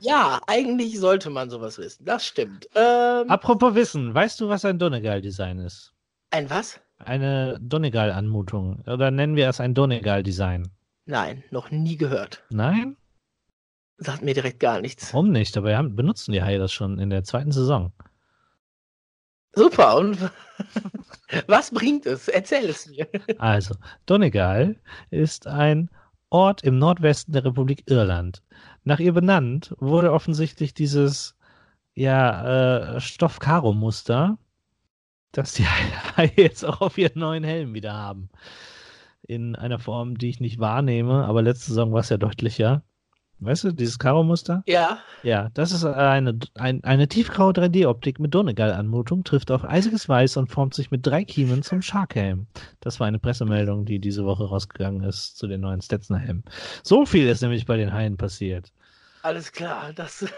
Ja, 0.00 0.40
eigentlich 0.46 0.98
sollte 0.98 1.28
man 1.28 1.50
sowas 1.50 1.78
wissen. 1.78 2.04
Das 2.04 2.24
stimmt. 2.24 2.68
Ähm, 2.74 3.28
Apropos 3.28 3.74
Wissen, 3.74 4.14
weißt 4.14 4.40
du, 4.40 4.48
was 4.48 4.64
ein 4.64 4.78
Donegal-Design 4.78 5.58
ist? 5.58 5.92
Ein 6.30 6.48
was? 6.48 6.80
Eine 6.98 7.58
Donegal-Anmutung. 7.60 8.82
Oder 8.86 9.10
nennen 9.10 9.36
wir 9.36 9.48
es 9.48 9.60
ein 9.60 9.74
Donegal-Design? 9.74 10.70
Nein, 11.04 11.44
noch 11.50 11.70
nie 11.70 11.96
gehört. 11.96 12.42
Nein? 12.50 12.96
Sagt 13.98 14.22
mir 14.22 14.32
direkt 14.32 14.60
gar 14.60 14.80
nichts. 14.80 15.12
Warum 15.12 15.30
nicht? 15.30 15.56
Aber 15.56 15.68
wir 15.68 15.82
benutzen 15.82 16.32
die 16.32 16.42
Haie 16.42 16.58
das 16.58 16.72
schon 16.72 16.98
in 16.98 17.10
der 17.10 17.24
zweiten 17.24 17.52
Saison. 17.52 17.92
Super, 19.52 19.96
und 19.96 20.30
was 21.46 21.70
bringt 21.70 22.06
es? 22.06 22.28
Erzähl 22.28 22.68
es 22.68 22.86
mir. 22.86 23.08
Also, 23.38 23.74
Donegal 24.06 24.76
ist 25.10 25.46
ein 25.46 25.90
Ort 26.30 26.62
im 26.62 26.78
Nordwesten 26.78 27.32
der 27.32 27.44
Republik 27.44 27.84
Irland. 27.86 28.42
Nach 28.84 29.00
ihr 29.00 29.12
benannt 29.12 29.74
wurde 29.78 30.12
offensichtlich 30.12 30.74
dieses 30.74 31.36
ja, 31.94 32.94
äh, 32.94 33.00
Stoff-Karo-Muster, 33.00 34.38
das 35.32 35.54
die 35.54 35.66
Haie 36.16 36.32
jetzt 36.36 36.64
auch 36.64 36.80
auf 36.80 36.96
ihren 36.98 37.18
neuen 37.18 37.44
Helm 37.44 37.74
wieder 37.74 37.92
haben 37.92 38.30
in 39.30 39.54
einer 39.54 39.78
Form, 39.78 40.18
die 40.18 40.28
ich 40.28 40.40
nicht 40.40 40.58
wahrnehme, 40.58 41.24
aber 41.24 41.40
letzte 41.40 41.66
Saison 41.68 41.92
war 41.92 42.00
es 42.00 42.08
ja 42.08 42.16
deutlicher. 42.16 42.82
Weißt 43.40 43.64
du, 43.64 43.72
dieses 43.72 43.98
Karo-Muster? 43.98 44.62
Ja. 44.66 44.98
Ja, 45.22 45.48
das 45.54 45.72
ist 45.72 45.84
eine, 45.84 46.38
ein, 46.54 46.84
eine 46.84 47.08
tiefgraue 47.08 47.52
3D-Optik 47.52 48.20
mit 48.20 48.34
Donegal-Anmutung, 48.34 49.24
trifft 49.24 49.50
auf 49.50 49.64
eisiges 49.64 50.08
Weiß 50.08 50.36
und 50.36 50.48
formt 50.48 50.74
sich 50.74 50.90
mit 50.90 51.06
drei 51.06 51.24
Kiemen 51.24 51.62
zum 51.62 51.80
Shark-Helm. 51.80 52.46
Das 52.80 53.00
war 53.00 53.06
eine 53.06 53.18
Pressemeldung, 53.18 53.86
die 53.86 53.98
diese 53.98 54.26
Woche 54.26 54.44
rausgegangen 54.44 55.02
ist 55.04 55.38
zu 55.38 55.46
den 55.46 55.62
neuen 55.62 55.80
Stetson-Helmen. 55.80 56.44
So 56.82 57.06
viel 57.06 57.26
ist 57.28 57.40
nämlich 57.40 57.64
bei 57.64 57.78
den 57.78 57.92
Haien 57.92 58.18
passiert. 58.18 58.72
Alles 59.22 59.52
klar, 59.52 59.92
das. 59.94 60.26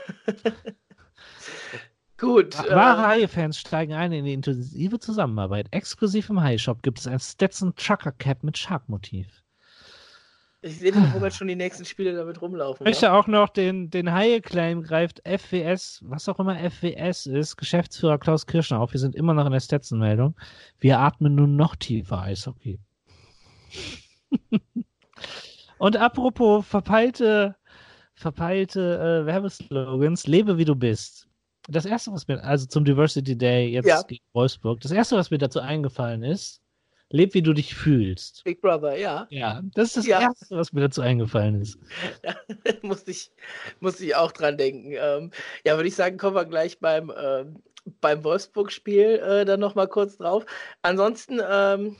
Gut. 2.18 2.56
Wahre 2.70 3.02
äh, 3.02 3.22
Haie-Fans 3.22 3.58
steigen 3.58 3.94
ein 3.94 4.12
in 4.12 4.24
die 4.24 4.32
intensive 4.32 5.00
Zusammenarbeit. 5.00 5.66
Exklusiv 5.72 6.30
im 6.30 6.40
Haie-Shop 6.40 6.80
gibt 6.82 7.00
es 7.00 7.08
ein 7.08 7.18
Stetson 7.18 7.74
Trucker 7.74 8.12
Cap 8.12 8.44
mit 8.44 8.56
Shark-Motiv. 8.56 9.41
Ich 10.62 10.78
sehe 10.78 10.92
den 10.92 11.04
Robert 11.12 11.34
schon 11.34 11.48
die 11.48 11.56
nächsten 11.56 11.84
Spiele 11.84 12.14
damit 12.14 12.40
rumlaufen. 12.40 12.86
Ich 12.86 12.90
möchte 12.90 13.06
ja? 13.06 13.18
auch 13.18 13.26
noch 13.26 13.48
den, 13.48 13.90
den 13.90 14.12
Haie-Claim 14.12 14.82
greift 14.82 15.20
FWS, 15.26 16.00
was 16.04 16.28
auch 16.28 16.38
immer 16.38 16.56
FWS 16.56 17.26
ist, 17.26 17.56
Geschäftsführer 17.56 18.18
Klaus 18.18 18.46
Kirschner 18.46 18.80
auf. 18.80 18.92
Wir 18.92 19.00
sind 19.00 19.16
immer 19.16 19.34
noch 19.34 19.46
in 19.46 19.52
der 19.52 19.60
Stetson-Meldung. 19.60 20.36
Wir 20.78 21.00
atmen 21.00 21.34
nun 21.34 21.56
noch 21.56 21.74
tiefer 21.74 22.22
Eishockey. 22.22 22.78
Und 25.78 25.96
apropos 25.96 26.64
verpeilte, 26.64 27.56
verpeilte 28.14 29.22
äh, 29.22 29.26
Werbeslogans, 29.26 30.28
lebe 30.28 30.58
wie 30.58 30.64
du 30.64 30.76
bist 30.76 31.28
das 31.68 31.84
erste, 31.84 32.12
was 32.12 32.26
mir, 32.28 32.42
also 32.42 32.66
zum 32.66 32.84
Diversity 32.84 33.36
Day 33.36 33.68
jetzt 33.68 33.86
ja. 33.86 34.02
gegen 34.02 34.24
Wolfsburg, 34.32 34.80
das 34.80 34.90
erste, 34.90 35.16
was 35.16 35.30
mir 35.30 35.38
dazu 35.38 35.60
eingefallen 35.60 36.22
ist, 36.22 36.61
leb 37.12 37.34
wie 37.34 37.42
du 37.42 37.52
dich 37.52 37.74
fühlst. 37.74 38.42
Big 38.44 38.60
Brother, 38.60 38.96
ja. 38.96 39.26
Ja, 39.30 39.60
das 39.74 39.88
ist 39.88 39.96
das 39.98 40.06
ja. 40.06 40.20
erste, 40.20 40.56
was 40.56 40.72
mir 40.72 40.80
dazu 40.80 41.00
eingefallen 41.00 41.60
ist. 41.60 41.78
Ja, 42.24 42.34
musste 42.82 43.10
ich, 43.10 43.30
musste 43.80 44.04
ich 44.04 44.16
auch 44.16 44.32
dran 44.32 44.56
denken. 44.56 44.92
Ähm, 44.92 45.30
ja, 45.64 45.76
würde 45.76 45.88
ich 45.88 45.94
sagen, 45.94 46.18
kommen 46.18 46.36
wir 46.36 46.44
gleich 46.44 46.78
beim, 46.78 47.12
ähm, 47.16 47.62
beim 48.00 48.24
Wolfsburg-Spiel 48.24 49.20
äh, 49.24 49.44
dann 49.44 49.60
nochmal 49.60 49.88
kurz 49.88 50.16
drauf. 50.16 50.44
Ansonsten, 50.82 51.40
ähm, 51.48 51.96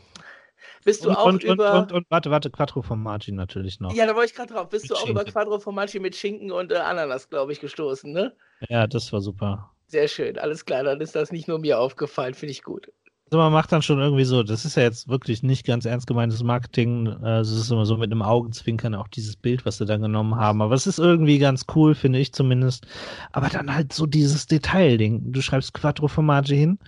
bist 0.85 1.05
du 1.05 1.11
und, 1.11 1.17
auch 1.17 1.27
und, 1.27 1.45
über. 1.45 1.75
Und, 1.75 1.93
und, 1.93 1.93
und, 1.93 2.07
warte, 2.11 2.31
warte, 2.31 2.51
Quattro 2.51 2.83
Formaggi 2.83 3.33
natürlich 3.33 3.81
noch. 3.81 3.93
Ja, 3.95 4.07
da 4.07 4.15
wollte 4.15 4.31
ich 4.31 4.35
gerade 4.37 4.53
drauf. 4.53 4.69
Bist 4.69 4.85
mit 4.85 4.91
du 4.91 4.95
auch 4.95 5.01
Schinken. 5.01 5.23
über 5.23 5.31
Quattro 5.31 5.59
Formaggi 5.59 6.01
mit 6.01 6.17
Schinken 6.17 6.51
und 6.51 6.73
äh, 6.73 6.77
Ananas, 6.77 7.29
glaube 7.29 7.53
ich, 7.53 7.61
gestoßen, 7.61 8.13
ne? 8.13 8.35
Ja, 8.69 8.87
das 8.87 9.13
war 9.13 9.21
super. 9.21 9.73
Sehr 9.87 10.09
schön, 10.09 10.39
alles 10.39 10.65
klar. 10.65 10.85
Dann 10.85 11.01
ist 11.01 11.15
das 11.15 11.33
nicht 11.33 11.49
nur 11.49 11.59
mir 11.59 11.79
aufgefallen, 11.79 12.35
finde 12.35 12.53
ich 12.53 12.63
gut. 12.63 12.91
Also 13.33 13.41
man 13.41 13.53
macht 13.55 13.73
dann 13.73 13.81
schon 13.81 13.99
irgendwie 13.99 14.25
so, 14.25 14.43
das 14.43 14.67
ist 14.67 14.77
ja 14.77 14.83
jetzt 14.83 15.09
wirklich 15.09 15.43
nicht 15.43 15.65
ganz 15.65 15.87
ernst 15.87 16.07
gemeintes 16.07 16.43
Marketing. 16.43 17.09
Also 17.23 17.55
es 17.55 17.63
ist 17.63 17.71
immer 17.71 17.87
so 17.87 17.97
mit 17.97 18.13
einem 18.13 18.21
Augenzwinkern 18.21 18.95
auch 18.95 19.09
dieses 19.09 19.37
Bild, 19.37 19.65
was 19.65 19.79
sie 19.79 19.87
da 19.87 19.97
genommen 19.97 20.37
haben. 20.37 20.61
Aber 20.61 20.75
es 20.75 20.87
ist 20.87 20.99
irgendwie 20.99 21.39
ganz 21.39 21.65
cool, 21.75 21.95
finde 21.95 22.19
ich 22.19 22.35
zumindest. 22.35 22.87
Aber 23.33 23.49
dann 23.49 23.75
halt 23.75 23.95
so 23.95 24.05
dieses 24.05 24.49
Detailding. 24.49 25.33
Du 25.33 25.41
schreibst 25.41 25.73
Quattro 25.73 26.09
Formaggi 26.09 26.57
hin 26.59 26.79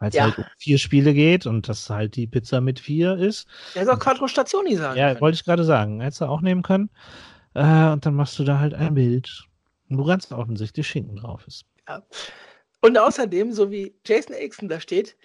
weil 0.00 0.08
es 0.08 0.16
ja. 0.16 0.24
halt 0.24 0.38
um 0.38 0.44
vier 0.58 0.78
Spiele 0.78 1.14
geht 1.14 1.46
und 1.46 1.68
das 1.68 1.88
halt 1.88 2.16
die 2.16 2.26
Pizza 2.26 2.60
mit 2.60 2.80
vier 2.80 3.16
ist. 3.16 3.46
Ja, 3.74 3.82
ist 3.82 3.88
auch 3.88 4.00
Quattro 4.00 4.26
Stationi 4.26 4.74
sagen. 4.74 4.98
Ja, 4.98 5.20
wollte 5.20 5.36
ich 5.36 5.44
gerade 5.44 5.62
sagen. 5.62 6.00
Hättest 6.00 6.20
du 6.20 6.24
auch 6.24 6.40
nehmen 6.40 6.62
können. 6.62 6.90
Äh, 7.54 7.90
und 7.90 8.04
dann 8.04 8.14
machst 8.14 8.36
du 8.40 8.42
da 8.44 8.58
halt 8.58 8.74
ein 8.74 8.94
Bild, 8.94 9.44
wo 9.88 10.02
ganz 10.02 10.32
offensichtlich 10.32 10.88
Schinken 10.88 11.14
drauf 11.14 11.46
ist. 11.46 11.64
Ja. 11.88 12.02
Und 12.80 12.98
außerdem, 12.98 13.52
so 13.52 13.70
wie 13.70 13.94
Jason 14.04 14.34
Exon 14.34 14.68
da 14.68 14.80
steht, 14.80 15.16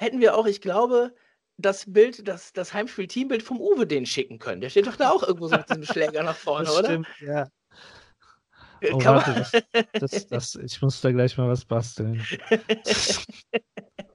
hätten 0.00 0.20
wir 0.20 0.36
auch, 0.36 0.46
ich 0.46 0.60
glaube, 0.62 1.14
das 1.58 1.84
Bild, 1.92 2.26
das, 2.26 2.54
das 2.54 2.72
Heimspiel-Teambild 2.72 3.42
vom 3.42 3.60
Uwe 3.60 3.86
den 3.86 4.06
schicken 4.06 4.38
können. 4.38 4.62
Der 4.62 4.70
steht 4.70 4.86
doch 4.86 4.96
da 4.96 5.10
auch 5.10 5.22
irgendwo 5.22 5.48
so 5.48 5.56
mit 5.56 5.68
diesem 5.68 5.84
Schläger 5.92 6.22
nach 6.22 6.36
vorne, 6.36 6.64
das 6.64 6.78
oder? 6.78 6.88
Stimmt, 6.88 7.08
ja. 7.20 7.46
Äh, 8.80 8.92
oh, 8.92 9.04
warte, 9.04 9.62
das, 9.92 10.10
das, 10.10 10.26
das, 10.26 10.54
ich 10.54 10.80
muss 10.80 11.02
da 11.02 11.12
gleich 11.12 11.36
mal 11.36 11.48
was 11.48 11.64
basteln. 11.64 12.24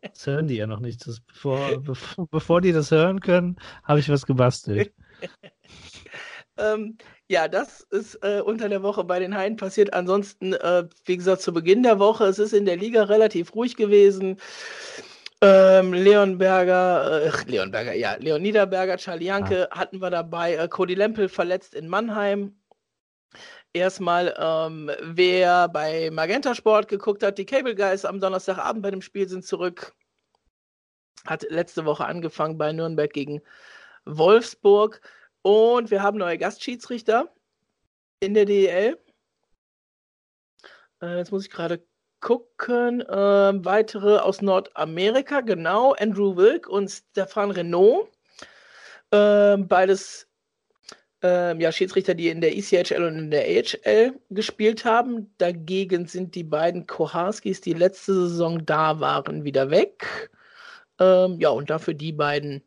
Das 0.02 0.28
hören 0.28 0.48
die 0.48 0.56
ja 0.56 0.66
noch 0.66 0.80
nicht. 0.80 1.06
Das, 1.06 1.20
bevor, 1.20 1.82
bevor, 1.82 2.28
bevor 2.28 2.62
die 2.62 2.72
das 2.72 2.90
hören 2.90 3.20
können, 3.20 3.58
habe 3.84 4.00
ich 4.00 4.08
was 4.08 4.26
gebastelt. 4.26 4.94
ähm, 6.58 6.98
ja, 7.28 7.50
das 7.50 7.82
ist 7.90 8.16
äh, 8.24 8.40
unter 8.40 8.70
der 8.70 8.82
Woche 8.82 9.04
bei 9.04 9.20
den 9.20 9.36
Haien 9.36 9.58
passiert. 9.58 9.94
Ansonsten, 9.94 10.54
äh, 10.54 10.88
wie 11.04 11.18
gesagt, 11.18 11.42
zu 11.42 11.52
Beginn 11.52 11.84
der 11.84 12.00
Woche, 12.00 12.26
es 12.28 12.40
ist 12.40 12.54
in 12.54 12.66
der 12.66 12.78
Liga 12.78 13.04
relativ 13.04 13.54
ruhig 13.56 13.76
gewesen. 13.76 14.40
Ähm, 15.42 15.94
Leon 15.94 16.38
Berger, 16.38 17.26
äh, 17.26 17.52
Leon 17.52 17.72
Berger, 17.72 17.94
ja, 17.94 18.16
Leon 18.16 18.42
Niederberger, 18.42 18.98
Charlie 18.98 19.26
Janke 19.26 19.72
ah. 19.72 19.80
hatten 19.80 20.00
wir 20.00 20.10
dabei. 20.10 20.56
Äh, 20.56 20.68
Cody 20.68 20.96
Lempel 20.96 21.30
verletzt 21.30 21.76
in 21.76 21.88
Mannheim. 21.88 22.58
Erstmal, 23.74 24.34
ähm, 24.40 24.90
wer 25.02 25.68
bei 25.68 26.10
Magenta 26.10 26.56
Sport 26.56 26.88
geguckt 26.88 27.24
hat, 27.24 27.38
die 27.38 27.46
Cable 27.46 27.76
Guys 27.76 28.06
am 28.06 28.22
Donnerstagabend 28.22 28.82
bei 28.82 28.92
dem 28.92 29.02
Spiel 29.02 29.28
sind 29.28 29.46
zurück. 29.46 29.94
Hat 31.26 31.44
letzte 31.50 31.84
Woche 31.84 32.06
angefangen 32.06 32.58
bei 32.58 32.72
Nürnberg 32.72 33.12
gegen 33.12 33.42
Wolfsburg. 34.06 35.02
Und 35.42 35.92
wir 35.92 36.02
haben 36.02 36.18
neue 36.18 36.38
Gastschiedsrichter 36.38 37.34
in 38.22 38.34
der 38.34 38.46
DEL. 38.46 38.98
Äh, 41.02 41.18
jetzt 41.18 41.32
muss 41.32 41.46
ich 41.46 41.52
gerade 41.52 41.86
gucken. 42.26 43.02
Äh, 43.02 43.66
weitere 43.66 44.18
aus 44.18 44.42
Nordamerika, 44.42 45.42
genau. 45.42 45.94
Andrew 45.94 46.36
Wilk 46.36 46.68
und 46.68 46.90
Stefan 46.90 47.52
Renault. 47.52 48.10
Ähm, 49.12 49.68
beides 49.68 50.28
ähm, 51.22 51.62
ja, 51.62 51.72
Schiedsrichter, 51.72 52.16
die 52.16 52.30
in 52.30 52.42
der 52.42 52.58
ECHL 52.58 53.04
und 53.04 53.20
in 53.20 53.32
der 53.32 53.46
AHL 53.46 54.20
gespielt 54.32 54.86
haben. 54.86 55.32
Dagegen 55.38 56.08
sind 56.08 56.34
die 56.34 56.44
beiden 56.44 56.88
Koharskis, 56.88 57.62
die 57.62 57.74
letzte 57.74 58.16
Saison 58.16 58.66
da 58.66 59.00
waren, 59.00 59.44
wieder 59.44 59.70
weg. 59.70 60.32
Ähm, 61.00 61.40
ja, 61.40 61.50
und 61.50 61.70
dafür 61.70 61.94
die 61.94 62.12
beiden 62.12 62.64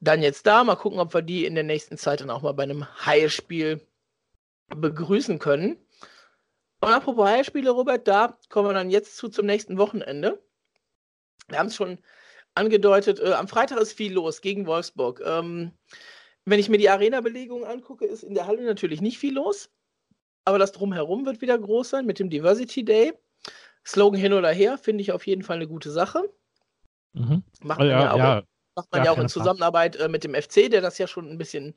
dann 0.00 0.22
jetzt 0.22 0.44
da. 0.44 0.64
Mal 0.64 0.74
gucken, 0.74 0.98
ob 0.98 1.14
wir 1.14 1.22
die 1.22 1.46
in 1.46 1.54
der 1.54 1.62
nächsten 1.62 1.98
Zeit 1.98 2.20
dann 2.20 2.30
auch 2.30 2.42
mal 2.42 2.52
bei 2.52 2.64
einem 2.64 2.84
Heilspiel 3.06 3.80
begrüßen 4.74 5.38
können. 5.38 5.76
Und 6.80 6.92
apropos 6.92 7.28
Heilspiele, 7.28 7.70
Robert, 7.70 8.06
da 8.06 8.38
kommen 8.48 8.68
wir 8.68 8.74
dann 8.74 8.90
jetzt 8.90 9.16
zu 9.16 9.28
zum 9.28 9.46
nächsten 9.46 9.78
Wochenende. 9.78 10.42
Wir 11.48 11.58
haben 11.58 11.66
es 11.66 11.76
schon 11.76 11.98
angedeutet, 12.54 13.20
äh, 13.20 13.32
am 13.32 13.48
Freitag 13.48 13.80
ist 13.80 13.92
viel 13.92 14.12
los 14.12 14.40
gegen 14.40 14.66
Wolfsburg. 14.66 15.22
Ähm, 15.24 15.72
wenn 16.44 16.60
ich 16.60 16.68
mir 16.68 16.78
die 16.78 16.88
Arena-Belegung 16.88 17.64
angucke, 17.64 18.06
ist 18.06 18.22
in 18.22 18.34
der 18.34 18.46
Halle 18.46 18.62
natürlich 18.62 19.00
nicht 19.00 19.18
viel 19.18 19.34
los. 19.34 19.70
Aber 20.44 20.58
das 20.58 20.72
Drumherum 20.72 21.26
wird 21.26 21.40
wieder 21.40 21.58
groß 21.58 21.90
sein 21.90 22.06
mit 22.06 22.18
dem 22.18 22.30
Diversity 22.30 22.84
Day. 22.84 23.12
Slogan 23.84 24.20
hin 24.20 24.32
oder 24.32 24.50
her, 24.50 24.78
finde 24.78 25.02
ich 25.02 25.12
auf 25.12 25.26
jeden 25.26 25.42
Fall 25.42 25.56
eine 25.56 25.68
gute 25.68 25.90
Sache. 25.90 26.22
Mhm. 27.12 27.42
Macht 27.62 27.78
man 27.78 27.88
ja, 27.88 28.00
ja 28.00 28.12
auch, 28.12 28.18
ja, 28.18 28.42
macht 28.74 28.92
man 28.92 29.04
ja 29.04 29.10
auch 29.10 29.18
in 29.18 29.28
Zusammenarbeit 29.28 29.96
äh, 29.96 30.08
mit 30.08 30.24
dem 30.24 30.34
FC, 30.34 30.70
der 30.70 30.80
das 30.80 30.98
ja 30.98 31.06
schon 31.06 31.28
ein 31.28 31.38
bisschen, 31.38 31.74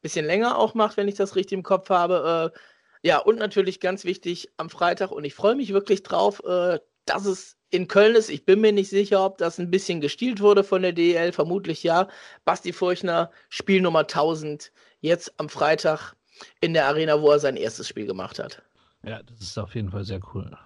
bisschen 0.00 0.26
länger 0.26 0.58
auch 0.58 0.74
macht, 0.74 0.96
wenn 0.96 1.08
ich 1.08 1.14
das 1.14 1.36
richtig 1.36 1.56
im 1.56 1.62
Kopf 1.62 1.90
habe. 1.90 2.52
Äh, 2.54 2.58
ja, 3.02 3.18
und 3.18 3.38
natürlich 3.38 3.80
ganz 3.80 4.04
wichtig 4.04 4.50
am 4.56 4.70
Freitag, 4.70 5.10
und 5.10 5.24
ich 5.24 5.34
freue 5.34 5.54
mich 5.54 5.72
wirklich 5.72 6.02
drauf, 6.02 6.42
äh, 6.44 6.78
dass 7.06 7.24
es 7.24 7.56
in 7.70 7.88
Köln 7.88 8.14
ist. 8.14 8.30
Ich 8.30 8.44
bin 8.44 8.60
mir 8.60 8.72
nicht 8.72 8.90
sicher, 8.90 9.24
ob 9.24 9.38
das 9.38 9.58
ein 9.58 9.70
bisschen 9.70 10.00
gestielt 10.00 10.40
wurde 10.40 10.64
von 10.64 10.82
der 10.82 10.92
DEL. 10.92 11.32
Vermutlich 11.32 11.82
ja. 11.82 12.08
Basti 12.44 12.72
Furchner, 12.72 13.30
Spiel 13.48 13.80
Nummer 13.80 14.00
1000, 14.00 14.72
jetzt 15.00 15.32
am 15.38 15.48
Freitag 15.48 16.14
in 16.60 16.74
der 16.74 16.86
Arena, 16.86 17.20
wo 17.20 17.30
er 17.30 17.38
sein 17.38 17.56
erstes 17.56 17.88
Spiel 17.88 18.06
gemacht 18.06 18.38
hat. 18.38 18.62
Ja, 19.04 19.22
das 19.22 19.40
ist 19.40 19.58
auf 19.58 19.74
jeden 19.74 19.90
Fall 19.90 20.04
sehr 20.04 20.20
cool. 20.34 20.56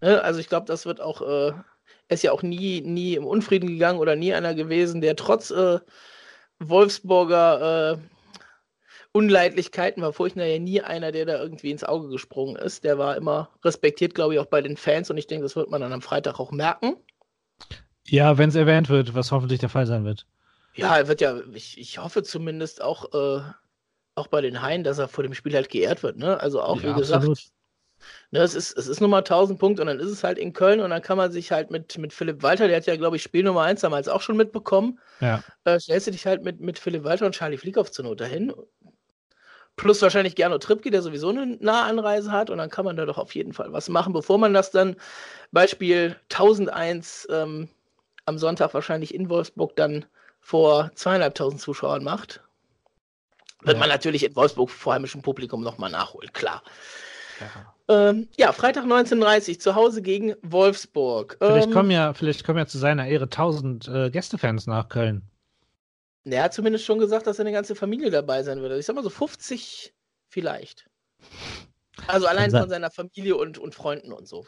Ne, 0.00 0.22
also 0.22 0.40
ich 0.40 0.48
glaube, 0.48 0.66
das 0.66 0.84
wird 0.86 1.00
auch, 1.00 1.22
äh, 1.22 1.52
ist 2.08 2.22
ja 2.22 2.32
auch 2.32 2.42
nie, 2.42 2.82
nie 2.82 3.14
im 3.14 3.26
Unfrieden 3.26 3.68
gegangen 3.68 3.98
oder 3.98 4.14
nie 4.14 4.34
einer 4.34 4.54
gewesen, 4.54 5.00
der 5.00 5.16
trotz 5.16 5.50
äh, 5.50 5.80
Wolfsburger 6.58 7.92
äh, 7.92 7.98
Unleidlichkeiten 9.16 10.02
war 10.02 10.12
Furchner 10.12 10.44
ja 10.44 10.58
nie 10.58 10.82
einer, 10.82 11.10
der 11.10 11.24
da 11.24 11.40
irgendwie 11.40 11.70
ins 11.70 11.84
Auge 11.84 12.08
gesprungen 12.08 12.54
ist. 12.54 12.84
Der 12.84 12.98
war 12.98 13.16
immer 13.16 13.48
respektiert, 13.64 14.14
glaube 14.14 14.34
ich, 14.34 14.40
auch 14.40 14.46
bei 14.46 14.60
den 14.60 14.76
Fans 14.76 15.10
und 15.10 15.16
ich 15.16 15.26
denke, 15.26 15.44
das 15.44 15.56
wird 15.56 15.70
man 15.70 15.80
dann 15.80 15.94
am 15.94 16.02
Freitag 16.02 16.38
auch 16.38 16.52
merken. 16.52 16.96
Ja, 18.04 18.36
wenn 18.36 18.50
es 18.50 18.54
erwähnt 18.54 18.90
wird, 18.90 19.14
was 19.14 19.32
hoffentlich 19.32 19.58
der 19.58 19.70
Fall 19.70 19.86
sein 19.86 20.04
wird. 20.04 20.26
Ja, 20.74 20.98
er 20.98 21.08
wird 21.08 21.22
ja, 21.22 21.40
ich, 21.54 21.78
ich 21.78 21.96
hoffe 21.96 22.24
zumindest 22.24 22.82
auch, 22.82 23.14
äh, 23.14 23.40
auch 24.16 24.26
bei 24.26 24.42
den 24.42 24.60
Haien, 24.60 24.84
dass 24.84 24.98
er 24.98 25.08
vor 25.08 25.24
dem 25.24 25.32
Spiel 25.32 25.54
halt 25.54 25.70
geehrt 25.70 26.02
wird. 26.02 26.18
Ne? 26.18 26.38
Also 26.38 26.60
auch, 26.60 26.82
ja, 26.82 26.94
wie 26.94 27.00
gesagt, 27.00 27.26
ne, 28.30 28.40
es, 28.40 28.54
ist, 28.54 28.76
es 28.76 28.86
ist 28.86 29.00
Nummer 29.00 29.18
1000 29.18 29.58
Punkte 29.58 29.80
und 29.80 29.88
dann 29.88 29.98
ist 29.98 30.10
es 30.10 30.24
halt 30.24 30.36
in 30.36 30.52
Köln 30.52 30.80
und 30.80 30.90
dann 30.90 31.00
kann 31.00 31.16
man 31.16 31.32
sich 31.32 31.52
halt 31.52 31.70
mit, 31.70 31.96
mit 31.96 32.12
Philipp 32.12 32.42
Walter, 32.42 32.68
der 32.68 32.76
hat 32.76 32.86
ja, 32.86 32.96
glaube 32.96 33.16
ich, 33.16 33.22
Spiel 33.22 33.44
Nummer 33.44 33.62
1 33.62 33.80
damals 33.80 34.08
auch 34.08 34.20
schon 34.20 34.36
mitbekommen. 34.36 34.98
Ja. 35.20 35.42
Äh, 35.64 35.80
stellst 35.80 36.06
du 36.06 36.10
dich 36.10 36.26
halt 36.26 36.44
mit, 36.44 36.60
mit 36.60 36.78
Philipp 36.78 37.04
Walter 37.04 37.24
und 37.24 37.34
Charlie 37.34 37.56
Flieghoff 37.56 37.90
zur 37.90 38.04
Not 38.04 38.20
dahin 38.20 38.52
Plus 39.76 40.00
wahrscheinlich 40.00 40.34
Gernot 40.34 40.62
Trippke, 40.62 40.90
der 40.90 41.02
sowieso 41.02 41.28
eine 41.28 41.58
Nahanreise 41.60 42.32
hat. 42.32 42.50
Und 42.50 42.58
dann 42.58 42.70
kann 42.70 42.84
man 42.84 42.96
da 42.96 43.04
doch 43.04 43.18
auf 43.18 43.34
jeden 43.34 43.52
Fall 43.52 43.72
was 43.72 43.88
machen, 43.88 44.12
bevor 44.12 44.38
man 44.38 44.54
das 44.54 44.70
dann, 44.70 44.96
Beispiel 45.52 46.16
1001 46.30 47.28
ähm, 47.30 47.68
am 48.24 48.38
Sonntag 48.38 48.74
wahrscheinlich 48.74 49.14
in 49.14 49.28
Wolfsburg 49.28 49.76
dann 49.76 50.06
vor 50.40 50.90
zweieinhalbtausend 50.94 51.60
Zuschauern 51.60 52.04
macht. 52.04 52.42
Wird 53.62 53.76
ja. 53.76 53.80
man 53.80 53.88
natürlich 53.88 54.24
in 54.24 54.34
Wolfsburg 54.36 54.70
vor 54.70 54.94
heimischem 54.94 55.22
Publikum 55.22 55.62
nochmal 55.62 55.90
nachholen, 55.90 56.32
klar. 56.32 56.62
Ja. 57.40 58.10
Ähm, 58.10 58.28
ja, 58.36 58.52
Freitag 58.52 58.84
19.30 58.84 59.58
zu 59.58 59.74
Hause 59.74 60.02
gegen 60.02 60.34
Wolfsburg. 60.42 61.36
Vielleicht, 61.38 61.68
ähm, 61.68 61.72
kommen 61.72 61.90
ja, 61.90 62.14
vielleicht 62.14 62.44
kommen 62.44 62.58
ja 62.58 62.66
zu 62.66 62.78
seiner 62.78 63.06
Ehre 63.06 63.24
1000 63.24 63.88
äh, 63.88 64.10
Gästefans 64.10 64.66
nach 64.66 64.88
Köln. 64.88 65.22
Er 66.32 66.42
hat 66.42 66.54
zumindest 66.54 66.84
schon 66.84 66.98
gesagt, 66.98 67.26
dass 67.26 67.36
seine 67.36 67.52
ganze 67.52 67.74
Familie 67.74 68.10
dabei 68.10 68.42
sein 68.42 68.60
würde. 68.60 68.78
Ich 68.78 68.86
sag 68.86 68.96
mal 68.96 69.02
so 69.02 69.10
50 69.10 69.94
vielleicht. 70.28 70.88
Also 72.08 72.26
allein 72.26 72.50
von 72.50 72.68
seiner 72.68 72.90
Familie 72.90 73.36
und, 73.36 73.58
und 73.58 73.74
Freunden 73.74 74.12
und 74.12 74.26
so. 74.26 74.44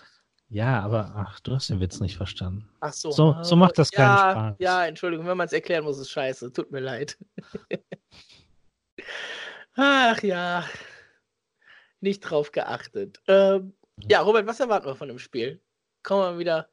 Ja, 0.51 0.81
aber 0.81 1.13
ach, 1.15 1.41
du 1.41 1.55
hast 1.55 1.69
den 1.69 1.81
Witz 1.81 2.01
nicht 2.01 2.17
verstanden. 2.17 2.69
Ach 2.81 2.93
so. 2.93 3.11
So, 3.11 3.37
so 3.43 3.55
macht 3.55 3.79
das 3.79 3.91
ja, 3.93 3.97
keinen 3.97 4.33
Spaß. 4.33 4.57
Ja, 4.59 4.87
Entschuldigung, 4.87 5.27
wenn 5.27 5.37
man 5.37 5.47
es 5.47 5.53
erklären 5.53 5.85
muss, 5.85 5.99
ist 5.99 6.11
scheiße. 6.11 6.53
Tut 6.53 6.73
mir 6.73 6.81
leid. 6.81 7.19
ach 9.77 10.23
ja. 10.23 10.65
Nicht 12.01 12.21
drauf 12.21 12.51
geachtet. 12.51 13.21
Ähm, 13.29 13.75
ja, 14.09 14.21
Robert, 14.21 14.47
was 14.47 14.61
erwarten 14.61 14.87
wir 14.87 14.97
von 14.97 15.09
dem 15.09 15.19
Spiel? 15.19 15.61
Kommen 16.03 16.35
wir 16.35 16.39
wieder 16.39 16.69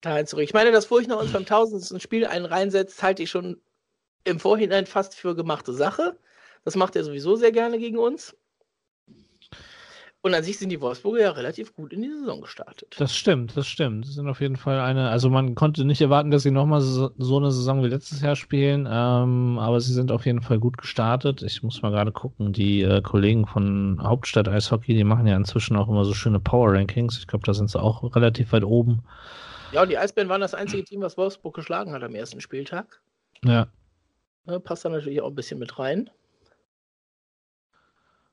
dahin 0.00 0.26
zurück. 0.26 0.44
Ich 0.44 0.54
meine, 0.54 0.72
dass 0.72 0.86
Furchner 0.86 1.18
uns 1.18 1.32
beim 1.32 1.46
tausendsten 1.46 2.00
Spiel 2.00 2.26
einen 2.26 2.46
reinsetzt, 2.46 3.02
halte 3.02 3.22
ich 3.22 3.30
schon 3.30 3.60
im 4.24 4.38
Vorhinein 4.38 4.86
fast 4.86 5.14
für 5.14 5.34
gemachte 5.34 5.72
Sache. 5.72 6.16
Das 6.64 6.76
macht 6.76 6.96
er 6.96 7.04
sowieso 7.04 7.36
sehr 7.36 7.52
gerne 7.52 7.78
gegen 7.78 7.98
uns. 7.98 8.36
Und 10.22 10.34
an 10.34 10.42
sich 10.42 10.58
sind 10.58 10.68
die 10.68 10.80
Wolfsburger 10.82 11.20
ja 11.20 11.30
relativ 11.30 11.74
gut 11.74 11.94
in 11.94 12.02
die 12.02 12.10
Saison 12.10 12.42
gestartet. 12.42 12.94
Das 12.98 13.16
stimmt, 13.16 13.56
das 13.56 13.66
stimmt. 13.66 14.04
Das 14.04 14.14
sind 14.14 14.28
auf 14.28 14.42
jeden 14.42 14.56
Fall 14.56 14.78
eine, 14.78 15.08
also 15.08 15.30
man 15.30 15.54
konnte 15.54 15.86
nicht 15.86 16.02
erwarten, 16.02 16.30
dass 16.30 16.42
sie 16.42 16.50
nochmal 16.50 16.82
so, 16.82 17.10
so 17.16 17.38
eine 17.38 17.50
Saison 17.50 17.82
wie 17.82 17.88
letztes 17.88 18.20
Jahr 18.20 18.36
spielen, 18.36 18.86
ähm, 18.90 19.58
aber 19.58 19.80
sie 19.80 19.94
sind 19.94 20.12
auf 20.12 20.26
jeden 20.26 20.42
Fall 20.42 20.58
gut 20.58 20.76
gestartet. 20.76 21.42
Ich 21.42 21.62
muss 21.62 21.80
mal 21.80 21.90
gerade 21.90 22.12
gucken, 22.12 22.52
die 22.52 22.82
äh, 22.82 23.00
Kollegen 23.00 23.46
von 23.46 23.98
Hauptstadt 24.02 24.46
Eishockey, 24.46 24.94
die 24.94 25.04
machen 25.04 25.26
ja 25.26 25.36
inzwischen 25.36 25.74
auch 25.76 25.88
immer 25.88 26.04
so 26.04 26.12
schöne 26.12 26.38
Power 26.38 26.74
Rankings. 26.74 27.16
Ich 27.16 27.26
glaube, 27.26 27.46
da 27.46 27.54
sind 27.54 27.70
sie 27.70 27.80
auch 27.80 28.14
relativ 28.14 28.52
weit 28.52 28.64
oben. 28.64 29.02
Ja, 29.72 29.82
und 29.82 29.88
die 29.88 29.96
Eisbären 29.96 30.28
waren 30.28 30.42
das 30.42 30.52
einzige 30.52 30.84
Team, 30.84 31.00
was 31.00 31.16
Wolfsburg 31.16 31.54
geschlagen 31.54 31.92
hat 31.92 32.02
am 32.02 32.14
ersten 32.14 32.42
Spieltag. 32.42 33.00
Ja. 33.42 33.68
Ne, 34.46 34.60
passt 34.60 34.84
da 34.84 34.88
natürlich 34.88 35.20
auch 35.20 35.28
ein 35.28 35.34
bisschen 35.34 35.58
mit 35.58 35.78
rein. 35.78 36.10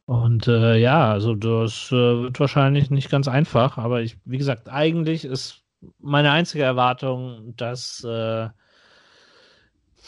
Und 0.06 0.48
äh, 0.48 0.78
ja, 0.78 1.12
also 1.12 1.36
das 1.36 1.92
äh, 1.92 1.96
wird 2.24 2.40
wahrscheinlich 2.40 2.90
nicht 2.90 3.10
ganz 3.10 3.28
einfach, 3.28 3.78
aber 3.78 4.02
ich, 4.02 4.18
wie 4.24 4.38
gesagt, 4.38 4.70
eigentlich 4.70 5.26
ist 5.26 5.66
meine 6.00 6.32
einzige 6.32 6.64
Erwartung, 6.64 7.54
dass 7.58 8.04
äh, 8.06 8.48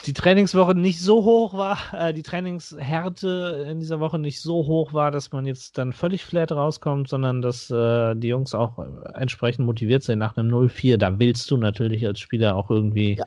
die 0.05 0.13
Trainingswoche 0.13 0.75
nicht 0.75 1.01
so 1.01 1.23
hoch 1.23 1.53
war, 1.53 1.77
äh, 1.93 2.13
die 2.13 2.23
Trainingshärte 2.23 3.67
in 3.69 3.79
dieser 3.79 3.99
Woche 3.99 4.17
nicht 4.17 4.41
so 4.41 4.65
hoch 4.65 4.93
war, 4.93 5.11
dass 5.11 5.31
man 5.31 5.45
jetzt 5.45 5.77
dann 5.77 5.93
völlig 5.93 6.23
flat 6.23 6.51
rauskommt, 6.51 7.09
sondern 7.09 7.41
dass 7.41 7.69
äh, 7.69 8.15
die 8.15 8.29
Jungs 8.29 8.53
auch 8.55 8.79
entsprechend 9.13 9.65
motiviert 9.65 10.03
sind 10.03 10.19
nach 10.19 10.37
einem 10.37 10.53
0-4. 10.53 10.97
Da 10.97 11.19
willst 11.19 11.51
du 11.51 11.57
natürlich 11.57 12.05
als 12.05 12.19
Spieler 12.19 12.55
auch 12.55 12.69
irgendwie 12.69 13.19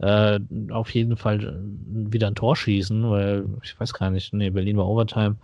ja. 0.00 0.36
äh, 0.36 0.40
auf 0.70 0.90
jeden 0.90 1.16
Fall 1.16 1.42
äh, 1.42 2.12
wieder 2.12 2.28
ein 2.28 2.34
Tor 2.34 2.56
schießen, 2.56 3.10
weil 3.10 3.46
ich 3.62 3.78
weiß 3.78 3.92
gar 3.92 4.10
nicht, 4.10 4.32
nee, 4.32 4.50
Berlin 4.50 4.76
war 4.76 4.88
Overtime. 4.88 5.36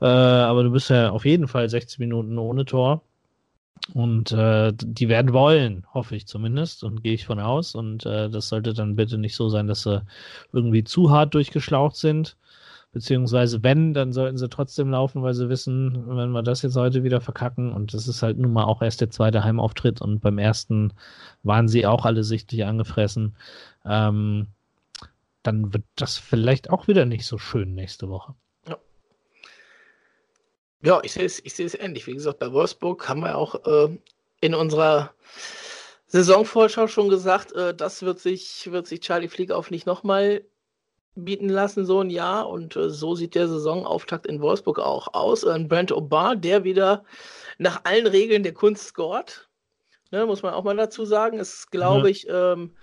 Äh, 0.00 0.06
aber 0.06 0.64
du 0.64 0.70
bist 0.70 0.90
ja 0.90 1.10
auf 1.10 1.24
jeden 1.24 1.46
Fall 1.46 1.68
60 1.68 1.98
Minuten 2.00 2.38
ohne 2.38 2.64
Tor. 2.64 3.02
Und 3.94 4.32
äh, 4.32 4.72
die 4.74 5.08
werden 5.08 5.32
wollen, 5.32 5.86
hoffe 5.94 6.16
ich 6.16 6.26
zumindest, 6.26 6.84
und 6.84 7.02
gehe 7.02 7.14
ich 7.14 7.26
von 7.26 7.38
aus. 7.40 7.74
Und 7.74 8.04
äh, 8.06 8.28
das 8.28 8.48
sollte 8.48 8.74
dann 8.74 8.96
bitte 8.96 9.18
nicht 9.18 9.36
so 9.36 9.48
sein, 9.48 9.66
dass 9.66 9.82
sie 9.82 10.02
irgendwie 10.52 10.84
zu 10.84 11.10
hart 11.10 11.34
durchgeschlaucht 11.34 11.96
sind. 11.96 12.36
Beziehungsweise 12.92 13.62
wenn, 13.62 13.92
dann 13.92 14.12
sollten 14.12 14.38
sie 14.38 14.48
trotzdem 14.48 14.90
laufen, 14.90 15.22
weil 15.22 15.34
sie 15.34 15.50
wissen, 15.50 16.04
wenn 16.16 16.30
wir 16.30 16.42
das 16.42 16.62
jetzt 16.62 16.76
heute 16.76 17.04
wieder 17.04 17.20
verkacken, 17.20 17.72
und 17.72 17.92
das 17.92 18.08
ist 18.08 18.22
halt 18.22 18.38
nun 18.38 18.54
mal 18.54 18.64
auch 18.64 18.80
erst 18.80 19.02
der 19.02 19.10
zweite 19.10 19.44
Heimauftritt 19.44 20.00
und 20.00 20.20
beim 20.20 20.38
ersten 20.38 20.94
waren 21.42 21.68
sie 21.68 21.84
auch 21.86 22.06
alle 22.06 22.24
sichtlich 22.24 22.64
angefressen, 22.64 23.36
ähm, 23.84 24.46
dann 25.42 25.74
wird 25.74 25.84
das 25.96 26.16
vielleicht 26.16 26.70
auch 26.70 26.88
wieder 26.88 27.04
nicht 27.04 27.26
so 27.26 27.36
schön 27.36 27.74
nächste 27.74 28.08
Woche. 28.08 28.34
Ja, 30.82 31.00
ich 31.02 31.12
sehe 31.12 31.24
es, 31.24 31.40
ich 31.44 31.54
sehe 31.54 31.66
es 31.66 31.74
ähnlich. 31.74 32.06
Wie 32.06 32.14
gesagt, 32.14 32.38
bei 32.38 32.52
Wolfsburg 32.52 33.08
haben 33.08 33.20
wir 33.20 33.36
auch 33.36 33.54
äh, 33.66 33.98
in 34.40 34.54
unserer 34.54 35.12
Saisonvorschau 36.06 36.86
schon 36.86 37.08
gesagt, 37.08 37.52
äh, 37.52 37.74
das 37.74 38.02
wird 38.02 38.20
sich, 38.20 38.70
wird 38.70 38.86
sich 38.86 39.00
Charlie 39.00 39.28
Fliegauf 39.28 39.70
nicht 39.70 39.86
nochmal 39.86 40.44
bieten 41.14 41.48
lassen, 41.48 41.86
so 41.86 42.00
ein 42.00 42.10
Jahr. 42.10 42.48
Und 42.48 42.76
äh, 42.76 42.90
so 42.90 43.14
sieht 43.14 43.34
der 43.34 43.48
Saisonauftakt 43.48 44.26
in 44.26 44.40
Wolfsburg 44.40 44.78
auch 44.78 45.14
aus. 45.14 45.44
Ein 45.44 45.68
Brent 45.68 45.92
Obar, 45.92 46.36
der 46.36 46.64
wieder 46.64 47.04
nach 47.58 47.80
allen 47.84 48.06
Regeln 48.06 48.42
der 48.42 48.54
Kunst 48.54 48.88
scored. 48.88 49.48
Ne, 50.12 50.24
muss 50.26 50.42
man 50.42 50.54
auch 50.54 50.62
mal 50.62 50.76
dazu 50.76 51.04
sagen. 51.04 51.38
Ist, 51.38 51.70
glaube 51.70 52.08
ja. 52.08 52.10
ich, 52.10 52.28
ähm, 52.28 52.76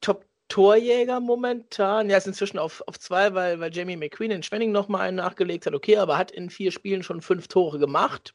Top 0.00 0.25
Torjäger 0.48 1.20
momentan. 1.20 2.08
Ja, 2.08 2.16
ist 2.16 2.26
inzwischen 2.26 2.58
auf, 2.58 2.82
auf 2.86 2.98
zwei, 2.98 3.34
weil, 3.34 3.60
weil 3.60 3.74
Jamie 3.74 3.96
McQueen 3.96 4.30
in 4.30 4.42
Schwenning 4.42 4.72
nochmal 4.72 5.02
einen 5.02 5.16
nachgelegt 5.16 5.66
hat. 5.66 5.74
Okay, 5.74 5.96
aber 5.96 6.18
hat 6.18 6.30
in 6.30 6.50
vier 6.50 6.72
Spielen 6.72 7.02
schon 7.02 7.20
fünf 7.20 7.48
Tore 7.48 7.78
gemacht. 7.78 8.32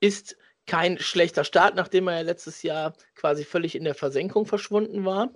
Ist 0.00 0.36
kein 0.66 0.98
schlechter 0.98 1.44
Start, 1.44 1.74
nachdem 1.74 2.08
er 2.08 2.16
ja 2.16 2.22
letztes 2.22 2.62
Jahr 2.62 2.92
quasi 3.14 3.44
völlig 3.44 3.74
in 3.74 3.84
der 3.84 3.94
Versenkung 3.94 4.46
verschwunden 4.46 5.04
war. 5.04 5.30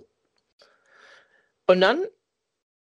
Und 1.67 1.81
dann 1.81 2.03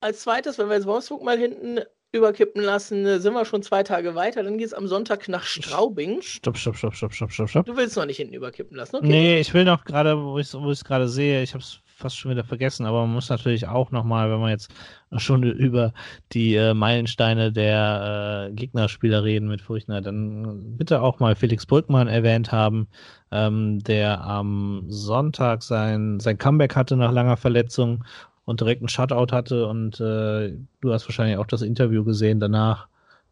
als 0.01 0.21
zweites, 0.21 0.59
wenn 0.59 0.69
wir 0.69 0.77
jetzt 0.77 0.87
Wolfsburg 0.87 1.23
mal 1.23 1.39
hinten 1.39 1.81
überkippen 2.13 2.63
lassen, 2.63 3.21
sind 3.21 3.35
wir 3.35 3.45
schon 3.45 3.63
zwei 3.63 3.83
Tage 3.83 4.15
weiter. 4.15 4.43
Dann 4.43 4.59
geht 4.59 4.69
es 4.69 4.75
am 4.75 4.87
Sonntag 4.87 5.29
nach 5.29 5.43
Straubing. 5.43 6.23
Stopp, 6.23 6.57
stopp, 6.57 6.77
stopp, 6.77 6.95
stopp, 6.95 7.13
stopp, 7.13 7.33
stopp, 7.33 7.49
stopp. 7.51 7.67
Du 7.67 7.77
willst 7.77 7.97
noch 7.97 8.07
nicht 8.07 8.17
hinten 8.17 8.35
überkippen 8.35 8.77
lassen, 8.77 8.97
okay? 8.97 9.07
Nee, 9.07 9.41
ich 9.41 9.53
will 9.53 9.65
noch 9.65 9.85
gerade, 9.85 10.23
wo 10.23 10.39
ich 10.39 10.53
es 10.53 10.85
gerade 10.85 11.09
sehe, 11.09 11.43
ich 11.43 11.53
habe 11.53 11.63
es 11.63 11.81
fast 11.97 12.19
schon 12.19 12.31
wieder 12.31 12.45
vergessen, 12.45 12.85
aber 12.85 13.01
man 13.01 13.15
muss 13.15 13.31
natürlich 13.31 13.67
auch 13.67 13.91
nochmal, 13.91 14.31
wenn 14.31 14.41
wir 14.41 14.51
jetzt 14.51 14.71
schon 15.17 15.43
über 15.45 15.93
die 16.33 16.55
äh, 16.55 16.75
Meilensteine 16.75 17.53
der 17.53 18.49
äh, 18.51 18.55
Gegnerspieler 18.55 19.25
reden 19.25 19.49
mit 19.49 19.63
Furchtner, 19.63 20.03
dann 20.03 20.77
bitte 20.77 21.01
auch 21.01 21.21
mal 21.21 21.35
Felix 21.35 21.65
Brückmann 21.65 22.07
erwähnt 22.07 22.53
haben, 22.53 22.87
ähm, 23.33 23.83
der 23.83 24.23
am 24.23 24.85
Sonntag 24.89 25.63
sein, 25.63 26.21
sein 26.21 26.37
Comeback 26.37 26.77
hatte 26.77 26.97
nach 26.97 27.13
langer 27.13 27.39
Verletzung 27.39 28.05
und 28.45 28.61
direkt 28.61 28.83
einen 28.83 28.89
Shutout 28.91 29.35
hatte 29.35 29.67
und 29.67 29.99
äh, 29.99 30.53
du 30.83 30.93
hast 30.93 31.09
wahrscheinlich 31.09 31.39
auch 31.39 31.47
das 31.47 31.63
Interview 31.63 32.05
gesehen 32.05 32.41
danach, 32.41 32.89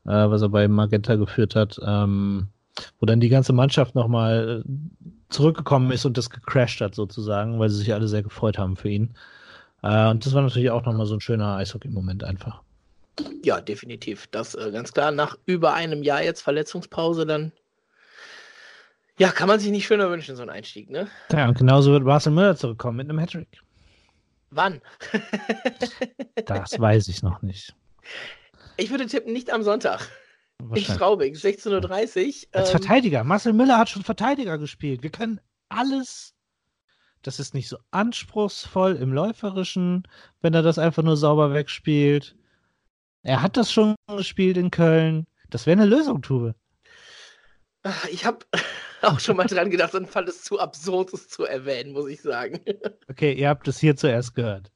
äh, 0.06 0.10
was 0.10 0.40
er 0.40 0.48
bei 0.48 0.66
Magenta 0.68 1.16
geführt 1.16 1.54
hat, 1.54 1.78
ähm, 1.86 2.48
wo 2.98 3.06
dann 3.06 3.20
die 3.20 3.28
ganze 3.28 3.52
Mannschaft 3.52 3.94
nochmal 3.94 4.64
zurückgekommen 5.28 5.90
ist 5.92 6.04
und 6.04 6.16
das 6.16 6.30
gecrashed 6.30 6.80
hat 6.80 6.94
sozusagen, 6.94 7.58
weil 7.58 7.68
sie 7.68 7.78
sich 7.78 7.92
alle 7.92 8.08
sehr 8.08 8.22
gefreut 8.22 8.58
haben 8.58 8.76
für 8.76 8.88
ihn. 8.88 9.14
Äh, 9.82 10.08
und 10.08 10.24
das 10.24 10.34
war 10.34 10.42
natürlich 10.42 10.70
auch 10.70 10.84
nochmal 10.84 11.06
so 11.06 11.14
ein 11.14 11.20
schöner 11.20 11.56
Eishockey-Moment 11.56 12.24
einfach. 12.24 12.62
Ja, 13.44 13.60
definitiv. 13.60 14.26
Das 14.28 14.54
äh, 14.54 14.70
ganz 14.72 14.92
klar. 14.92 15.12
Nach 15.12 15.36
über 15.46 15.74
einem 15.74 16.02
Jahr 16.02 16.22
jetzt 16.22 16.42
Verletzungspause, 16.42 17.26
dann 17.26 17.52
ja, 19.18 19.30
kann 19.30 19.46
man 19.46 19.60
sich 19.60 19.70
nicht 19.70 19.86
schöner 19.86 20.10
wünschen, 20.10 20.34
so 20.34 20.42
ein 20.42 20.50
Einstieg, 20.50 20.90
ne? 20.90 21.06
Ja, 21.30 21.46
und 21.46 21.56
genauso 21.56 21.92
wird 21.92 22.02
Marcel 22.02 22.32
Müller 22.32 22.56
zurückkommen 22.56 22.96
mit 22.96 23.08
einem 23.08 23.20
Hattrick. 23.20 23.60
Wann? 24.50 24.80
das 26.46 26.78
weiß 26.78 27.06
ich 27.08 27.22
noch 27.22 27.42
nicht. 27.42 27.74
Ich 28.76 28.90
würde 28.90 29.06
tippen, 29.06 29.32
nicht 29.32 29.52
am 29.52 29.62
Sonntag. 29.62 30.08
In 30.60 30.84
Straubing, 30.84 31.34
16.30 31.34 32.46
Uhr. 32.46 32.48
Als 32.52 32.68
ähm, 32.68 32.78
Verteidiger. 32.78 33.24
Marcel 33.24 33.52
Müller 33.52 33.78
hat 33.78 33.90
schon 33.90 34.02
Verteidiger 34.02 34.58
gespielt. 34.58 35.02
Wir 35.02 35.10
können 35.10 35.40
alles. 35.68 36.34
Das 37.22 37.40
ist 37.40 37.54
nicht 37.54 37.68
so 37.68 37.78
anspruchsvoll 37.90 38.96
im 38.96 39.12
Läuferischen, 39.12 40.06
wenn 40.40 40.54
er 40.54 40.62
das 40.62 40.78
einfach 40.78 41.02
nur 41.02 41.16
sauber 41.16 41.52
wegspielt. 41.54 42.36
Er 43.22 43.40
hat 43.40 43.56
das 43.56 43.72
schon 43.72 43.94
gespielt 44.06 44.56
in 44.56 44.70
Köln. 44.70 45.26
Das 45.48 45.66
wäre 45.66 45.80
eine 45.80 45.88
Lösung, 45.88 46.20
Tube. 46.22 46.54
Ich 48.10 48.24
habe 48.24 48.44
auch 49.02 49.20
schon 49.20 49.36
mal 49.36 49.46
dran 49.46 49.70
gedacht 49.70 49.94
und 49.94 50.08
fand 50.08 50.28
es 50.28 50.42
zu 50.42 50.58
absurd, 50.58 51.12
es 51.12 51.28
zu 51.28 51.44
erwähnen, 51.44 51.92
muss 51.92 52.08
ich 52.08 52.22
sagen. 52.22 52.60
Okay, 53.08 53.32
ihr 53.32 53.48
habt 53.48 53.68
es 53.68 53.78
hier 53.78 53.96
zuerst 53.96 54.34
gehört. 54.34 54.72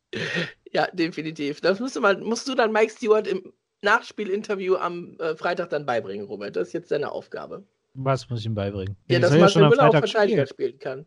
Ja, 0.70 0.86
definitiv. 0.92 1.60
Das 1.60 1.80
musst 1.80 1.96
du, 1.96 2.00
mal, 2.00 2.18
musst 2.18 2.46
du 2.46 2.54
dann 2.54 2.72
Mike 2.72 2.92
Stewart 2.92 3.26
im 3.26 3.52
Nachspielinterview 3.82 4.76
am 4.76 5.16
äh, 5.20 5.36
Freitag 5.36 5.70
dann 5.70 5.86
beibringen, 5.86 6.26
Robert. 6.26 6.56
Das 6.56 6.68
ist 6.68 6.74
jetzt 6.74 6.90
deine 6.90 7.12
Aufgabe. 7.12 7.64
Was 7.94 8.28
muss 8.28 8.40
ich 8.40 8.46
ihm 8.46 8.54
beibringen? 8.54 8.96
Ja, 9.06 9.18
dass 9.18 9.32
Marcel 9.32 9.62
ja 9.62 9.68
Müller 9.68 9.88
auch 9.88 9.92
Verteidiger 9.92 10.46
spielen. 10.46 10.70
spielen 10.70 10.78
kann. 10.78 11.06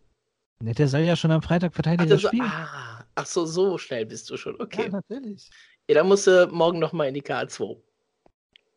Ne, 0.62 0.74
der 0.74 0.88
soll 0.88 1.02
ja 1.02 1.16
schon 1.16 1.32
am 1.32 1.42
Freitag 1.42 1.74
Verteidiger 1.74 2.16
ach, 2.16 2.20
spielen. 2.20 2.46
Ah, 2.46 3.06
ach 3.16 3.26
so, 3.26 3.46
so 3.46 3.78
schnell 3.78 4.06
bist 4.06 4.30
du 4.30 4.38
schon. 4.38 4.60
Okay. 4.60 4.84
Ja, 4.84 4.90
natürlich. 4.90 5.50
Ja, 5.88 5.96
dann 5.96 6.08
musst 6.08 6.28
du 6.28 6.48
morgen 6.52 6.80
nochmal 6.80 7.08
in 7.08 7.14
die 7.16 7.22
K2. 7.22 7.78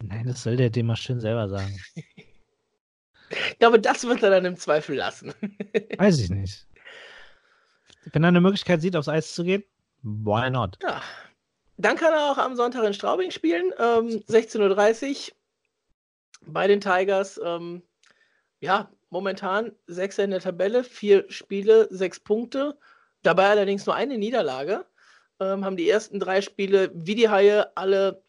Nein, 0.03 0.27
das 0.27 0.43
soll 0.43 0.57
der 0.57 0.71
dem 0.71 0.87
mal 0.87 0.97
schön 0.97 1.21
selber 1.21 1.49
sagen. 1.49 1.79
ich 3.31 3.59
glaube, 3.59 3.81
das 3.81 4.05
wird 4.05 4.23
er 4.23 4.31
dann 4.31 4.45
im 4.45 4.57
Zweifel 4.57 4.97
lassen. 4.97 5.33
Weiß 5.99 6.19
ich 6.19 6.31
nicht. 6.31 6.67
Wenn 8.13 8.25
er 8.25 8.29
eine 8.29 8.41
Möglichkeit 8.41 8.81
sieht, 8.81 8.97
aufs 8.97 9.09
Eis 9.09 9.35
zu 9.35 9.45
gehen, 9.45 9.65
why 10.03 10.51
not? 10.51 10.79
Ja, 10.83 11.03
dann 11.77 11.97
kann 11.97 12.13
er 12.13 12.31
auch 12.31 12.39
am 12.39 12.57
Sonntag 12.57 12.85
in 12.85 12.95
Straubing 12.95 13.31
spielen, 13.31 13.73
ähm, 13.79 14.23
16.30 14.29 15.31
Uhr 15.31 15.37
bei 16.47 16.67
den 16.67 16.81
Tigers. 16.81 17.41
Ähm, 17.43 17.83
ja, 18.61 18.91
momentan 19.11 19.73
Sechser 19.87 20.25
in 20.25 20.31
der 20.31 20.41
Tabelle, 20.41 20.85
vier 20.85 21.25
Spiele, 21.31 21.89
sechs 21.91 22.21
Punkte. 22.21 22.79
Dabei 23.23 23.49
allerdings 23.49 23.87
nur 23.87 23.95
eine 23.95 24.19
Niederlage. 24.19 24.85
Ähm, 25.41 25.65
haben 25.65 25.77
die 25.77 25.89
ersten 25.89 26.21
drei 26.21 26.41
Spiele 26.41 26.91
wie 26.95 27.15
die 27.15 27.29
Haie 27.29 27.77
alle 27.77 28.23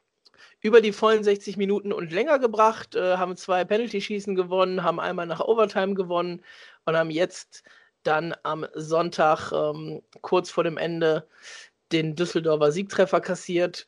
über 0.61 0.81
die 0.81 0.93
vollen 0.93 1.23
60 1.23 1.57
Minuten 1.57 1.93
und 1.93 2.11
länger 2.11 2.39
gebracht, 2.39 2.95
äh, 2.95 3.17
haben 3.17 3.37
zwei 3.37 3.63
Penalty-Schießen 3.63 4.35
gewonnen, 4.35 4.83
haben 4.83 4.99
einmal 4.99 5.27
nach 5.27 5.41
Overtime 5.41 5.93
gewonnen 5.93 6.43
und 6.85 6.97
haben 6.97 7.11
jetzt 7.11 7.63
dann 8.01 8.33
am 8.43 8.65
Sonntag 8.73 9.51
ähm, 9.51 10.01
kurz 10.21 10.49
vor 10.49 10.63
dem 10.63 10.77
Ende 10.77 11.27
den 11.91 12.15
Düsseldorfer 12.15 12.71
Siegtreffer 12.71 13.21
kassiert, 13.21 13.87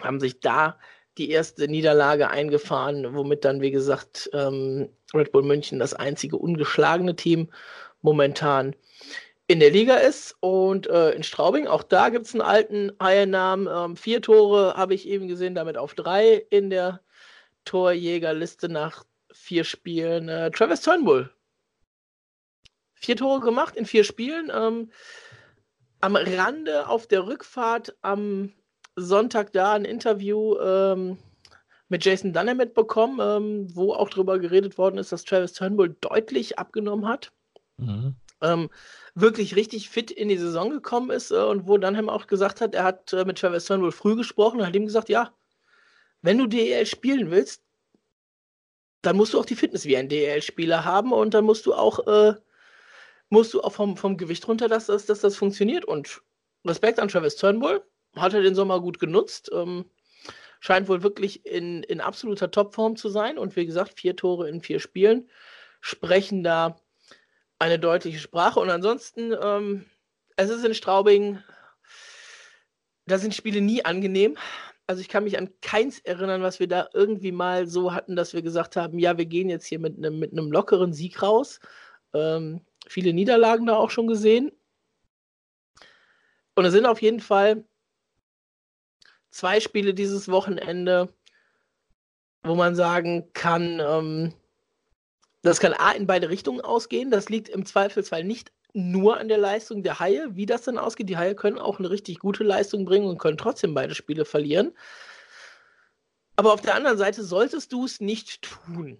haben 0.00 0.20
sich 0.20 0.40
da 0.40 0.78
die 1.18 1.30
erste 1.30 1.68
Niederlage 1.68 2.30
eingefahren, 2.30 3.14
womit 3.14 3.44
dann, 3.44 3.60
wie 3.60 3.70
gesagt, 3.70 4.30
ähm, 4.32 4.88
Red 5.12 5.32
Bull 5.32 5.42
München 5.42 5.78
das 5.78 5.92
einzige 5.94 6.36
ungeschlagene 6.36 7.16
Team 7.16 7.50
momentan 8.00 8.74
in 9.48 9.60
der 9.60 9.70
Liga 9.70 9.96
ist. 9.96 10.36
Und 10.40 10.86
äh, 10.86 11.10
in 11.10 11.22
Straubing, 11.22 11.66
auch 11.66 11.82
da 11.82 12.08
gibt 12.08 12.26
es 12.26 12.34
einen 12.34 12.42
alten 12.42 12.92
Haienamen. 13.02 13.68
Ähm, 13.70 13.96
vier 13.96 14.22
Tore 14.22 14.74
habe 14.76 14.94
ich 14.94 15.08
eben 15.08 15.28
gesehen, 15.28 15.54
damit 15.54 15.76
auf 15.76 15.94
drei 15.94 16.46
in 16.50 16.70
der 16.70 17.00
Torjägerliste 17.64 18.68
nach 18.68 19.04
vier 19.32 19.64
Spielen. 19.64 20.28
Äh, 20.28 20.50
Travis 20.52 20.82
Turnbull. 20.82 21.30
Vier 22.94 23.16
Tore 23.16 23.40
gemacht 23.40 23.76
in 23.76 23.86
vier 23.86 24.04
Spielen. 24.04 24.50
Ähm, 24.54 24.90
am 26.00 26.16
Rande 26.16 26.88
auf 26.88 27.06
der 27.06 27.26
Rückfahrt 27.26 27.96
am 28.02 28.52
Sonntag 28.96 29.52
da 29.52 29.72
ein 29.72 29.84
Interview 29.84 30.58
ähm, 30.58 31.18
mit 31.88 32.04
Jason 32.04 32.32
Dunham 32.32 32.56
mitbekommen, 32.56 33.18
ähm, 33.20 33.68
wo 33.74 33.92
auch 33.92 34.08
darüber 34.08 34.38
geredet 34.38 34.78
worden 34.78 34.98
ist, 34.98 35.12
dass 35.12 35.24
Travis 35.24 35.52
Turnbull 35.52 35.96
deutlich 36.00 36.58
abgenommen 36.58 37.06
hat. 37.06 37.32
Mhm. 37.76 38.14
Ähm, 38.42 38.70
wirklich 39.14 39.56
richtig 39.56 39.90
fit 39.90 40.10
in 40.10 40.28
die 40.28 40.38
Saison 40.38 40.70
gekommen 40.70 41.10
ist 41.10 41.30
äh, 41.30 41.36
und 41.36 41.66
wo 41.66 41.76
Dunham 41.76 42.08
auch 42.08 42.26
gesagt 42.26 42.60
hat, 42.60 42.74
er 42.74 42.84
hat 42.84 43.12
äh, 43.12 43.24
mit 43.24 43.38
Travis 43.38 43.66
Turnbull 43.66 43.92
früh 43.92 44.16
gesprochen 44.16 44.60
und 44.60 44.66
hat 44.66 44.76
ihm 44.76 44.86
gesagt, 44.86 45.08
ja, 45.08 45.32
wenn 46.22 46.38
du 46.38 46.46
DEL 46.46 46.86
spielen 46.86 47.30
willst, 47.30 47.62
dann 49.02 49.16
musst 49.16 49.34
du 49.34 49.40
auch 49.40 49.46
die 49.46 49.56
Fitness 49.56 49.84
wie 49.86 49.96
ein 49.96 50.08
DEL-Spieler 50.08 50.84
haben 50.84 51.12
und 51.12 51.34
dann 51.34 51.44
musst 51.44 51.66
du 51.66 51.74
auch 51.74 52.06
äh, 52.06 52.34
musst 53.30 53.54
du 53.54 53.62
auch 53.62 53.72
vom, 53.72 53.96
vom 53.96 54.16
Gewicht 54.16 54.46
runter, 54.46 54.68
dass, 54.68 54.86
dass, 54.86 55.06
dass 55.06 55.20
das 55.20 55.36
funktioniert. 55.36 55.84
Und 55.84 56.20
Respekt 56.66 57.00
an 57.00 57.08
Travis 57.08 57.36
Turnbull, 57.36 57.82
hat 58.16 58.34
er 58.34 58.42
den 58.42 58.54
Sommer 58.54 58.80
gut 58.80 58.98
genutzt. 58.98 59.50
Ähm, 59.54 59.86
scheint 60.60 60.88
wohl 60.88 61.02
wirklich 61.02 61.46
in, 61.46 61.82
in 61.84 62.00
absoluter 62.00 62.50
Topform 62.50 62.96
zu 62.96 63.08
sein. 63.08 63.38
Und 63.38 63.56
wie 63.56 63.66
gesagt, 63.66 63.98
vier 63.98 64.16
Tore 64.16 64.48
in 64.48 64.60
vier 64.60 64.80
Spielen 64.80 65.30
sprechen 65.80 66.42
da 66.42 66.76
eine 67.58 67.78
deutliche 67.78 68.18
Sprache. 68.18 68.60
Und 68.60 68.68
ansonsten, 68.68 69.34
ähm, 69.40 69.86
es 70.36 70.50
ist 70.50 70.64
in 70.64 70.74
Straubing, 70.74 71.38
da 73.06 73.18
sind 73.18 73.34
Spiele 73.34 73.60
nie 73.60 73.84
angenehm. 73.84 74.36
Also 74.86 75.00
ich 75.00 75.08
kann 75.08 75.24
mich 75.24 75.38
an 75.38 75.50
keins 75.62 76.00
erinnern, 76.00 76.42
was 76.42 76.58
wir 76.58 76.66
da 76.66 76.88
irgendwie 76.92 77.32
mal 77.32 77.68
so 77.68 77.94
hatten, 77.94 78.16
dass 78.16 78.34
wir 78.34 78.42
gesagt 78.42 78.76
haben, 78.76 78.98
ja, 78.98 79.16
wir 79.16 79.26
gehen 79.26 79.48
jetzt 79.48 79.66
hier 79.66 79.78
mit 79.78 79.96
einem 79.96 80.18
mit 80.18 80.32
lockeren 80.32 80.92
Sieg 80.92 81.22
raus. 81.22 81.60
Ähm, 82.12 82.62
viele 82.90 83.12
Niederlagen 83.12 83.66
da 83.66 83.76
auch 83.76 83.90
schon 83.90 84.08
gesehen. 84.08 84.50
Und 86.56 86.64
es 86.64 86.72
sind 86.72 86.86
auf 86.86 87.00
jeden 87.00 87.20
Fall 87.20 87.64
zwei 89.30 89.60
Spiele 89.60 89.94
dieses 89.94 90.28
Wochenende, 90.28 91.14
wo 92.42 92.56
man 92.56 92.74
sagen 92.74 93.32
kann, 93.32 93.80
ähm, 93.80 94.34
das 95.42 95.60
kann 95.60 95.72
A 95.72 95.92
in 95.92 96.06
beide 96.06 96.28
Richtungen 96.28 96.60
ausgehen. 96.60 97.10
Das 97.10 97.28
liegt 97.28 97.48
im 97.48 97.64
Zweifelsfall 97.64 98.24
nicht 98.24 98.52
nur 98.72 99.18
an 99.18 99.28
der 99.28 99.38
Leistung 99.38 99.82
der 99.82 100.00
Haie, 100.00 100.28
wie 100.34 100.46
das 100.46 100.62
dann 100.62 100.76
ausgeht. 100.76 101.08
Die 101.08 101.16
Haie 101.16 101.36
können 101.36 101.58
auch 101.58 101.78
eine 101.78 101.90
richtig 101.90 102.18
gute 102.18 102.44
Leistung 102.44 102.84
bringen 102.84 103.06
und 103.06 103.18
können 103.18 103.38
trotzdem 103.38 103.72
beide 103.72 103.94
Spiele 103.94 104.24
verlieren. 104.24 104.72
Aber 106.34 106.52
auf 106.52 106.60
der 106.60 106.74
anderen 106.74 106.98
Seite 106.98 107.22
solltest 107.22 107.72
du 107.72 107.84
es 107.84 108.00
nicht 108.00 108.42
tun 108.42 108.98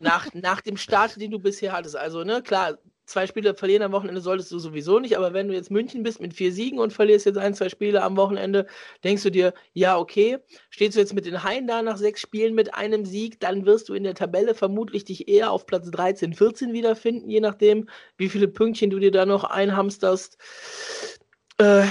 nach, 0.00 0.32
nach 0.34 0.60
dem 0.60 0.76
Start, 0.76 1.20
den 1.20 1.30
du 1.30 1.38
bisher 1.38 1.72
hattest. 1.72 1.96
Also, 1.96 2.24
ne, 2.24 2.42
klar, 2.42 2.78
zwei 3.10 3.26
Spiele 3.26 3.54
verlieren 3.54 3.82
am 3.82 3.92
Wochenende 3.92 4.20
solltest 4.20 4.50
du 4.52 4.58
sowieso 4.58 5.00
nicht, 5.00 5.16
aber 5.18 5.34
wenn 5.34 5.48
du 5.48 5.54
jetzt 5.54 5.70
München 5.70 6.02
bist 6.02 6.20
mit 6.20 6.32
vier 6.32 6.52
Siegen 6.52 6.78
und 6.78 6.92
verlierst 6.92 7.26
jetzt 7.26 7.38
ein, 7.38 7.54
zwei 7.54 7.68
Spiele 7.68 8.02
am 8.02 8.16
Wochenende, 8.16 8.66
denkst 9.04 9.24
du 9.24 9.30
dir, 9.30 9.52
ja, 9.72 9.98
okay, 9.98 10.38
stehst 10.70 10.96
du 10.96 11.00
jetzt 11.00 11.12
mit 11.12 11.26
den 11.26 11.42
Haien 11.42 11.66
da 11.66 11.82
nach 11.82 11.96
sechs 11.96 12.20
Spielen 12.20 12.54
mit 12.54 12.74
einem 12.74 13.04
Sieg, 13.04 13.40
dann 13.40 13.66
wirst 13.66 13.88
du 13.88 13.94
in 13.94 14.04
der 14.04 14.14
Tabelle 14.14 14.54
vermutlich 14.54 15.04
dich 15.04 15.28
eher 15.28 15.50
auf 15.50 15.66
Platz 15.66 15.90
13, 15.90 16.34
14 16.34 16.72
wiederfinden, 16.72 17.28
je 17.28 17.40
nachdem, 17.40 17.88
wie 18.16 18.28
viele 18.28 18.48
Pünktchen 18.48 18.90
du 18.90 18.98
dir 18.98 19.10
da 19.10 19.26
noch 19.26 19.44
einhamsterst. 19.44 20.38
Äh, 21.58 21.86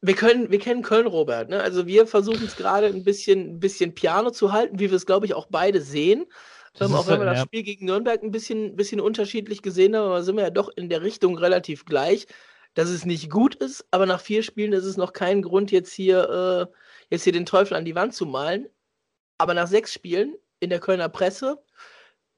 wir 0.00 0.14
können, 0.14 0.50
wir 0.50 0.60
kennen 0.60 0.82
Köln, 0.82 1.06
Robert. 1.06 1.48
Ne? 1.48 1.60
Also 1.60 1.86
wir 1.86 2.06
versuchen 2.06 2.44
es 2.44 2.56
gerade 2.56 2.86
ein 2.86 3.02
bisschen, 3.02 3.54
ein 3.54 3.60
bisschen 3.60 3.94
Piano 3.94 4.30
zu 4.30 4.52
halten, 4.52 4.78
wie 4.78 4.90
wir 4.90 4.96
es, 4.96 5.06
glaube 5.06 5.26
ich, 5.26 5.34
auch 5.34 5.46
beide 5.50 5.80
sehen. 5.80 6.26
Ähm, 6.80 6.94
auch 6.94 7.06
wenn 7.06 7.20
wir 7.20 7.26
das 7.26 7.42
Spiel 7.42 7.62
gegen 7.62 7.86
Nürnberg 7.86 8.22
ein 8.22 8.30
bisschen, 8.30 8.76
bisschen 8.76 9.00
unterschiedlich 9.00 9.62
gesehen 9.62 9.96
haben, 9.96 10.06
aber 10.06 10.22
sind 10.22 10.36
wir 10.36 10.44
ja 10.44 10.50
doch 10.50 10.68
in 10.68 10.88
der 10.88 11.02
Richtung 11.02 11.36
relativ 11.36 11.84
gleich, 11.84 12.26
dass 12.74 12.88
es 12.88 13.04
nicht 13.04 13.30
gut 13.30 13.54
ist, 13.56 13.86
aber 13.90 14.06
nach 14.06 14.20
vier 14.20 14.42
Spielen 14.42 14.72
ist 14.72 14.84
es 14.84 14.96
noch 14.96 15.12
kein 15.12 15.42
Grund, 15.42 15.70
jetzt 15.70 15.92
hier, 15.92 16.68
äh, 16.70 16.74
jetzt 17.10 17.24
hier 17.24 17.32
den 17.32 17.46
Teufel 17.46 17.76
an 17.76 17.84
die 17.84 17.94
Wand 17.94 18.14
zu 18.14 18.26
malen. 18.26 18.68
Aber 19.38 19.54
nach 19.54 19.66
sechs 19.66 19.92
Spielen 19.92 20.34
in 20.60 20.70
der 20.70 20.80
Kölner 20.80 21.08
Presse 21.08 21.62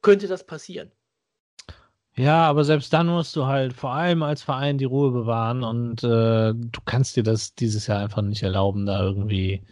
könnte 0.02 0.28
das 0.28 0.44
passieren. 0.44 0.92
Ja, 2.16 2.42
aber 2.44 2.64
selbst 2.64 2.92
dann 2.92 3.06
musst 3.06 3.34
du 3.36 3.46
halt 3.46 3.72
vor 3.72 3.92
allem 3.92 4.22
als 4.22 4.42
Verein 4.42 4.78
die 4.78 4.84
Ruhe 4.84 5.10
bewahren 5.10 5.62
und 5.62 6.02
äh, 6.02 6.52
du 6.52 6.80
kannst 6.84 7.16
dir 7.16 7.22
das 7.22 7.54
dieses 7.54 7.86
Jahr 7.86 8.00
einfach 8.00 8.20
nicht 8.22 8.42
erlauben, 8.42 8.84
da 8.84 9.02
irgendwie 9.02 9.62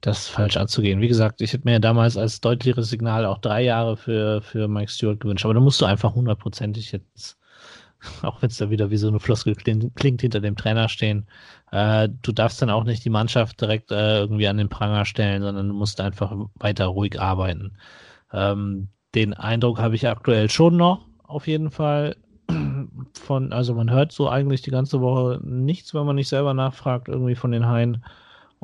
das 0.00 0.28
falsch 0.28 0.56
anzugehen. 0.56 1.00
Wie 1.00 1.08
gesagt, 1.08 1.40
ich 1.40 1.52
hätte 1.52 1.64
mir 1.64 1.80
damals 1.80 2.16
als 2.16 2.40
deutliches 2.40 2.88
Signal 2.88 3.24
auch 3.24 3.38
drei 3.38 3.62
Jahre 3.62 3.96
für, 3.96 4.42
für 4.42 4.68
Mike 4.68 4.90
Stewart 4.90 5.20
gewünscht, 5.20 5.44
aber 5.44 5.54
da 5.54 5.60
musst 5.60 5.80
du 5.80 5.86
einfach 5.86 6.14
hundertprozentig 6.14 6.92
jetzt, 6.92 7.38
auch 8.22 8.42
wenn 8.42 8.50
es 8.50 8.58
da 8.58 8.70
wieder 8.70 8.90
wie 8.90 8.98
so 8.98 9.08
eine 9.08 9.20
Floskel 9.20 9.54
klingt, 9.54 9.94
klingt 9.96 10.20
hinter 10.20 10.40
dem 10.40 10.56
Trainer 10.56 10.88
stehen. 10.88 11.26
Äh, 11.72 12.08
du 12.22 12.32
darfst 12.32 12.60
dann 12.62 12.70
auch 12.70 12.84
nicht 12.84 13.04
die 13.04 13.10
Mannschaft 13.10 13.60
direkt 13.60 13.90
äh, 13.90 14.18
irgendwie 14.20 14.48
an 14.48 14.58
den 14.58 14.68
Pranger 14.68 15.04
stellen, 15.04 15.42
sondern 15.42 15.68
du 15.68 15.74
musst 15.74 16.00
einfach 16.00 16.34
weiter 16.54 16.86
ruhig 16.86 17.20
arbeiten. 17.20 17.76
Ähm, 18.32 18.88
den 19.14 19.32
Eindruck 19.34 19.78
habe 19.78 19.94
ich 19.94 20.06
aktuell 20.06 20.50
schon 20.50 20.76
noch, 20.76 21.06
auf 21.24 21.46
jeden 21.46 21.70
Fall. 21.70 22.16
Von, 23.14 23.52
also 23.52 23.74
man 23.74 23.90
hört 23.90 24.12
so 24.12 24.28
eigentlich 24.28 24.62
die 24.62 24.70
ganze 24.70 25.00
Woche 25.00 25.40
nichts, 25.42 25.94
wenn 25.94 26.06
man 26.06 26.16
nicht 26.16 26.28
selber 26.28 26.54
nachfragt, 26.54 27.08
irgendwie 27.08 27.34
von 27.34 27.50
den 27.50 27.66
Haien. 27.66 28.04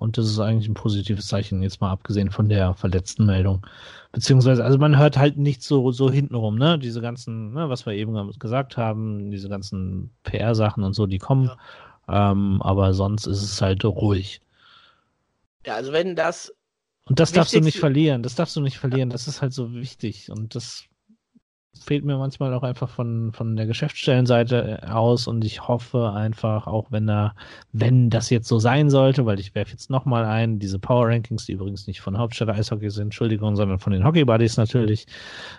Und 0.02 0.18
das 0.18 0.26
ist 0.26 0.40
eigentlich 0.40 0.68
ein 0.68 0.74
positives 0.74 1.28
Zeichen, 1.28 1.62
jetzt 1.62 1.80
mal 1.80 1.92
abgesehen 1.92 2.30
von 2.30 2.48
der 2.48 2.74
verletzten 2.74 3.24
Meldung. 3.24 3.64
Beziehungsweise, 4.10 4.64
also 4.64 4.76
man 4.76 4.98
hört 4.98 5.16
halt 5.16 5.38
nicht 5.38 5.62
so, 5.62 5.92
so 5.92 6.10
hintenrum, 6.10 6.56
ne? 6.58 6.78
Diese 6.78 7.00
ganzen, 7.00 7.52
ne, 7.52 7.68
was 7.68 7.86
wir 7.86 7.92
eben 7.92 8.32
gesagt 8.38 8.76
haben, 8.76 9.30
diese 9.30 9.48
ganzen 9.48 10.10
PR-Sachen 10.24 10.82
und 10.82 10.94
so, 10.94 11.06
die 11.06 11.18
kommen. 11.18 11.50
Ja. 12.08 12.32
Ähm, 12.32 12.60
aber 12.62 12.94
sonst 12.94 13.26
ist 13.26 13.42
es 13.42 13.62
halt 13.62 13.84
ruhig. 13.84 14.40
Ja, 15.64 15.76
also 15.76 15.92
wenn 15.92 16.16
das. 16.16 16.52
Und 17.04 17.20
das 17.20 17.32
darfst 17.32 17.54
du 17.54 17.60
nicht 17.60 17.78
verlieren, 17.78 18.22
das 18.22 18.34
darfst 18.34 18.56
du 18.56 18.60
nicht 18.60 18.78
verlieren, 18.78 19.10
das 19.10 19.28
ist 19.28 19.40
halt 19.40 19.52
so 19.52 19.72
wichtig. 19.72 20.30
Und 20.30 20.54
das 20.54 20.84
fehlt 21.80 22.04
mir 22.04 22.18
manchmal 22.18 22.52
auch 22.54 22.62
einfach 22.62 22.88
von, 22.88 23.32
von 23.32 23.56
der 23.56 23.66
Geschäftsstellenseite 23.66 24.80
äh, 24.82 24.86
aus 24.86 25.26
und 25.26 25.44
ich 25.44 25.66
hoffe 25.66 26.12
einfach, 26.12 26.66
auch 26.66 26.90
wenn 26.90 27.06
da, 27.06 27.34
wenn 27.72 28.10
das 28.10 28.30
jetzt 28.30 28.48
so 28.48 28.58
sein 28.58 28.90
sollte, 28.90 29.26
weil 29.26 29.40
ich 29.40 29.54
werfe 29.54 29.72
jetzt 29.72 29.90
nochmal 29.90 30.24
ein, 30.24 30.58
diese 30.58 30.78
Power 30.78 31.08
Rankings, 31.08 31.46
die 31.46 31.52
übrigens 31.52 31.86
nicht 31.86 32.00
von 32.00 32.18
Hauptstadt 32.18 32.50
Eishockey 32.50 32.90
sind, 32.90 33.04
Entschuldigung, 33.04 33.56
sondern 33.56 33.78
von 33.78 33.92
den 33.92 34.04
Hockey 34.04 34.24
Buddies 34.24 34.56
natürlich, 34.56 35.06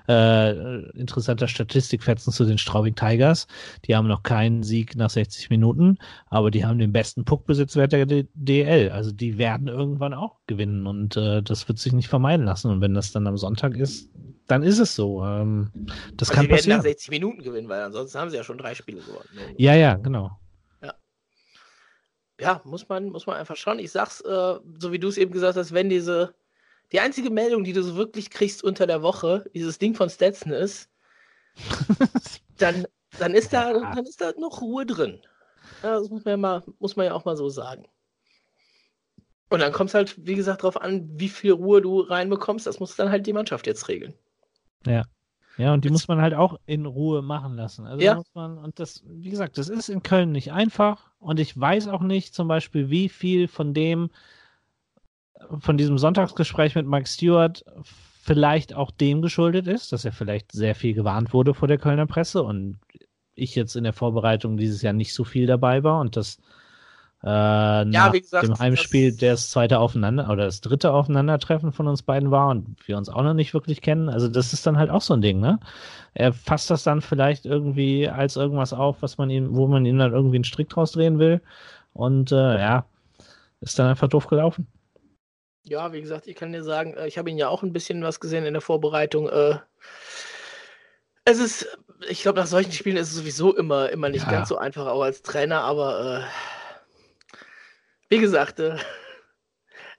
äh, 0.07 0.83
interessanter 0.91 1.47
Statistikfetzen 1.47 2.31
zu 2.31 2.45
den 2.45 2.57
Straubing 2.57 2.95
Tigers. 2.95 3.47
Die 3.85 3.95
haben 3.95 4.07
noch 4.07 4.23
keinen 4.23 4.63
Sieg 4.63 4.95
nach 4.95 5.09
60 5.09 5.49
Minuten, 5.49 5.97
aber 6.27 6.51
die 6.51 6.65
haben 6.65 6.79
den 6.79 6.93
besten 6.93 7.25
Puckbesitzwert 7.25 7.91
der 7.91 8.05
DL. 8.33 8.91
Also 8.91 9.11
die 9.11 9.37
werden 9.37 9.67
irgendwann 9.67 10.13
auch 10.13 10.37
gewinnen 10.47 10.85
und 10.85 11.17
äh, 11.17 11.41
das 11.41 11.67
wird 11.67 11.79
sich 11.79 11.93
nicht 11.93 12.07
vermeiden 12.07 12.45
lassen. 12.45 12.69
Und 12.69 12.81
wenn 12.81 12.93
das 12.93 13.11
dann 13.11 13.27
am 13.27 13.37
Sonntag 13.37 13.75
ist, 13.75 14.09
dann 14.47 14.63
ist 14.63 14.79
es 14.79 14.95
so. 14.95 15.23
Ähm, 15.25 15.69
das 16.15 16.29
also 16.29 16.41
kann 16.41 16.49
passieren. 16.49 16.69
werden 16.69 16.77
nach 16.77 16.83
60 16.83 17.09
Minuten 17.09 17.43
gewinnen, 17.43 17.69
weil 17.69 17.81
ansonsten 17.81 18.19
haben 18.19 18.29
sie 18.29 18.37
ja 18.37 18.43
schon 18.43 18.57
drei 18.57 18.75
Spiele 18.75 19.01
gewonnen. 19.01 19.29
Ne? 19.33 19.55
Ja, 19.57 19.75
ja, 19.75 19.95
genau. 19.95 20.31
Ja. 20.81 20.93
Ja, 22.39 22.61
muss 22.63 22.87
man, 22.89 23.09
muss 23.09 23.25
man 23.25 23.37
einfach 23.37 23.55
schauen. 23.55 23.79
Ich 23.79 23.91
sag's, 23.91 24.21
äh, 24.21 24.59
so 24.79 24.91
wie 24.91 24.99
du 24.99 25.07
es 25.07 25.17
eben 25.17 25.31
gesagt 25.31 25.57
hast, 25.57 25.73
wenn 25.73 25.89
diese, 25.89 26.35
die 26.91 26.99
einzige 26.99 27.29
Meldung, 27.29 27.63
die 27.63 27.73
du 27.73 27.83
so 27.83 27.95
wirklich 27.95 28.29
kriegst 28.29 28.63
unter 28.63 28.87
der 28.87 29.01
Woche, 29.01 29.49
dieses 29.53 29.79
Ding 29.79 29.95
von 29.95 30.09
Stetson 30.09 30.51
ist, 30.51 30.89
dann, 32.57 32.87
dann 33.19 33.33
ist 33.33 33.53
da, 33.53 33.73
dann 33.73 34.05
ist 34.05 34.21
da 34.21 34.33
noch 34.37 34.61
Ruhe 34.61 34.85
drin. 34.85 35.21
Ja, 35.81 35.99
das 35.99 36.09
muss 36.09 36.25
man 36.25 36.31
ja 36.31 36.37
mal, 36.37 36.63
muss 36.79 36.95
man 36.95 37.05
ja 37.05 37.13
auch 37.13 37.25
mal 37.25 37.37
so 37.37 37.49
sagen. 37.49 37.87
Und 39.49 39.59
dann 39.59 39.71
kommt 39.71 39.89
es 39.89 39.93
halt, 39.93 40.25
wie 40.25 40.33
gesagt, 40.33 40.63
darauf 40.63 40.81
an, 40.81 41.07
wie 41.13 41.29
viel 41.29 41.51
Ruhe 41.51 41.79
du 41.79 41.99
reinbekommst. 41.99 42.65
Das 42.65 42.79
muss 42.79 42.95
dann 42.95 43.11
halt 43.11 43.27
die 43.27 43.33
Mannschaft 43.33 43.67
jetzt 43.67 43.87
regeln. 43.87 44.15
Ja. 44.85 45.03
Ja, 45.57 45.73
und 45.73 45.85
die 45.85 45.89
muss 45.89 46.07
man 46.07 46.21
halt 46.21 46.33
auch 46.33 46.59
in 46.65 46.85
Ruhe 46.85 47.21
machen 47.21 47.55
lassen. 47.55 47.85
Also 47.85 48.03
ja. 48.03 48.15
muss 48.15 48.33
man, 48.33 48.57
und 48.57 48.79
das, 48.79 49.03
wie 49.05 49.29
gesagt, 49.29 49.57
das 49.57 49.69
ist 49.69 49.89
in 49.89 50.01
Köln 50.01 50.31
nicht 50.31 50.51
einfach. 50.51 51.11
Und 51.19 51.39
ich 51.39 51.59
weiß 51.59 51.87
auch 51.89 52.01
nicht 52.01 52.33
zum 52.33 52.47
Beispiel, 52.47 52.89
wie 52.89 53.07
viel 53.07 53.47
von 53.47 53.73
dem, 53.73 54.09
von 55.59 55.77
diesem 55.77 55.97
Sonntagsgespräch 55.97 56.75
mit 56.75 56.87
Mike 56.87 57.07
Stewart 57.07 57.63
vielleicht 58.23 58.73
auch 58.73 58.89
dem 58.89 59.21
geschuldet 59.21 59.67
ist, 59.67 59.91
dass 59.91 60.05
er 60.05 60.13
vielleicht 60.13 60.51
sehr 60.51 60.75
viel 60.75 60.93
gewarnt 60.93 61.33
wurde 61.33 61.53
vor 61.53 61.67
der 61.67 61.77
Kölner 61.77 62.07
Presse 62.07 62.41
und 62.41 62.79
ich 63.35 63.55
jetzt 63.55 63.75
in 63.75 63.83
der 63.83 63.93
Vorbereitung 63.93 64.57
dieses 64.57 64.81
Jahr 64.81 64.93
nicht 64.93 65.13
so 65.13 65.23
viel 65.23 65.45
dabei 65.45 65.83
war 65.83 65.99
und 65.99 66.15
das 66.15 66.37
äh, 67.23 67.27
ja, 67.27 68.11
wie 68.11 68.19
gesagt, 68.19 68.45
dem 68.45 68.59
Heimspiel 68.59 69.11
das, 69.11 69.19
das 69.19 69.49
zweite 69.51 69.79
Aufeinander 69.79 70.29
oder 70.29 70.45
das 70.45 70.59
dritte 70.59 70.91
Aufeinandertreffen 70.91 71.71
von 71.71 71.87
uns 71.87 72.03
beiden 72.03 72.31
war 72.31 72.49
und 72.49 72.75
wir 72.85 72.97
uns 72.97 73.07
auch 73.07 73.23
noch 73.23 73.33
nicht 73.33 73.53
wirklich 73.53 73.81
kennen. 73.81 74.09
Also 74.09 74.27
das 74.27 74.51
ist 74.51 74.67
dann 74.67 74.77
halt 74.77 74.89
auch 74.89 75.01
so 75.01 75.13
ein 75.13 75.21
Ding, 75.21 75.39
ne? 75.39 75.59
Er 76.13 76.33
fasst 76.33 76.69
das 76.69 76.83
dann 76.83 77.01
vielleicht 77.01 77.45
irgendwie 77.45 78.09
als 78.09 78.35
irgendwas 78.35 78.73
auf, 78.73 79.01
was 79.01 79.17
man 79.17 79.29
ihm, 79.29 79.55
wo 79.55 79.67
man 79.67 79.85
ihm 79.85 79.97
dann 79.97 80.11
irgendwie 80.11 80.35
einen 80.35 80.43
Strick 80.43 80.69
draus 80.69 80.91
drehen 80.91 81.17
will. 81.17 81.41
Und 81.93 82.31
äh, 82.31 82.59
ja, 82.59 82.85
ist 83.61 83.79
dann 83.79 83.87
einfach 83.87 84.09
doof 84.09 84.27
gelaufen. 84.27 84.67
Ja, 85.63 85.93
wie 85.93 86.01
gesagt, 86.01 86.27
ich 86.27 86.35
kann 86.35 86.51
dir 86.51 86.63
sagen, 86.63 86.93
äh, 86.93 87.07
ich 87.07 87.17
habe 87.17 87.29
ihn 87.29 87.37
ja 87.37 87.47
auch 87.47 87.63
ein 87.63 87.71
bisschen 87.71 88.03
was 88.03 88.19
gesehen 88.19 88.45
in 88.45 88.53
der 88.53 88.61
Vorbereitung. 88.61 89.29
Äh, 89.29 89.59
es 91.23 91.39
ist, 91.39 91.77
ich 92.09 92.21
glaube, 92.21 92.41
nach 92.41 92.47
solchen 92.47 92.73
Spielen 92.73 92.97
ist 92.97 93.11
es 93.11 93.15
sowieso 93.15 93.55
immer, 93.55 93.89
immer 93.89 94.09
nicht 94.09 94.25
ja. 94.25 94.31
ganz 94.31 94.49
so 94.49 94.57
einfach, 94.57 94.87
auch 94.87 95.01
als 95.01 95.21
Trainer, 95.21 95.61
aber 95.61 96.19
äh, 96.19 96.23
wie 98.13 98.19
gesagt, 98.19 98.59
äh, 98.59 98.77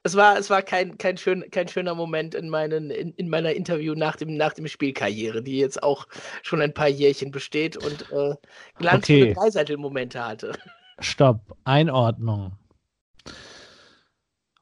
es 0.04 0.14
war, 0.14 0.38
es 0.38 0.48
war 0.48 0.62
kein, 0.62 0.98
kein, 0.98 1.16
schön, 1.16 1.50
kein 1.50 1.66
schöner 1.66 1.96
Moment 1.96 2.36
in, 2.36 2.48
meinen, 2.48 2.90
in, 2.90 3.12
in 3.14 3.28
meiner 3.28 3.54
Interview 3.54 3.96
nach 3.96 4.14
dem, 4.14 4.36
nach 4.36 4.52
dem 4.52 4.68
Spielkarriere, 4.68 5.42
die 5.42 5.58
jetzt 5.58 5.82
auch 5.82 6.06
schon 6.44 6.60
ein 6.60 6.72
paar 6.72 6.86
Jährchen 6.86 7.32
besteht 7.32 7.76
und 7.76 8.02
äh, 8.12 8.36
glanzvolle 8.76 9.22
okay. 9.22 9.34
Dreiseitel-Momente 9.34 10.24
hatte. 10.24 10.52
Stopp, 11.00 11.56
Einordnung. 11.64 12.56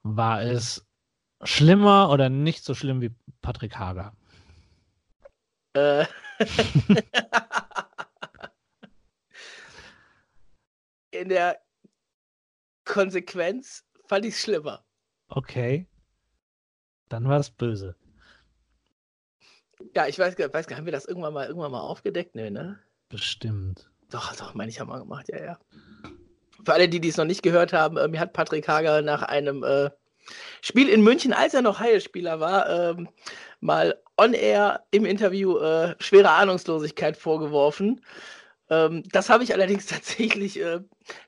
War 0.02 0.40
es 0.40 0.86
schlimmer 1.42 2.08
oder 2.08 2.30
nicht 2.30 2.64
so 2.64 2.72
schlimm 2.72 3.02
wie 3.02 3.10
Patrick 3.42 3.76
Hager? 3.76 4.16
Äh. 5.74 6.06
in 11.10 11.28
der 11.28 11.60
Konsequenz 12.92 13.84
fand 14.06 14.26
ich 14.26 14.34
es 14.34 14.42
schlimmer. 14.42 14.84
Okay. 15.28 15.86
Dann 17.08 17.26
war 17.26 17.40
es 17.40 17.50
böse. 17.50 17.96
Ja, 19.96 20.06
ich 20.06 20.18
weiß, 20.18 20.38
weiß 20.38 20.52
gar 20.52 20.60
nicht, 20.60 20.76
haben 20.76 20.84
wir 20.84 20.92
das 20.92 21.06
irgendwann 21.06 21.32
mal, 21.32 21.46
irgendwann 21.46 21.72
mal 21.72 21.80
aufgedeckt? 21.80 22.34
Nee, 22.34 22.50
ne? 22.50 22.78
Bestimmt. 23.08 23.90
Doch, 24.10 24.36
doch, 24.36 24.52
meine 24.52 24.70
ich, 24.70 24.78
haben 24.78 24.90
wir 24.90 24.98
gemacht, 24.98 25.28
ja, 25.28 25.42
ja. 25.42 25.58
Für 26.64 26.74
alle, 26.74 26.88
die 26.88 27.08
es 27.08 27.16
noch 27.16 27.24
nicht 27.24 27.42
gehört 27.42 27.72
haben, 27.72 27.96
äh, 27.96 28.08
mir 28.08 28.20
hat 28.20 28.34
Patrick 28.34 28.68
Hager 28.68 29.00
nach 29.00 29.22
einem 29.22 29.64
äh, 29.64 29.88
Spiel 30.60 30.90
in 30.90 31.02
München, 31.02 31.32
als 31.32 31.54
er 31.54 31.62
noch 31.62 31.80
Heilspieler 31.80 32.40
war, 32.40 32.68
ähm, 32.68 33.08
mal 33.60 34.00
on 34.18 34.34
air 34.34 34.84
im 34.90 35.06
Interview 35.06 35.56
äh, 35.58 35.96
schwere 35.98 36.30
Ahnungslosigkeit 36.30 37.16
vorgeworfen. 37.16 38.02
Ähm, 38.70 39.02
das 39.12 39.28
habe 39.28 39.44
ich 39.44 39.52
allerdings 39.52 39.86
tatsächlich 39.86 40.60
äh, 40.60 40.80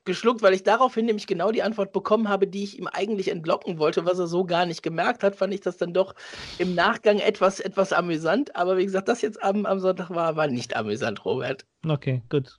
geschluckt, 0.05 0.43
weil 0.43 0.55
ich 0.55 0.62
daraufhin 0.62 1.07
nämlich 1.07 1.26
genau 1.26 1.51
die 1.51 1.62
Antwort 1.62 1.93
bekommen 1.93 2.28
habe, 2.28 2.47
die 2.47 2.64
ich 2.64 2.78
ihm 2.78 2.87
eigentlich 2.87 3.30
entlocken 3.30 3.78
wollte, 3.78 4.05
was 4.05 4.18
er 4.18 4.26
so 4.26 4.45
gar 4.45 4.66
nicht 4.66 4.82
gemerkt 4.82 5.22
hat, 5.22 5.37
fand 5.37 5.53
ich 5.53 5.61
das 5.61 5.76
dann 5.76 5.93
doch 5.93 6.14
im 6.59 6.74
Nachgang 6.74 7.18
etwas, 7.18 7.61
etwas 7.61 7.93
amüsant. 7.93 8.57
Aber 8.57 8.78
wie 8.78 8.85
gesagt, 8.85 9.09
das 9.09 9.22
jetzt 9.22 9.43
am, 9.43 9.66
am 9.66 9.80
Sonntag 9.80 10.11
war, 10.11 10.37
war 10.37 10.47
nicht 10.47 10.76
amüsant, 10.76 11.24
Robert. 11.24 11.64
Okay, 11.87 12.22
gut. 12.30 12.59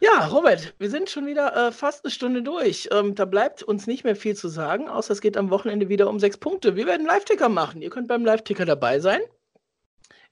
Ja, 0.00 0.26
Robert, 0.26 0.74
wir 0.78 0.90
sind 0.90 1.10
schon 1.10 1.26
wieder 1.26 1.68
äh, 1.68 1.72
fast 1.72 2.04
eine 2.04 2.10
Stunde 2.10 2.42
durch. 2.42 2.88
Ähm, 2.90 3.14
da 3.14 3.24
bleibt 3.24 3.62
uns 3.62 3.86
nicht 3.86 4.02
mehr 4.02 4.16
viel 4.16 4.34
zu 4.34 4.48
sagen, 4.48 4.88
außer 4.88 5.12
es 5.12 5.20
geht 5.20 5.36
am 5.36 5.50
Wochenende 5.50 5.88
wieder 5.88 6.08
um 6.08 6.18
sechs 6.18 6.36
Punkte. 6.36 6.74
Wir 6.74 6.86
werden 6.86 7.06
Live-Ticker 7.06 7.48
machen. 7.48 7.82
Ihr 7.82 7.90
könnt 7.90 8.08
beim 8.08 8.24
Live-Ticker 8.24 8.64
dabei 8.64 8.98
sein 8.98 9.20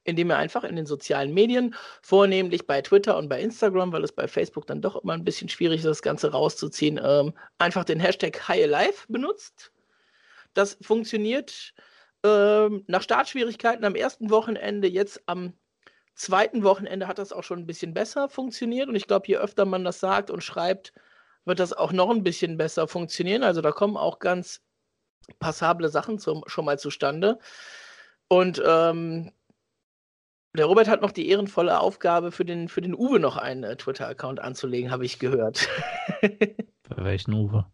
indem 0.05 0.31
ihr 0.31 0.39
einfach 0.39 0.65
in 0.65 0.77
den 0.77 0.87
sozialen 0.87 1.33
Medien, 1.33 1.75
vornehmlich 2.03 2.67
bei 2.67 2.81
Twitter 2.83 3.17
und 3.17 3.29
bei 3.29 3.41
Instagram, 3.41 3.93
weil 3.93 4.05
es 4.05 4.13
bei 4.13 4.29
Facebook 4.29 4.67
dann 4.67 4.81
doch 4.81 5.03
immer 5.03 5.15
ein 5.15 5.25
bisschen 5.25 5.49
schwierig 5.49 5.81
ist, 5.81 5.87
das 5.87 6.03
Ganze 6.03 6.33
rauszuziehen, 6.33 7.01
ähm, 7.03 7.35
einfach 7.59 7.85
den 7.85 8.01
Hashtag 8.01 8.49
HighLife 8.49 9.07
benutzt. 9.09 9.73
Das 10.55 10.79
funktioniert 10.81 11.75
ähm, 12.25 12.85
nach 12.87 13.03
Startschwierigkeiten 13.03 13.85
am 13.85 13.95
ersten 13.95 14.31
Wochenende, 14.31 14.89
jetzt 14.89 15.23
am 15.27 15.55
zweiten 16.15 16.65
Wochenende 16.65 17.07
hat 17.07 17.19
das 17.19 17.33
auch 17.33 17.45
schon 17.45 17.61
ein 17.61 17.67
bisschen 17.67 17.95
besser 17.95 18.29
funktioniert 18.29 18.89
und 18.89 18.97
ich 18.97 19.07
glaube, 19.07 19.27
je 19.27 19.37
öfter 19.37 19.65
man 19.65 19.85
das 19.85 20.01
sagt 20.01 20.31
und 20.31 20.45
schreibt, 20.45 20.93
wird 21.45 21.61
das 21.61 21.73
auch 21.73 21.93
noch 21.93 22.11
ein 22.11 22.23
bisschen 22.23 22.57
besser 22.57 22.87
funktionieren. 22.87 23.43
Also 23.43 23.63
da 23.63 23.73
kommen 23.73 23.97
auch 23.97 24.19
ganz 24.19 24.61
passable 25.39 25.89
Sachen 25.89 26.19
zum, 26.19 26.43
schon 26.47 26.65
mal 26.65 26.79
zustande. 26.79 27.39
Und 28.29 28.63
ähm, 28.65 29.33
Der 30.57 30.65
Robert 30.67 30.89
hat 30.89 31.01
noch 31.01 31.13
die 31.13 31.29
ehrenvolle 31.29 31.79
Aufgabe, 31.79 32.33
für 32.33 32.45
den, 32.45 32.69
für 32.69 32.81
den 32.81 32.95
Uwe 32.95 33.21
noch 33.21 33.37
einen 33.37 33.63
äh, 33.63 33.77
Twitter-Account 33.77 34.41
anzulegen, 34.41 34.91
habe 34.91 35.05
ich 35.05 35.19
gehört. 35.19 35.69
Für 36.93 37.05
welchen 37.05 37.35
Uwe? 37.35 37.67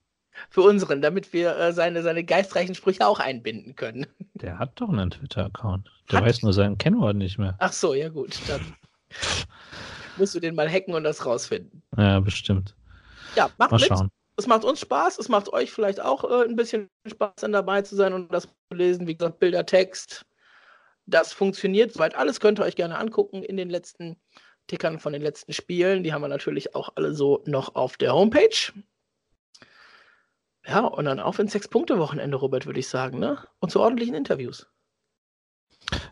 Für 0.51 0.61
unseren, 0.61 1.01
damit 1.01 1.33
wir 1.33 1.57
äh, 1.57 1.72
seine, 1.72 2.03
seine 2.03 2.22
geistreichen 2.22 2.74
Sprüche 2.74 3.07
auch 3.07 3.18
einbinden 3.18 3.74
können. 3.77 4.07
Der 4.35 4.59
hat 4.59 4.72
doch 4.74 4.91
einen 4.91 5.11
Twitter-Account. 5.11 5.91
Der 6.11 6.18
hat? 6.18 6.27
weiß 6.27 6.43
nur 6.43 6.53
seinen 6.53 6.77
Kennwort 6.77 7.16
nicht 7.16 7.39
mehr. 7.39 7.57
Ach 7.59 7.72
so, 7.72 7.95
ja 7.95 8.11
gut. 8.11 8.39
Dann 8.47 8.61
musst 10.18 10.35
du 10.35 10.41
den 10.41 10.55
mal 10.55 10.68
hacken 10.68 10.93
und 10.93 11.05
das 11.05 11.24
rausfinden. 11.24 11.83
Ja, 11.97 12.20
bestimmt. 12.20 12.74
Ja, 13.37 13.49
macht 13.57 13.70
mal 13.70 13.81
mit. 13.81 13.89
Schauen. 13.89 14.11
Es 14.39 14.47
macht 14.47 14.64
uns 14.64 14.81
Spaß, 14.81 15.18
es 15.18 15.31
macht 15.31 15.51
euch 15.51 15.72
vielleicht 15.72 16.03
auch 16.03 16.24
äh, 16.24 16.45
ein 16.45 16.57
bisschen 16.57 16.91
Spaß, 17.07 17.37
dann 17.37 17.53
dabei 17.53 17.81
zu 17.81 17.97
sein 17.97 18.12
und 18.12 18.31
das 18.31 18.43
zu 18.43 18.77
lesen. 18.77 19.07
Wie 19.07 19.16
gesagt, 19.16 19.39
Bilder, 19.39 19.64
Text, 19.64 20.27
das 21.07 21.33
funktioniert 21.33 21.93
soweit 21.93 22.15
alles. 22.15 22.41
Könnt 22.41 22.59
ihr 22.61 22.65
euch 22.65 22.77
gerne 22.77 22.99
angucken 22.99 23.43
in 23.43 23.57
den 23.57 23.71
letzten 23.71 24.17
Tickern 24.67 24.99
von 24.99 25.13
den 25.13 25.23
letzten 25.23 25.53
Spielen. 25.53 26.03
Die 26.03 26.13
haben 26.13 26.23
wir 26.23 26.29
natürlich 26.29 26.75
auch 26.75 26.91
alle 26.97 27.15
so 27.15 27.43
noch 27.47 27.75
auf 27.75 27.97
der 27.97 28.13
Homepage. 28.13 28.73
Ja, 30.67 30.81
und 30.81 31.05
dann 31.05 31.21
auf 31.21 31.39
ins 31.39 31.53
Sechs-Punkte-Wochenende, 31.53 32.37
Robert, 32.37 32.67
würde 32.67 32.81
ich 32.81 32.89
sagen, 32.89 33.21
ne? 33.21 33.39
Und 33.61 33.71
zu 33.71 33.81
ordentlichen 33.81 34.17
Interviews. 34.17 34.67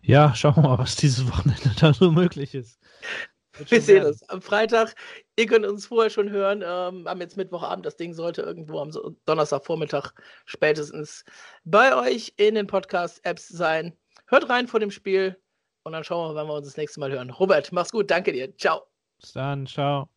Ja, 0.03 0.32
schauen 0.34 0.57
wir 0.57 0.62
mal, 0.62 0.78
was 0.78 0.95
dieses 0.95 1.26
Wochenende 1.28 1.72
da 1.80 1.92
so 1.92 2.12
möglich 2.12 2.55
ist. 2.55 2.78
Wir 3.68 3.80
sehen 3.80 4.05
uns 4.05 4.28
am 4.28 4.42
Freitag. 4.42 4.95
Ihr 5.36 5.47
könnt 5.47 5.66
uns 5.66 5.86
vorher 5.86 6.11
schon 6.11 6.30
hören. 6.30 6.62
Ähm, 6.62 7.09
haben 7.09 7.20
jetzt 7.20 7.36
Mittwochabend. 7.36 7.86
Das 7.86 7.97
Ding 7.97 8.12
sollte 8.12 8.42
irgendwo 8.42 8.80
am 8.80 8.90
Donnerstagvormittag 9.26 10.12
spätestens 10.45 11.24
bei 11.64 11.97
euch 11.97 12.34
in 12.36 12.57
den 12.57 12.66
Podcast-Apps 12.66 13.49
sein. 13.49 13.97
Hört 14.35 14.51
rein 14.51 14.66
vor 14.66 14.80
dem 14.80 14.91
Spiel 14.91 15.41
und 15.85 15.93
dann 15.93 16.03
schauen 16.03 16.28
wir, 16.28 16.35
wann 16.35 16.49
wir 16.49 16.55
uns 16.55 16.66
das 16.66 16.76
nächste 16.76 16.99
Mal 16.99 17.12
hören. 17.12 17.30
Robert, 17.30 17.70
mach's 17.70 17.93
gut. 17.93 18.11
Danke 18.11 18.32
dir. 18.32 18.53
Ciao. 18.57 18.82
Bis 19.20 19.32
dann. 19.32 19.64
Ciao. 19.64 20.09